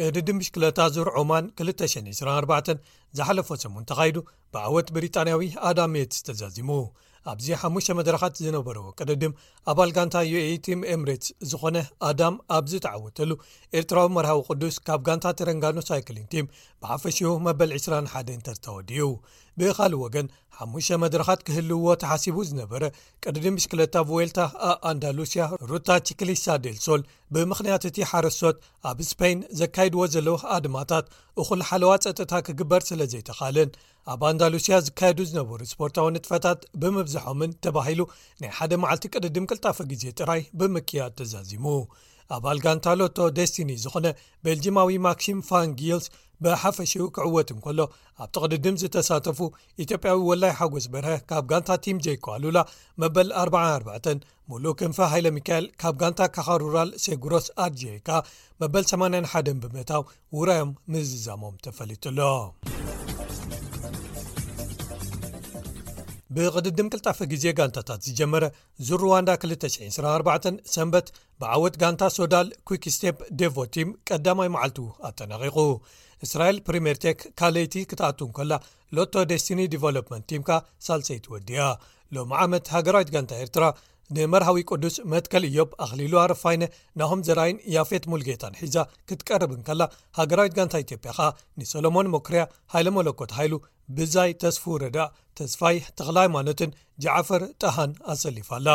ቅድድም 0.00 0.36
ምሽክለታ 0.40 0.82
ዙር 0.96 1.08
ዖማን 1.20 1.46
224 1.62 2.78
ዝሓለፈ 3.18 3.48
ሰሙን 3.62 3.86
ተኻይዱ 3.90 4.16
ብዓወት 4.54 4.88
ብሪጣንያዊ 4.96 5.42
ኣዳም 5.68 5.94
የት 5.98 6.12
ዝተዛዚሙ 6.18 6.70
ኣብዚ 7.30 7.48
ሓሙሽተ 7.60 7.94
መድረኻት 7.98 8.38
ዝነበረዎ 8.44 8.86
ቅድድም 8.98 9.32
ኣባል 9.70 9.90
ጋንታ 9.96 10.16
ዩa 10.30 10.40
ቲም 10.66 10.80
ኤምሬትስ 10.94 11.28
ዝኾነ 11.50 11.76
ኣዳም 12.08 12.36
ኣብዚ 12.56 12.72
ተዓወተሉ 12.86 13.30
ኤርትራዊ 13.80 14.08
መርሃዊ 14.16 14.40
ቅዱስ 14.48 14.76
ካብ 14.86 15.02
ጋንታ 15.08 15.26
ተረንጋኖ 15.40 15.78
ሳይክሊን 15.90 16.26
ቲም 16.32 16.46
ብሓፈሽዎ 16.84 17.30
መበል 17.46 17.72
21 17.76 18.32
እንተርተወዲዩ 18.36 19.02
ብኻሊእ 19.60 20.00
ወገን 20.02 20.26
5ሙ 20.58 20.74
መድረካት 21.02 21.40
ክህልውዎ 21.46 21.86
ተሓሲቡ 22.02 22.36
ዝነበረ 22.50 22.82
ቅድድም 23.24 23.56
ሽክለታ 23.62 23.94
ቭዌልታ 24.08 24.38
ኣኣንዳሉስያ 24.68 25.42
ሩታ 25.70 25.88
ቺክሊስሳ 26.08 26.46
ደል 26.64 26.76
ሶል 26.86 27.02
ብምኽንያት 27.34 27.84
እቲ 27.90 27.98
ሓረስቶት 28.10 28.56
ኣብ 28.90 28.98
ስፖይን 29.10 29.40
ዘካየድዎ 29.60 30.02
ዘለው 30.14 30.36
ኣድማታት 30.56 31.06
እኹል 31.42 31.62
ሓለዋ 31.70 31.90
ፀጥታ 32.06 32.32
ክግበር 32.46 32.84
ስለ 32.90 33.00
ዘይተኻልን 33.14 33.70
ኣብ 34.14 34.22
ኣንዳሉስያ 34.30 34.78
ዝካየዱ 34.86 35.20
ዝነበሩ 35.32 35.60
ስፖርታዊ 35.72 36.06
ንጥፈታት 36.16 36.60
ብምብዛሖምን 36.82 37.52
ተባሂሉ 37.66 38.00
ናይ 38.42 38.52
ሓደ 38.60 38.72
መዓልቲ 38.84 39.04
ቅድድም 39.16 39.48
ቅልጣፈ 39.52 39.78
ግዜ 39.92 40.04
ጥራይ 40.20 40.42
ብምክያድ 40.60 41.14
ተዛዚሙ 41.20 41.66
ኣባልጋንታሎቶ 42.34 43.18
ደስቲኒ 43.38 43.70
ዝኾነ 43.84 44.06
ቤልጂማዊ 44.46 44.90
ማክሲም 45.06 45.40
ፋንጊልስ 45.48 46.04
ብሓፈሽኡ 46.44 47.04
ክዕወት 47.16 47.48
ንከሎ 47.56 47.80
ኣብ 48.22 48.28
ቲ 48.34 48.38
ቅድድም 48.44 48.76
ዝተሳተፉ 48.82 49.38
ኢትዮጵያዊ 49.82 50.18
ወላይ 50.30 50.52
ሓጎስ 50.58 50.86
በርሀ 50.92 51.10
ካብ 51.30 51.44
ጋንታ 51.50 51.70
ቲም 51.84 51.98
ጀኮ 52.04 52.24
ኣሉላ 52.36 52.58
መበል 53.02 53.28
44 53.42 54.24
ሙሉእ 54.50 54.76
ክንፈ 54.80 54.98
ሃይለ 55.12 55.26
ሚካኤል 55.36 55.66
ካብ 55.82 55.94
ጋንታ 56.02 56.20
ካኻሩራል 56.36 56.90
ሴጉሮስ 57.04 57.46
ኣድጅካ 57.64 58.08
መበል 58.62 58.84
801 58.94 59.52
ብምታው 59.64 60.04
ውራዮም 60.38 60.72
ምዝዛሞም 60.94 61.56
ተፈሊጡ 61.66 62.04
ሎ 62.18 62.30
ብቅድድም 66.36 66.86
ቅልጣፈ 66.94 67.18
ግዜ 67.30 67.42
ጋንታታት 67.56 67.98
ዝጀመረ 68.04 68.44
እዝ 68.82 68.88
ሩዋንዳ 69.00 69.30
24 69.46 70.46
ሰንበት 70.74 71.08
ብዓወት 71.40 71.74
ጋንታ 71.82 72.02
ሶዳል 72.14 72.48
ኩክስቴፕ 72.68 73.16
ደቭ 73.40 73.56
ቲም 73.74 73.88
ቀዳማይ 74.08 74.48
መዓልት 74.54 74.78
ኣተነቒቑ 75.08 75.58
እስራኤል 76.26 76.58
ፕሪምር 76.66 76.96
ቴክ 77.04 77.20
ካለይቲ 77.38 77.74
ክትኣቱን 77.90 78.30
ከላ 78.36 78.52
ሎቶ 78.96 79.14
ደስቲኒ 79.30 79.60
ዲቨሎመንት 79.74 80.24
ቲም 80.30 80.42
ካ 80.48 80.58
ሳልሰይቲ 80.86 81.24
ወድያ 81.34 81.62
ሎሚ 82.16 82.30
ዓመት 82.44 82.66
ሃገራዊት 82.74 83.10
ጋንታ 83.14 83.32
ኤርትራ 83.44 83.64
ንመርሃዊ 84.16 84.60
ቅዱስ 84.70 84.94
መትከል 85.12 85.42
እዮብ 85.48 85.70
ኣኽሊሉ 85.84 86.14
ኣርፋይነ 86.22 86.62
ናሆም 87.00 87.20
ዘራይን 87.28 87.58
ያፌት 87.74 88.04
ሙልጌታንሒዛ 88.12 88.76
ክትቀርብንከላ 89.08 89.82
ሃገራዊት 90.18 90.56
ጋንታ 90.58 90.74
ኢትዮጵያ 90.84 91.10
ኸኣ 91.18 91.28
ንሰሎሞን 91.60 92.10
ሞክርያ 92.14 92.42
ሃይለ 92.74 92.88
መለኮት 92.98 93.30
ሃይሉ 93.38 93.54
ብዛይ 93.96 94.30
ተስፉ 94.42 94.64
ረዳእ 94.82 95.12
ተስፋይ 95.38 95.76
ተኽላይ 95.98 96.26
ማኖትን 96.34 96.70
ጃዕፈር 97.04 97.42
ጣሃን 97.62 97.92
ኣሰሊፋ 98.12 98.48
ኣላ 98.58 98.68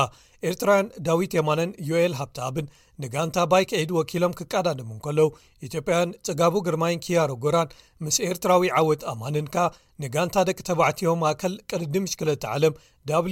ኤርትራውያን 0.48 0.88
ዳዊት 1.08 1.32
የማነን 1.38 1.72
ዩኤል 1.90 2.14
ሃብቲኣብን 2.20 2.68
ንጋንታ 3.02 3.38
ባይክዒድ 3.52 3.92
ወኪሎም 3.98 4.34
ክቀዳድምን 4.40 5.00
ከለው 5.06 5.30
ኢትዮጵያያን 5.68 6.14
ጽጋቡ 6.28 6.54
ግርማይን 6.68 7.02
ኪያሮጎራን 7.06 7.74
ምስ 8.06 8.18
ኤርትራዊ 8.30 8.72
ዓወት 8.80 9.04
ኣማንን 9.12 9.48
ካ 9.56 9.66
ንጋንታ 10.04 10.36
ደቂ 10.50 10.58
ተባዕትዮም 10.70 11.22
ማእከል 11.26 11.56
ቅርዲም 11.72 12.06
ምሽክለቲ 12.08 12.44
ዓለም 12.56 12.74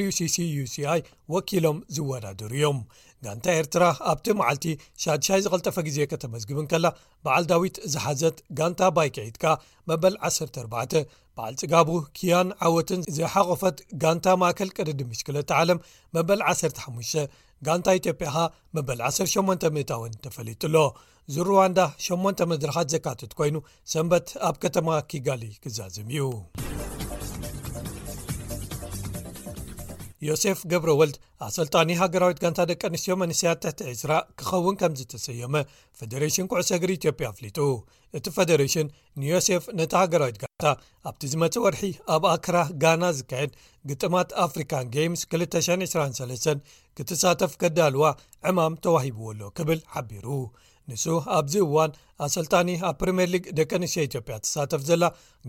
wcሲ 0.06 0.36
uሲi 0.64 0.86
ወኪሎም 1.34 1.78
ዝወዳድሩ 1.98 2.52
እዮም 2.60 2.80
ጋንታ 3.26 3.46
ኤርትራ 3.62 3.84
ኣብቲ 4.12 4.28
መዓልቲ 4.40 4.66
ሻድሻይ 5.04 5.42
ዝቀልጠፈ 5.46 5.78
ግዜ 5.90 5.98
ከተመዝግብን 6.12 6.68
ከላ 6.72 6.86
በዓል 7.26 7.46
ዳዊት 7.52 7.78
ዝሓዘት 7.94 8.38
ጋንታ 8.60 8.82
ባይክዒድካ 8.98 9.44
መበል 9.92 10.16
14 10.30 10.98
በዓል 11.38 11.56
ፅጋቡ 11.62 11.88
ክያን 12.18 12.50
ዓወትን 12.68 13.02
ዘሓቆፈት 13.18 13.78
ጋንታ 14.04 14.28
ማእከል 14.42 14.70
ቅርዲምሽክለት 14.78 15.50
ዓለም 15.62 15.80
መበል 16.16 16.42
15 16.54 17.42
ጋንታ 17.68 17.88
ኢትዮጵያኻ 18.00 18.38
መበል 18.78 19.00
108 19.10 19.70
ሜታ 19.78 19.92
ውን 20.04 20.16
ተፈሊጡ 20.26 20.62
ኣሎ 20.72 20.78
ዝሩዋንዳ 21.36 21.80
8 22.10 22.50
ምድረኻት 22.52 22.90
ዘካትት 22.96 23.32
ኮይኑ 23.40 23.56
ሰንበት 23.94 24.28
ኣብ 24.50 24.58
ከተማ 24.66 24.88
ኪጋሊ 25.14 25.44
ክዛዝም 25.64 26.08
እዩ 26.16 26.24
ዮሴፍ 30.28 30.60
ገብረ 30.72 30.90
ወልድ 31.00 31.16
ኣሰልጣኒ 31.46 31.90
ሃገራዊት 32.02 32.38
ጋንታ 32.44 32.60
ደቂ 32.70 32.82
ኣንስትዮ 32.90 33.14
መንስያት 33.22 33.60
ተሕቲ 33.64 33.80
ዒስራ 33.94 34.12
ክኸውን 34.40 34.76
ከም 34.82 34.94
ዝ 35.00 35.02
ተሰየመ 35.14 35.56
ፈደሬሽን 36.00 36.48
ኩዕሰግሪ 36.52 36.92
ኢትዮጵያ 37.00 37.28
ኣፍሊጡ 37.34 37.58
እቲ 38.18 38.26
ፈደሬሽን 38.38 38.88
ንዮሴፍ 39.22 39.64
ነቲ 39.80 39.94
ሃገራዊት 40.02 40.38
ጋንታ 40.44 40.66
ኣብቲ 41.10 41.22
ዝመፅ 41.34 41.56
ወርሒ 41.66 41.84
ኣብ 42.16 42.26
ኣክራ 42.34 42.58
ጋና 42.84 43.04
ዝካየድ 43.18 43.52
ግጥማት 43.92 44.32
ኣፍሪካን 44.46 44.88
ጋምስ 44.96 45.24
223 45.36 46.50
ክትሳተፍ 47.00 47.54
ከዳልዋ 47.64 48.06
ዕማም 48.52 48.80
ተዋሂብዎ 48.86 49.28
ኣሎ 49.34 49.42
ክብል 49.60 49.82
ሓቢሩ 49.96 50.28
ንሱ 50.90 51.06
ኣብዚ 51.38 51.54
እዋን 51.68 51.92
ኣሰልጣኒ 52.26 52.68
ኣብ 52.88 52.96
ፕሪምር 53.04 53.30
ሊግ 53.36 53.46
ደቂ 53.60 53.72
ኣንስትዮ 53.80 54.04
ኢትዮጵያ 54.10 54.36
ተሳተፍ 54.48 54.82
ዘላ 54.90 55.04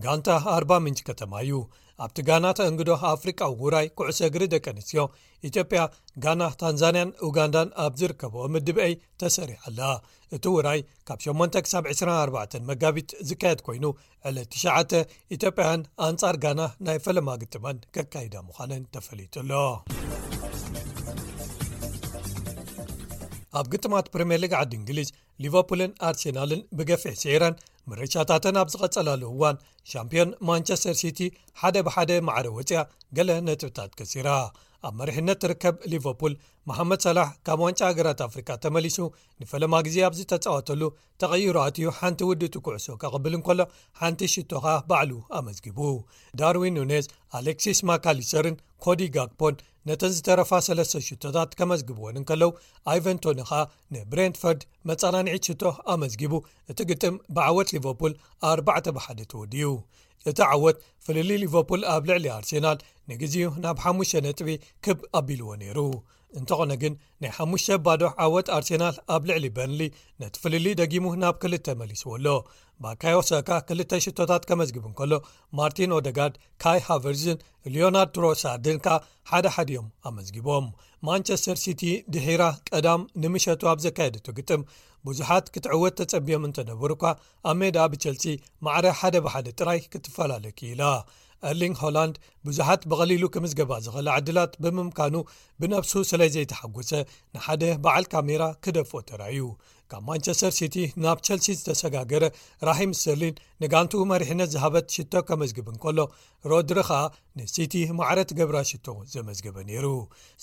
ጋንታ 0.05 0.29
40 0.59 0.81
ምንጂ 0.85 1.01
ከተማ 1.09 1.33
እዩ 1.47 1.55
ኣብቲ 2.05 2.18
ጋና 2.28 2.47
ተእንግዶ 2.59 2.90
ኣፍሪቃዊ 3.12 3.53
ውራይ 3.62 3.86
ኩዕሰ 3.99 4.18
እግሪ 4.28 4.42
ደቂ 4.55 4.64
ኣንስትዮ 4.72 5.03
ኢትዮጵያ 5.49 5.80
ጋና 6.24 6.42
ታንዛንያን 6.61 7.11
ኡጋንዳን 7.28 7.68
ኣብ 7.84 7.92
ዝርከብ 8.01 8.34
ምድበአይ 8.57 8.92
ተሰሪሐኣላ 9.22 9.80
እቲ 10.36 10.44
ውራይ 10.57 10.80
ካብ 11.09 11.18
8 11.28 11.59
ሳ24 11.72 12.57
መጋቢት 12.70 13.11
ዝካየድ 13.30 13.61
ኮይኑ 13.68 13.84
ዕለ 14.30 14.36
9 14.61 14.97
ኢትዮጵያውያን 15.36 15.84
ኣንጻር 16.11 16.38
ጋና 16.47 16.61
ናይ 16.88 17.01
ፈለማ 17.07 17.38
ግጥመን 17.44 17.78
ከካይደ 17.97 18.36
ምዃልን 18.49 18.84
ተፈሊጡሎ 18.97 19.53
ኣብ 23.59 23.67
ግጥማት 23.73 24.07
ፕሪምየርሊግ 24.15 24.53
ዓዲ 24.61 24.73
እንግሊዝ 24.81 25.09
ሊቨርፑልን 25.43 25.93
ኣርሴናልን 26.09 26.61
ብገፊሕ 26.79 27.15
ስዒረን 27.23 27.55
መርሻታትን 27.91 28.57
ኣብ 28.61 28.69
ዝቐጸላሉ 28.75 29.23
እዋን 29.35 29.57
ሻምፒዮን 29.91 30.31
ማንቸስተር 30.49 30.97
ሲቲ 31.03 31.21
ሓደ 31.61 31.77
ብሓደ 31.87 32.11
ማዕረ 32.29 32.47
ወፅያ 32.57 32.81
ገሌ 33.17 33.31
ነጥብታት 33.49 33.91
ከሲራ 33.99 34.29
ኣብ 34.87 34.95
መሪሕነት 34.99 35.39
ትርከብ 35.43 35.76
ሊቨርፑል 35.93 36.32
መሓመድ 36.68 37.01
ሰላሕ 37.07 37.28
ካብ 37.47 37.59
ዋንጫ 37.64 37.80
ሃገራት 37.91 38.20
ኣፍሪካ 38.26 38.49
ተመሊሱ 38.64 38.97
ንፈለማ 39.43 39.74
ግዜ 39.87 39.97
ኣብ 40.09 40.14
ዝተጻወተሉ 40.18 40.82
ተቐይሩኣትዩ 41.20 41.87
ሓንቲ 41.99 42.20
ውዲ 42.28 42.43
ትኩዕሶ 42.57 42.87
ካቕብል 43.03 43.34
እንከሎ 43.39 43.61
ሓንቲ 44.01 44.20
ሽቶ 44.34 44.53
ኻኣ 44.64 44.74
ባዕሉ 44.91 45.12
ኣመዝጊቡ 45.39 45.78
ዳርዊን 46.41 46.78
ዩኔዝ 46.82 47.07
ኣሌክሲስ 47.41 47.80
ማካሊሰርን 47.91 48.59
ኮዲ 48.87 49.03
ጋግፖን 49.16 49.57
ነተን 49.91 50.12
ዝተረፋ 50.18 50.51
ሰለስተ 50.68 51.03
ሽቶታት 51.09 51.51
ከመዝግብዎን 51.59 52.16
እንከለው 52.20 52.51
ኣይቨንቶኒ 52.95 53.41
ኸኣ 53.51 53.62
ንብሬንፈርድ 53.97 54.62
መጸናኒዒት 54.91 55.47
ሽቶ 55.51 55.62
ኣመዝጊቡ 55.95 56.34
እቲ 56.72 56.78
ግጥም 56.93 57.16
ብዕወት 57.39 57.70
ሊቨርፑል 57.76 58.14
4ዕተ 58.55 58.87
ብሓደ 58.97 59.18
ትውድእዩ 59.32 59.70
እቲ 60.31 60.39
ዓወት 60.53 60.77
ፍልሊ 61.07 61.31
ሊቨርፑል 61.45 61.83
ኣብ 61.95 62.03
ልዕሊ 62.11 62.27
ኣርሴናል 62.37 62.79
ንግዜኡ 63.11 63.49
ናብ 63.64 63.77
5ሙሽ 63.87 64.12
ነጥቢ 64.27 64.51
ክብ 64.85 65.01
ኣቢልዎ 65.18 65.49
ነይሩ 65.62 65.79
እንተኾነ 66.39 66.72
ግን 66.83 66.95
ናይ 67.22 67.31
5ሙሽተ 67.43 67.77
ባዶ 67.87 68.03
ዓወት 68.24 68.49
ኣርሴናል 68.57 68.97
ኣብ 69.16 69.22
ልዕሊ 69.29 69.45
በንሊ 69.57 69.81
ነቲ 70.22 70.35
ፍልሊ 70.43 70.66
ደጊሙ 70.81 71.07
ናብ 71.22 71.37
ክልተ 71.43 71.66
መሊስዎ 71.83 72.09
ኣሎ 72.16 72.27
ባካዮሶካ 72.85 73.51
2ልተ 73.68 73.93
ሽቶታት 74.07 74.43
ከመዝጊብ 74.49 74.85
እንከሎ 74.89 75.12
ማርቲን 75.59 75.93
ደጋርድ 76.07 76.35
ካይ 76.62 76.81
ሃቨርዝን 76.89 77.39
ሊናርድ 77.74 78.11
ትሮሳድንካ 78.16 78.87
ሓደ 79.31 79.47
ሓደ 79.57 79.70
ዮም 79.77 79.87
ኣመዝጊቦም 80.11 80.66
ማንቸስተር 81.09 81.57
ሲቲ 81.64 81.83
ድሒራ 82.14 82.43
ቀዳም 82.72 83.03
ንምሸቱ 83.22 83.62
ኣብ 83.72 83.79
ዘካየደቱ 83.87 84.27
ግጥም 84.41 84.62
ብዙሓት 85.09 85.47
ክትዕወት 85.55 85.95
ተጸቢዮም 86.01 86.45
እንተነብሩኳ 86.49 87.03
ኣብ 87.51 87.57
ሜድኣ 87.61 87.83
ብቸልሲ 87.93 88.25
ማዕረ 88.67 88.87
ሓደ 89.01 89.17
ብሓደ 89.25 89.47
ጥራይ 89.59 89.79
ክትፈላለኪኢላ 89.93 90.83
እርሊንግ 91.51 91.75
ሆላንድ 91.85 92.15
ብዙሓት 92.47 92.83
ብቐሊሉ 92.91 93.25
ክም 93.35 93.45
ዝገባ 93.51 93.73
ዝኽእሊ 93.85 94.09
ዓድላት 94.17 94.53
ብምምካኑ 94.65 95.15
ብነብሱ 95.63 95.93
ስለ 96.11 96.23
ዘይተሓጐሰ 96.35 96.93
ንሓደ 97.35 97.63
በዓል 97.85 98.05
ካሜራ 98.13 98.43
ክደፍኦ 98.65 99.01
ተራእዩ 99.11 99.41
ካብ 99.91 100.03
ማንቸስተር 100.09 100.53
ሲቲ 100.59 100.76
ናብ 101.03 101.18
ቸልሲ 101.26 101.47
ዝተሰጋገረ 101.59 102.24
ራሒም 102.68 102.93
ስተሊን 103.01 103.34
ንጋንቱ 103.62 103.93
መሪሕነት 104.12 104.49
ዝሃበት 104.55 104.87
ሽቶ 104.95 105.12
ከመዝግብንከሎ 105.28 105.99
ሮድሪ 106.51 106.78
ኸኣ 106.89 107.03
ንሲቲ 107.39 107.74
ማዕረት 107.99 108.30
ገብራ 108.39 108.57
ሽቶ 108.70 108.89
ዘመዝግበ 109.12 109.57
ነይሩ 109.68 109.87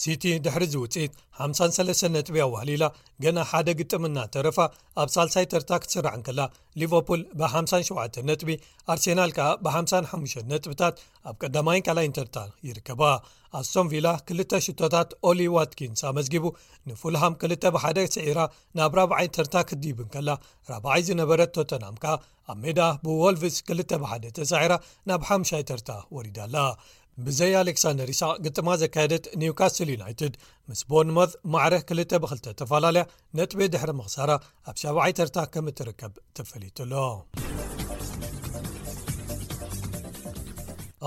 ሲቲ 0.04 0.24
ድሕሪ 0.46 0.64
ዝውፅኢት 0.74 1.12
53 1.48 2.08
ነጥቢ 2.16 2.36
ኣዋህሊላ 2.46 2.84
ገና 3.26 3.38
ሓደ 3.52 3.68
ግጥምና 3.82 4.18
ተረፋ 4.36 4.58
ኣብ 5.04 5.12
ሳልሳይ 5.16 5.48
ተርታ 5.54 5.72
ክትስራዕንከላ 5.84 6.42
ሊቨርፑል 6.82 7.24
ብ57 7.42 8.20
ነጥቢ 8.30 8.52
ኣርሴናል 8.94 9.34
ከኣ 9.40 9.50
ብ55 9.68 10.48
ነጥብታት 10.54 10.98
ኣብ 11.32 11.36
ቀዳማይን 11.44 11.86
ቃላይን 11.90 12.16
ተርታ 12.20 12.38
ይርከባ 12.70 13.02
ኣሶም 13.60 13.88
ቪላ 13.94 14.08
ክልተ 14.28 14.52
ሽቶታት 14.66 15.10
ኦሊ 15.30 15.40
ዋትኪንስ 15.56 16.02
ኣመዝጊቡ 16.10 16.46
ንፉልሃም 16.90 17.34
2ል 17.44 17.72
ብሓደ 17.76 18.00
ስዒራ 18.16 18.40
ናብ 18.78 18.96
4ብ0ይ 19.04 19.28
ተርታ 19.36 19.56
ክትዲብን 19.70 20.08
ከላ 20.14 20.30
4ባዓይ 20.70 21.02
ዝነበረት 21.10 21.52
ቶተናም 21.58 21.96
ከ 22.04 22.06
ኣብ 22.52 22.58
ሜዳ 22.64 22.80
ብዎልቭስ 23.06 23.58
2ል 23.74 23.82
ብሓደ 24.04 24.26
ተሳዒራ 24.40 24.74
ናብ 25.12 25.24
5ይ 25.38 25.64
ተርታ 25.72 25.90
ወሪዳ 26.18 26.38
ኣላ 26.48 26.58
ብዘይ 27.26 27.54
ኣሌክሳንደር 27.62 28.10
ሳቅ 28.22 28.38
ግጥማ 28.46 28.70
ዘካየደት 28.84 29.26
ኒውካስል 29.42 29.90
ዩናይትድ 29.96 30.36
ምስ 30.70 30.82
ቦንሞዝ 30.94 31.34
ማዕረ 31.56 31.74
2ል 31.92 32.00
ብ2ል 32.24 32.42
ዝተፈላለያ 32.48 33.04
ነጥቤት 33.40 33.74
ድሕሪ 33.76 33.92
ምኽሳራ 34.00 34.32
ኣብ 34.72 34.76
7ዓይ 34.86 35.14
ተርታ 35.20 35.38
ከም 35.56 35.70
እትርከብ 35.74 36.16
ተፈሊጡሎ 36.40 36.94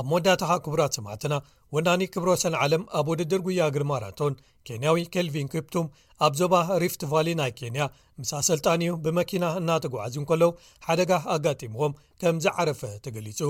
ኣብ 0.00 0.06
መወዳታኻ 0.10 0.52
ክቡራት 0.64 0.94
8ዕትና 1.00 1.34
ወናኒ 1.74 2.02
ክብሮሰን 2.14 2.54
ዓለም 2.62 2.82
ኣብ 2.98 3.06
ውድድር 3.10 3.40
ጉያእግሪ 3.46 3.82
ማራቶን 3.90 4.34
ኬንያዊ 4.66 4.96
ኬልቪን 5.14 5.48
ክብቱም 5.52 5.86
ኣብ 6.26 6.32
ዞባ 6.40 6.54
ሪፍት 6.82 7.02
ቫሊ 7.12 7.28
ናይ 7.40 7.52
ኬንያ 7.60 7.82
ምስ 8.20 8.30
ኣሰልጣንዩ 8.40 8.92
ብመኪና 9.04 9.46
እናተጓዓዙን 9.60 10.26
ከለዉ 10.30 10.50
ሓደጋ 10.86 11.12
ኣጋጢምዎም 11.34 11.94
ከም 12.22 12.36
ዝዓረፈ 12.46 12.82
ተገሊጹ 13.06 13.40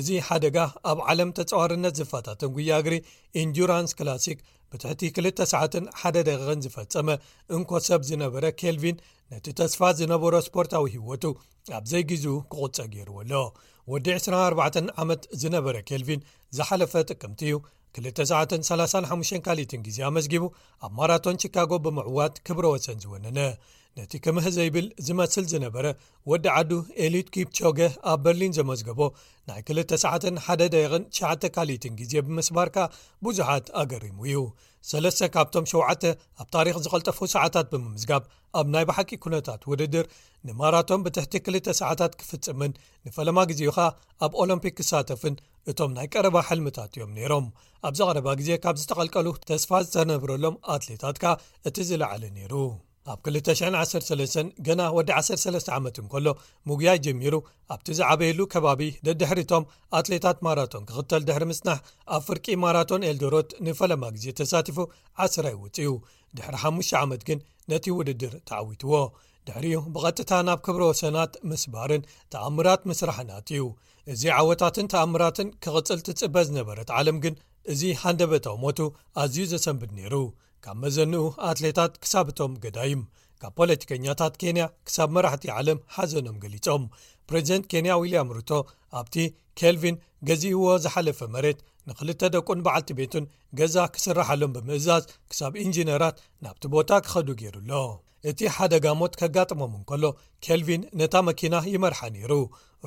እዚ 0.00 0.08
ሓደጋ 0.28 0.58
ኣብ 0.90 0.98
ዓለም 1.10 1.30
ተፀዋርነት 1.38 1.94
ዝፋታትን 2.00 2.52
ጉያግሪ 2.56 2.96
ኢንዱራንስ 3.42 3.94
ክላሲክ 4.00 4.40
ብትሕቲ 4.70 5.00
2ሰዓ 5.20 5.62
1ደ 6.00 6.16
ደቂን 6.30 6.62
ዝፈፀመ 6.64 7.08
እንኮ 7.56 7.70
ሰብ 7.88 8.00
ዝነበረ 8.08 8.44
ኬልቪን 8.62 8.96
ነቲ 9.32 9.46
ተስፋ 9.60 9.80
ዝነበሮ 10.00 10.34
ስፖርታዊ 10.48 10.84
ህወቱ 10.96 11.24
ኣብ 11.78 11.84
ዘይ 11.92 12.04
ግዜኡ 12.10 12.34
ክቝፀ 12.52 12.78
ገይርዎ 12.94 13.16
ኣሎ 13.22 13.32
ወዲ 13.92 14.06
24 14.18 14.76
ዓመት 15.02 15.22
ዝነበረ 15.40 15.74
ኬልቪን 15.88 16.20
ዝሓለፈ 16.56 16.92
ጥቅምቲ 17.10 17.40
እዩ 17.48 17.56
2935 17.98 19.40
ካልትን 19.44 19.80
ጊዜ 19.86 19.98
ኣመስጊቡ 20.08 20.44
ኣብ 20.86 20.92
ማራቶን 20.98 21.38
ቺካጎ 21.42 21.70
ብምዕዋት 21.84 22.34
ክብሮ 22.46 22.64
ወሰን 22.74 22.98
ዝወነነ 23.04 23.38
ነቲ 23.98 24.12
ከምህዘይብል 24.24 24.86
ዝመስል 25.06 25.44
ዝነበረ 25.52 25.86
ወዲ 26.30 26.44
ዓዱ 26.56 26.70
ኤሊት 27.04 27.28
ኪፕቾገ 27.34 27.78
ኣብ 28.12 28.18
በርሊን 28.24 28.52
ዘመዝገቦ 28.58 29.00
ናይ 29.48 29.60
2ሰዓት 29.78 30.24
1ደ 30.54 30.62
ደቕን9 30.74 31.44
ካሊትን 31.54 31.94
ግዜ 32.00 32.12
ብምስባርካ 32.26 32.78
ብዙሓት 33.26 33.66
ኣገሪሙ 33.82 34.18
እዩ 34.30 34.40
3 34.90 35.22
ካብቶም7 35.34 35.74
ኣብ 36.42 36.48
ታሪክ 36.56 36.74
ዝቐልጠፉ 36.86 37.18
ሰዓታት 37.34 37.66
ብምምዝጋብ 37.72 38.22
ኣብ 38.60 38.66
ናይ 38.74 38.84
ባሓቂ 38.88 39.10
ኩነታት 39.26 39.62
ውድድር 39.72 40.06
ንማራቶን 40.48 41.02
ብትሕቲ 41.06 41.34
ክል 41.44 41.56
ሰዓታት 41.80 42.12
ክፍጽምን 42.22 42.72
ንፈለማ 43.06 43.38
ግዜ 43.52 43.62
ኸ 43.76 43.86
ኣብ 44.26 44.32
ኦሎምፒክ 44.44 44.76
ክሳተፍን 44.80 45.36
እቶም 45.70 45.92
ናይ 45.98 46.08
ቀረባ 46.14 46.36
ሓልምታት 46.48 46.90
እዮም 46.98 47.12
ነይሮም 47.20 47.46
ኣብዚ 47.88 48.00
ቐረባ 48.10 48.28
ግዜ 48.42 48.50
ካብ 48.66 48.76
ዝተቐልቀሉ 48.82 49.26
ተስፋ 49.52 49.72
ዝተነብረሎም 49.86 50.58
ኣትሌታት 50.76 51.18
ካ 51.24 51.34
እቲ 51.70 51.76
ዝለዓሊ 51.92 52.22
ነይሩ 52.40 52.54
ኣብ 53.12 53.18
213 53.26 54.48
ገና 54.66 54.80
ወዲ 54.96 55.10
13 55.24 55.68
ዓመትን 55.76 56.06
ከሎ 56.12 56.26
ሙጉያይ 56.68 56.98
ጀሚሩ 57.06 57.34
ኣብቲ 57.74 57.86
ዝዓበየሉ 57.98 58.38
ከባቢ 58.52 58.80
ደድሕሪቶም 59.06 59.64
ኣትሌታት 59.98 60.38
ማራቶን 60.46 60.84
ክኽተል 60.88 61.22
ድሕሪ 61.28 61.44
ምጽናሕ 61.50 61.78
ኣብ 62.14 62.22
ፍርቂ 62.28 62.46
ማራቶን 62.64 63.06
ኤልዶሮት 63.10 63.50
ንፈለማ 63.66 64.02
ግዜ 64.16 64.26
ተሳቲፉ 64.40 64.78
ዓስራይ 65.24 65.54
ይውፅ 65.58 65.70
እኡ 65.84 65.92
ድሕሪ 66.38 66.54
5ሙሽ 66.64 66.90
ዓመት 67.02 67.22
ግን 67.28 67.38
ነቲ 67.72 67.86
ውድድር 67.98 68.34
ተዓዊትዎ 68.50 68.94
ድሕሪኡ 69.48 69.80
ብቐጥታ 69.96 70.30
ናብ 70.46 70.60
ክብሮ 70.68 70.82
ወሰናት 70.92 71.32
ምስባርን 71.50 72.02
ተኣምራት 72.34 72.82
ምስራሕናት 72.92 73.46
እዩ 73.54 73.64
እዚ 74.14 74.22
ዓወታትን 74.38 74.86
ተኣምራትን 74.94 75.48
ክኽፅል 75.64 76.00
ትጽበ 76.08 76.36
ዝነበረት 76.48 76.90
ዓለም 77.00 77.16
ግን 77.26 77.36
እዚ 77.74 77.80
ሃንደበታዊ 78.02 78.56
ሞቱ 78.64 78.80
ኣዝዩ 79.22 79.46
ዘሰንብድ 79.52 79.92
ነይሩ 80.00 80.14
ካብ 80.64 80.76
መዘንኡ 80.82 81.24
ኣትሌታት 81.50 81.92
ክሳብቶም 82.02 82.52
ገዳይም 82.64 83.02
ካብ 83.40 83.52
ፖለቲከኛታት 83.58 84.34
ኬንያ 84.42 84.64
ክሳብ 84.86 85.10
መራሕቲ 85.16 85.44
ዓለም 85.58 85.78
ሓዘኖም 85.94 86.36
ገሊፆም 86.44 86.84
ፕሬዚደንት 87.30 87.66
ኬንያ 87.72 87.92
ውልያም 88.00 88.32
ሩቶ 88.36 88.50
ኣብቲ 89.00 89.14
ኬልቪን 89.60 89.96
ገዚህዎ 90.28 90.64
ዝሓለፈ 90.84 91.20
መሬት 91.34 91.58
ንክልተ 91.88 92.20
ደቁን 92.34 92.60
በዓልቲ 92.66 92.90
ቤቱን 92.98 93.24
ገዛ 93.58 93.76
ክስራሓሎም 93.94 94.54
ብምእዛዝ 94.56 95.04
ክሳብ 95.30 95.52
እንጂነራት 95.64 96.16
ናብቲ 96.44 96.62
ቦታ 96.74 96.90
ክኸዱ 97.06 97.28
ገይሩኣሎ 97.40 97.82
እቲ 98.30 98.40
ሓደ 98.54 98.74
ጋሞት 98.84 99.12
ከጋጥሞም 99.20 99.74
እንከሎ 99.78 100.04
ኬልቪን 100.44 100.82
ነታ 101.00 101.14
መኪና 101.28 101.56
ይመርሓ 101.74 102.00
ነይሩ 102.14 102.32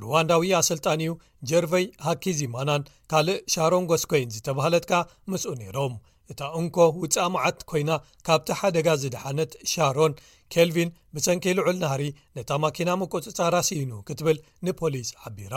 ሩዋንዳዊ 0.04 0.52
ኣሰልጣኒዩ 0.62 1.12
ጀርቨይ 1.52 1.86
ሃኪ 2.08 2.24
ዚማናን 2.40 2.88
ካልእ 3.14 3.40
ሻሮንጎስኮይን 3.56 4.34
ዝተባህለትካ 4.38 4.92
መስኡ 5.32 5.54
ነይሮም 5.62 5.94
እታ 6.32 6.42
እንኮ 6.60 6.76
ውፃ 7.02 7.14
ኣምዓት 7.28 7.60
ኮይና 7.70 7.92
ካብቲ 8.28 8.48
ሓደጋ 8.60 8.88
ዝደሓነት 9.02 9.52
ሻሮን 9.72 10.14
ኬልቪን 10.54 10.90
ብሰንኪ 11.16 11.44
ይልዑል 11.52 11.78
ናህሪ 11.84 12.04
ነታ 12.38 12.50
ማኪና 12.64 12.90
ሙቁፅጻ 13.02 13.40
ራሲኑ 13.56 13.92
ክትብል 14.08 14.38
ንፖሊስ 14.68 15.10
ዓቢራ 15.28 15.56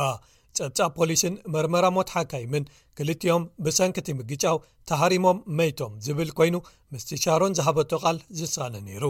ጸብጻብ 0.58 0.90
ፖሊስን 0.98 1.34
መርመራ 1.54 1.84
ሞትሓካይምን 1.96 2.64
ክልቲኦም 2.98 3.44
ብሰንኪቲ 3.66 4.08
ምግጫው 4.18 4.56
ተሃሪሞም 4.90 5.38
መይቶም 5.60 5.92
ዝብል 6.06 6.32
ኮይኑ 6.40 6.56
ምስቲ 6.94 7.10
ሻሮን 7.24 7.56
ዝሃበቱ 7.58 7.92
ቓል 8.04 8.18
ዝሳነ 8.40 8.74
ነይሩ 8.88 9.04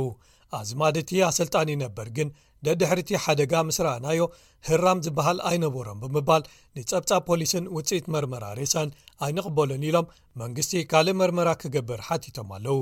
ኣዝማድእቲ 0.61 1.11
ኣሰልጣን 1.29 1.71
ይነበር 1.75 2.07
ግን 2.17 2.29
ደድሕሪእቲ 2.67 3.11
ሓደጋ 3.27 3.53
ምስ 3.69 3.79
ረኣናዮ 3.85 4.21
ህራም 4.67 4.99
ዝበሃል 5.05 5.39
ኣይነበሮም 5.51 6.01
ብምባል 6.03 6.43
ንጸብጻብ 6.77 7.23
ፖሊስን 7.31 7.65
ውፅኢት 7.77 8.05
መርመራ 8.15 8.45
ሬሰን 8.59 8.91
ኣይንቕበሉን 9.27 9.87
ኢሎም 9.89 10.07
መንግስቲ 10.43 10.75
ካልእ 10.93 11.17
መርመራ 11.23 11.49
ክገብር 11.63 12.03
ሓቲቶም 12.09 12.51
ኣለው 12.57 12.79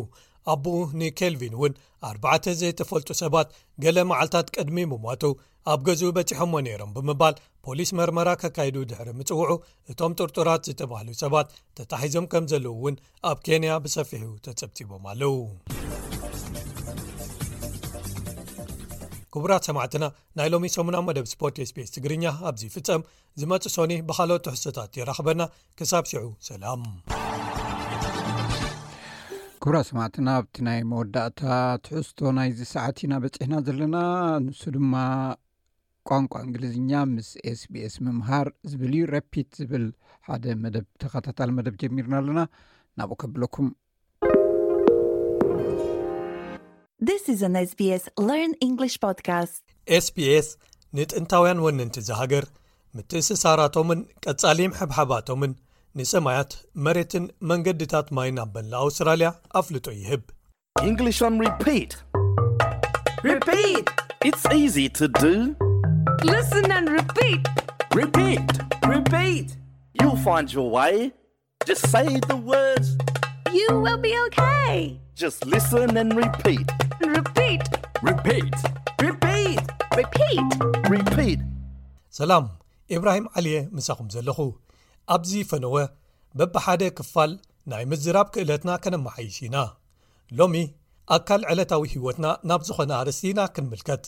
ኣብኡ 0.52 0.74
ንኬልቪን 1.00 1.54
እውን 1.56 1.72
ኣርባዕተ 2.08 2.44
ዘይተፈልጡ 2.60 3.08
ሰባት 3.22 3.48
ገሌ 3.84 3.96
መዓልትታት 4.10 4.48
ቅድሚ 4.56 4.84
ምሟቱ 4.92 5.24
ኣብ 5.72 5.80
ገዝኡ 5.86 6.10
በፂሖም 6.16 6.54
ዎ 6.56 6.60
ነይሮም 6.66 6.94
ብምባል 6.96 7.34
ፖሊስ 7.66 7.90
መርመራ 7.98 8.28
ከካይዱ 8.42 8.76
ድሕሪ 8.92 9.08
ምፅውዑ 9.18 9.52
እቶም 9.92 10.14
ጥርጡራት 10.20 10.64
ዝተባህሉ 10.70 11.08
ሰባት 11.24 11.50
ተታሒዞም 11.80 12.28
ከም 12.34 12.46
ዘለው 12.54 12.76
እውን 12.80 12.96
ኣብ 13.32 13.40
ኬንያ 13.48 13.74
ብሰፊሑ 13.86 14.24
ተጸብፂቦም 14.46 15.06
ኣለው 15.12 15.34
ክቡራት 19.34 19.64
ሰማዕትና 19.68 20.04
ናይ 20.38 20.46
ሎሚ 20.52 20.68
ሰሙናዊ 20.76 21.02
መደብ 21.08 21.26
ስፖርት 21.32 21.56
ስቤስ 21.70 21.90
ትግርኛ 21.96 22.24
ኣብዚ 22.48 22.62
ፍፀም 22.74 23.02
ዝመፅ 23.40 23.64
ሶኒ 23.74 23.92
ብካልኦት 24.08 24.42
ትሕዝቶታት 24.46 24.94
የራኽበና 24.98 25.42
ክሳብ 25.78 26.04
ሽዑ 26.10 26.24
ሰላም 26.48 26.82
ክቡራት 29.62 29.86
ሰማዕትና 29.90 30.28
ኣብቲ 30.40 30.56
ናይ 30.68 30.80
መወዳእታ 30.92 31.40
ትሕዝቶ 31.86 32.18
ናይዚ 32.38 32.58
ሰዓት 32.74 32.98
ኢና 33.06 33.14
በፂሕና 33.24 33.54
ዘለና 33.68 33.96
ንሱ 34.46 34.60
ድማ 34.76 34.94
ቋንቋ 36.10 36.32
እንግሊዝኛ 36.46 36.92
ምስ 37.14 37.30
ስቢስ 37.62 37.96
ምምሃር 38.06 38.48
ዝብልዩ 38.72 39.02
ረፒት 39.14 39.50
ዝብል 39.60 39.86
ሓደ 40.30 40.44
መደብ 40.64 40.86
ተኸታታል 41.02 41.52
መደብ 41.58 41.74
ጀሚርና 41.82 42.14
ኣለና 42.22 42.40
ናብኡ 43.00 43.18
ከብለኩም 43.22 43.68
ስስኤስ 47.08 48.08
ስ 50.48 50.56
ንጥንታውያን 50.98 51.60
ወነንቲ 51.64 51.96
ዝሃገር 52.08 52.44
ምትእንስሳራቶምን 52.96 54.00
ቀጻሊም 54.24 54.72
ሕብሓባቶምን 54.80 55.52
ንሰማያት 55.98 56.52
መሬትን 56.84 57.24
መንገድታት 57.50 58.08
ማይን 58.16 58.38
ኣበላኣውስትራልያ 58.44 59.28
ኣፍልጦ 59.56 59.88
ይህብ 60.00 60.26
ሰላም 82.18 82.44
ኢብራሂም 82.96 83.26
ዓልየ 83.38 83.56
ምሳኹም 83.76 84.08
ዘለኹ 84.14 84.38
ኣብዚ 85.14 85.32
ፈነወ 85.50 85.76
በብሓደ 86.38 86.82
ክፋል 86.98 87.32
ናይ 87.72 87.84
ምዝራብ 87.92 88.28
ክእለትና 88.34 88.70
ከነመሓይሽ 88.84 89.38
ኢና 89.46 89.56
ሎሚ 90.40 90.56
ኣካል 91.16 91.42
ዕለታዊ 91.52 91.84
ህይወትና 91.94 92.26
ናብ 92.50 92.62
ዝዀነ 92.68 92.92
ኣርስቲኢና 93.04 93.40
ክንምልከት 93.54 94.04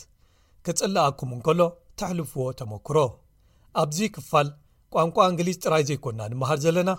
ክጽልኣኩም 0.67 1.31
እንከሎ 1.37 1.59
ተሕልፍዎ 2.01 2.43
ተመክሮ 2.61 2.97
ኣብዚ 3.83 3.99
ክፋል 4.17 4.49
ቋንቋ 4.95 5.17
እንግሊዝ 5.31 5.57
ጥራይ 5.65 5.83
ዘይኰንና 5.89 6.21
ንምሃር 6.33 6.59
ዘለና 6.65 6.91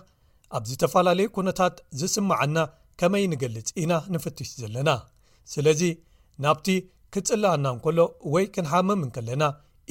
ኣብ 0.56 0.64
ዝተፈላለዩ 0.70 1.28
ኵነታት 1.38 1.76
ዝስምዓና 2.00 2.56
ከመይ 3.02 3.26
ንገልጽ 3.34 3.68
ኢና 3.82 3.92
ንፍትሽ 4.14 4.50
ዘለና 4.62 4.88
ስለዚ 5.52 5.82
ናብቲ 6.44 6.66
ክትጽልኣና 7.14 7.66
ንከሎ 7.78 7.98
ወይ 8.34 8.44
ክንሓምም 8.54 9.00
ንከለና 9.08 9.42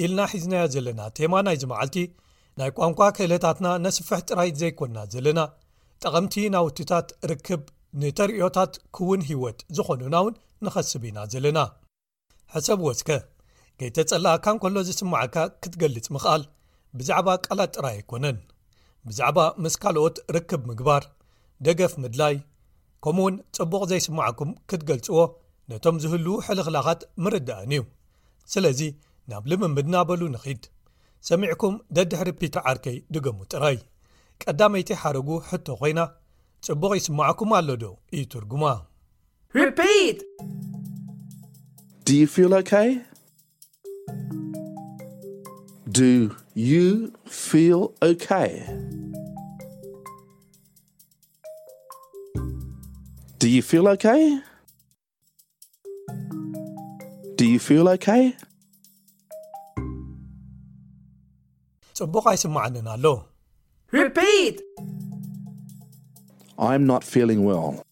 ኢልና 0.03 0.19
ሒዝናዮ 0.31 0.63
ዘለና 0.75 1.01
ቴማ 1.17 1.33
ናይ 1.47 1.57
ዚ 1.61 1.65
መዓልቲ 1.71 1.97
ናይ 2.59 2.69
ቋንኳ 2.77 2.99
ክእለታትና 3.17 3.67
ነስፍሕ 3.83 4.19
ጥራይ 4.29 4.49
ዘይኰንና 4.61 4.97
ዘለና 5.13 5.39
ጠቐምቲ 6.03 6.33
ናውትታት 6.55 7.07
ርክብ 7.31 7.61
ንተርእዮታት 8.01 8.73
ክውን 8.95 9.21
ሂይወት 9.29 9.59
ዝኾኑና 9.75 10.15
እውን 10.23 10.35
ንኸስብ 10.65 11.03
ኢና 11.09 11.19
ዘለና 11.33 11.59
ሕሰብ 12.55 12.79
ወስከ 12.87 13.09
ገይተጸላኣካ 13.81 14.45
ንከሎ 14.55 14.75
ዝስምዓካ 14.87 15.35
ክትገልጽ 15.61 16.07
ምኽኣል 16.15 16.43
ብዛዕባ 16.97 17.27
ቃላጥ 17.45 17.69
ጥራይ 17.75 17.95
ኣይኮነን 17.99 18.39
ብዛዕባ 19.07 19.37
ምስ 19.63 19.75
ካልኦት 19.83 20.17
ርክብ 20.35 20.61
ምግባር 20.71 21.03
ደገፍ 21.65 21.93
ምድላይ 22.03 22.35
ከምኡ 23.05 23.23
እውን 23.29 23.35
ጽቡቕ 23.55 23.81
ዘይስማዓኩም 23.91 24.51
ክትገልፅዎ 24.69 25.21
ነቶም 25.72 25.97
ዝህልዉ 26.03 26.30
ሕልኽላኻት 26.45 27.01
ምርዳእን 27.24 27.72
እዩ 27.76 27.82
ስለዚ 28.53 28.80
ናብ 29.32 29.43
ልምምድናበሉ 29.51 30.22
ንኺድ 30.34 30.64
ሰሚዕኩም 31.30 31.76
ደድሕ 31.95 32.20
ሪፒት 32.30 32.55
ዓርከይ 32.70 32.97
ድገሙ 33.14 33.38
ጥራይ 33.51 33.78
ቀዳመይቲይ 34.43 34.95
ይሓረጉ 34.97 35.30
ሕቶ 35.49 35.68
ኾይና 35.82 35.99
ጽቡቕ 36.68 36.91
ይስማዐኩም 36.99 37.53
ኣሎዶ 37.55 37.84
እዩ 38.14 38.26
ትርጉማ 38.36 38.76
you 57.47 57.59
feel 57.59 57.87
okay 57.91 58.35
sobokai 61.93 62.37
semaanonalo 62.39 63.27
repeat 63.91 64.63
i'm 66.57 66.87
not 66.87 67.03
feeling 67.03 67.43
well 67.43 67.83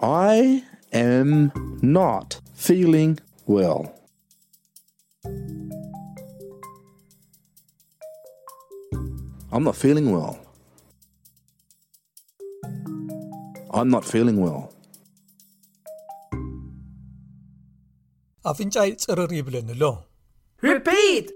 i 0.00 0.64
am 0.96 1.52
not 1.84 2.40
feeling 2.54 3.18
well 3.46 3.92
i'm 9.52 9.62
not 9.62 9.76
feeling 9.76 10.08
well 10.10 10.40
i'm 13.76 13.90
not 13.92 14.04
feeling 14.04 14.40
well 14.40 14.73
afንጫ 18.50 18.76
ጽርር 19.02 19.30
ይብለሎ 19.38 19.82
rpeat 20.74 21.26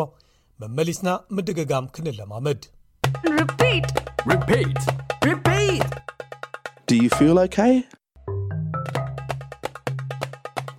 መመሊስና 0.63 1.09
ምደገጋም 1.35 1.87
ክንለማመድ 1.97 2.61
repeat 4.25 4.77
repeat 5.23 5.83
do 6.87 6.95
you 6.95 7.09
feel 7.09 7.39
okay 7.39 7.85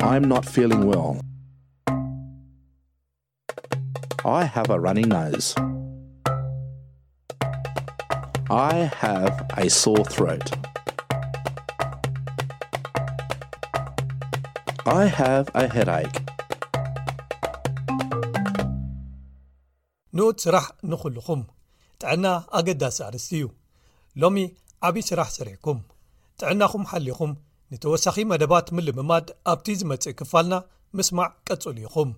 i'm 0.01 0.23
not 0.25 0.45
feeling 0.45 0.87
well 0.87 1.21
i 4.25 4.45
have 4.45 4.69
a 4.71 4.79
running 4.79 5.09
nose 5.09 5.55
i 8.51 8.75
have 8.95 9.47
a 9.57 9.69
sore 9.71 10.05
throat 10.05 10.51
i 14.87 15.05
have 15.07 15.49
a 15.55 15.67
headache 15.69 16.19
nosrah 20.19 20.67
nhulhum 20.83 21.47
ጥዕና 22.03 22.27
ኣገዳሲ 22.59 22.99
ኣርስቲ 23.07 23.31
እዩ 23.39 23.45
ሎሚ 24.23 24.37
ዓብዪ 24.89 24.99
ስራሕ 25.09 25.29
ሰሪሕኩም 25.39 25.79
ጥዕናኹም 26.41 26.85
ሓሊኹም 26.93 27.33
ንተወሳኺ 27.73 28.17
መደባት 28.33 28.67
ምልምማድ 28.77 29.27
ኣብቲ 29.53 29.67
ዝመጽእ 29.81 30.17
ክፋልና 30.21 30.55
ምስማዕ 30.99 31.29
ቀጽሉ 31.49 31.77
ኢኹም 31.87 32.11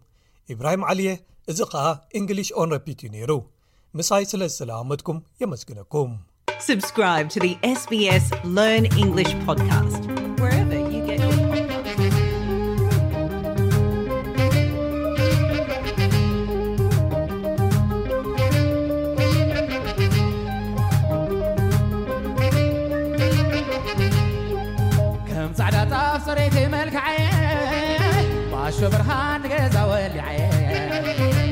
ኢብራሂም 0.54 0.84
ዓሊየ 0.92 1.10
እዚ 1.52 1.58
ኸኣ 1.72 1.84
እንግሊሽ 2.20 2.50
ኦንረፒት 2.62 3.00
እዩ 3.06 3.10
ነይሩ 3.16 3.30
ምሳይ 4.00 4.24
ስለ 4.32 4.42
ዝስለዋመትኩም 4.54 5.18
የመስግነኩምsbs 5.42 6.98
ብርሃንገዛወሊየ 28.92 30.22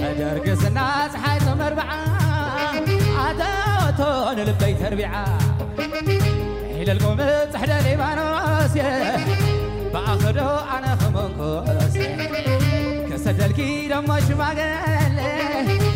እደርክስናጽሓይቶመ 0.09 1.61
ኣርበዓ 1.66 1.91
ኣተወቶ 3.24 3.99
ንልበይ 4.39 4.72
ተርቢዓ 4.81 5.12
ሒለልጎምፅሕደለባኖ 6.78 8.20
ሴየ 8.72 8.87
ብኣኽዶ 9.95 10.41
ኣነ 10.74 10.85
ኸመንኮሴ 11.03 11.97
ክሰደልኪ 13.11 13.61
ደሞ 13.93 14.09
ሽማገል 14.28 15.16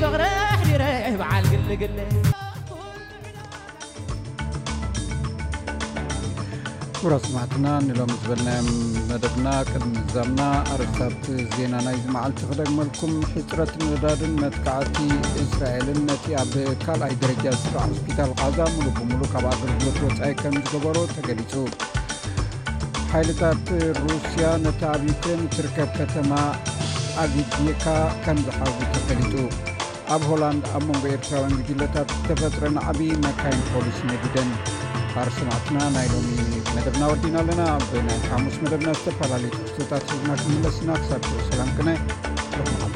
ብቕረሕ 0.03 0.57
ዲረ 0.70 0.85
ይበዓል 1.12 1.45
ግልግሊ 1.53 1.99
ኣብራ 7.05 7.16
ሰማዕትና 7.24 7.66
ንሎም 7.86 8.12
ዝበናዮም 8.20 8.76
መደብና 9.09 9.46
ቅድሚ 9.70 9.94
ዛብና 10.12 10.40
ኣረስታት 10.74 11.26
ዜና 11.57 11.74
ናይ 11.86 11.96
ዝመዓልቲ 12.05 12.38
ክደግመልኩም 12.50 13.12
ሕፅረት 13.32 13.72
ንዳድን 13.90 14.32
መጥካዕቲ 14.44 14.96
እስራኤልን 15.42 15.98
ነቲ 16.11 16.24
ኣብ 16.42 16.52
ካልኣይ 16.84 17.12
ደረጃ 17.22 17.44
ዝስራዕ 17.57 17.84
ሆስፒታል 17.94 18.30
ቃዛ 18.40 18.57
ሙሉ 18.76 18.86
ብሙሉ 18.98 19.20
ካብ 19.32 19.46
ኣገልግሎት 19.52 19.98
ወፃኢ 20.07 20.32
ከም 20.42 20.57
ዝገበሮ 20.61 20.96
ተገሊፁ 21.14 21.52
ሓይልታት 23.12 23.64
ሩስያ 24.05 24.46
ነቲ 24.64 24.80
ኣብክሬን 24.94 25.42
ትርከብ 25.57 25.90
ከተማ 26.00 26.32
ኣብካ 27.24 27.84
ከም 28.26 28.40
ዝሓዙ 28.46 28.76
ተገሊጡ 28.98 29.36
ኣብ 30.16 30.22
ሆላንድ 30.30 30.62
ኣብ 30.78 30.82
መንጎ 30.90 31.05
ኤርትራውያን 31.16 31.57
ግጅለታት 31.61 32.09
ዝተፈጥሮን 32.18 32.78
ዓብይ 32.92 33.12
መካይን 33.26 33.62
ፖሊስ 33.72 34.00
መግደን 34.12 34.50
ካር 35.12 35.28
ሰማዕትና 35.40 35.78
ናይሎም 35.98 36.26
እዩ 36.55 36.63
nეdebnaვadinalena 36.79 37.66
bene 37.93 38.16
kamus 38.31 38.59
medeბnaste 38.64 39.14
palalit 39.22 39.59
tutatuბnakmilesnaksat 39.79 41.31
salankne 41.37 41.99
lna 42.66 42.93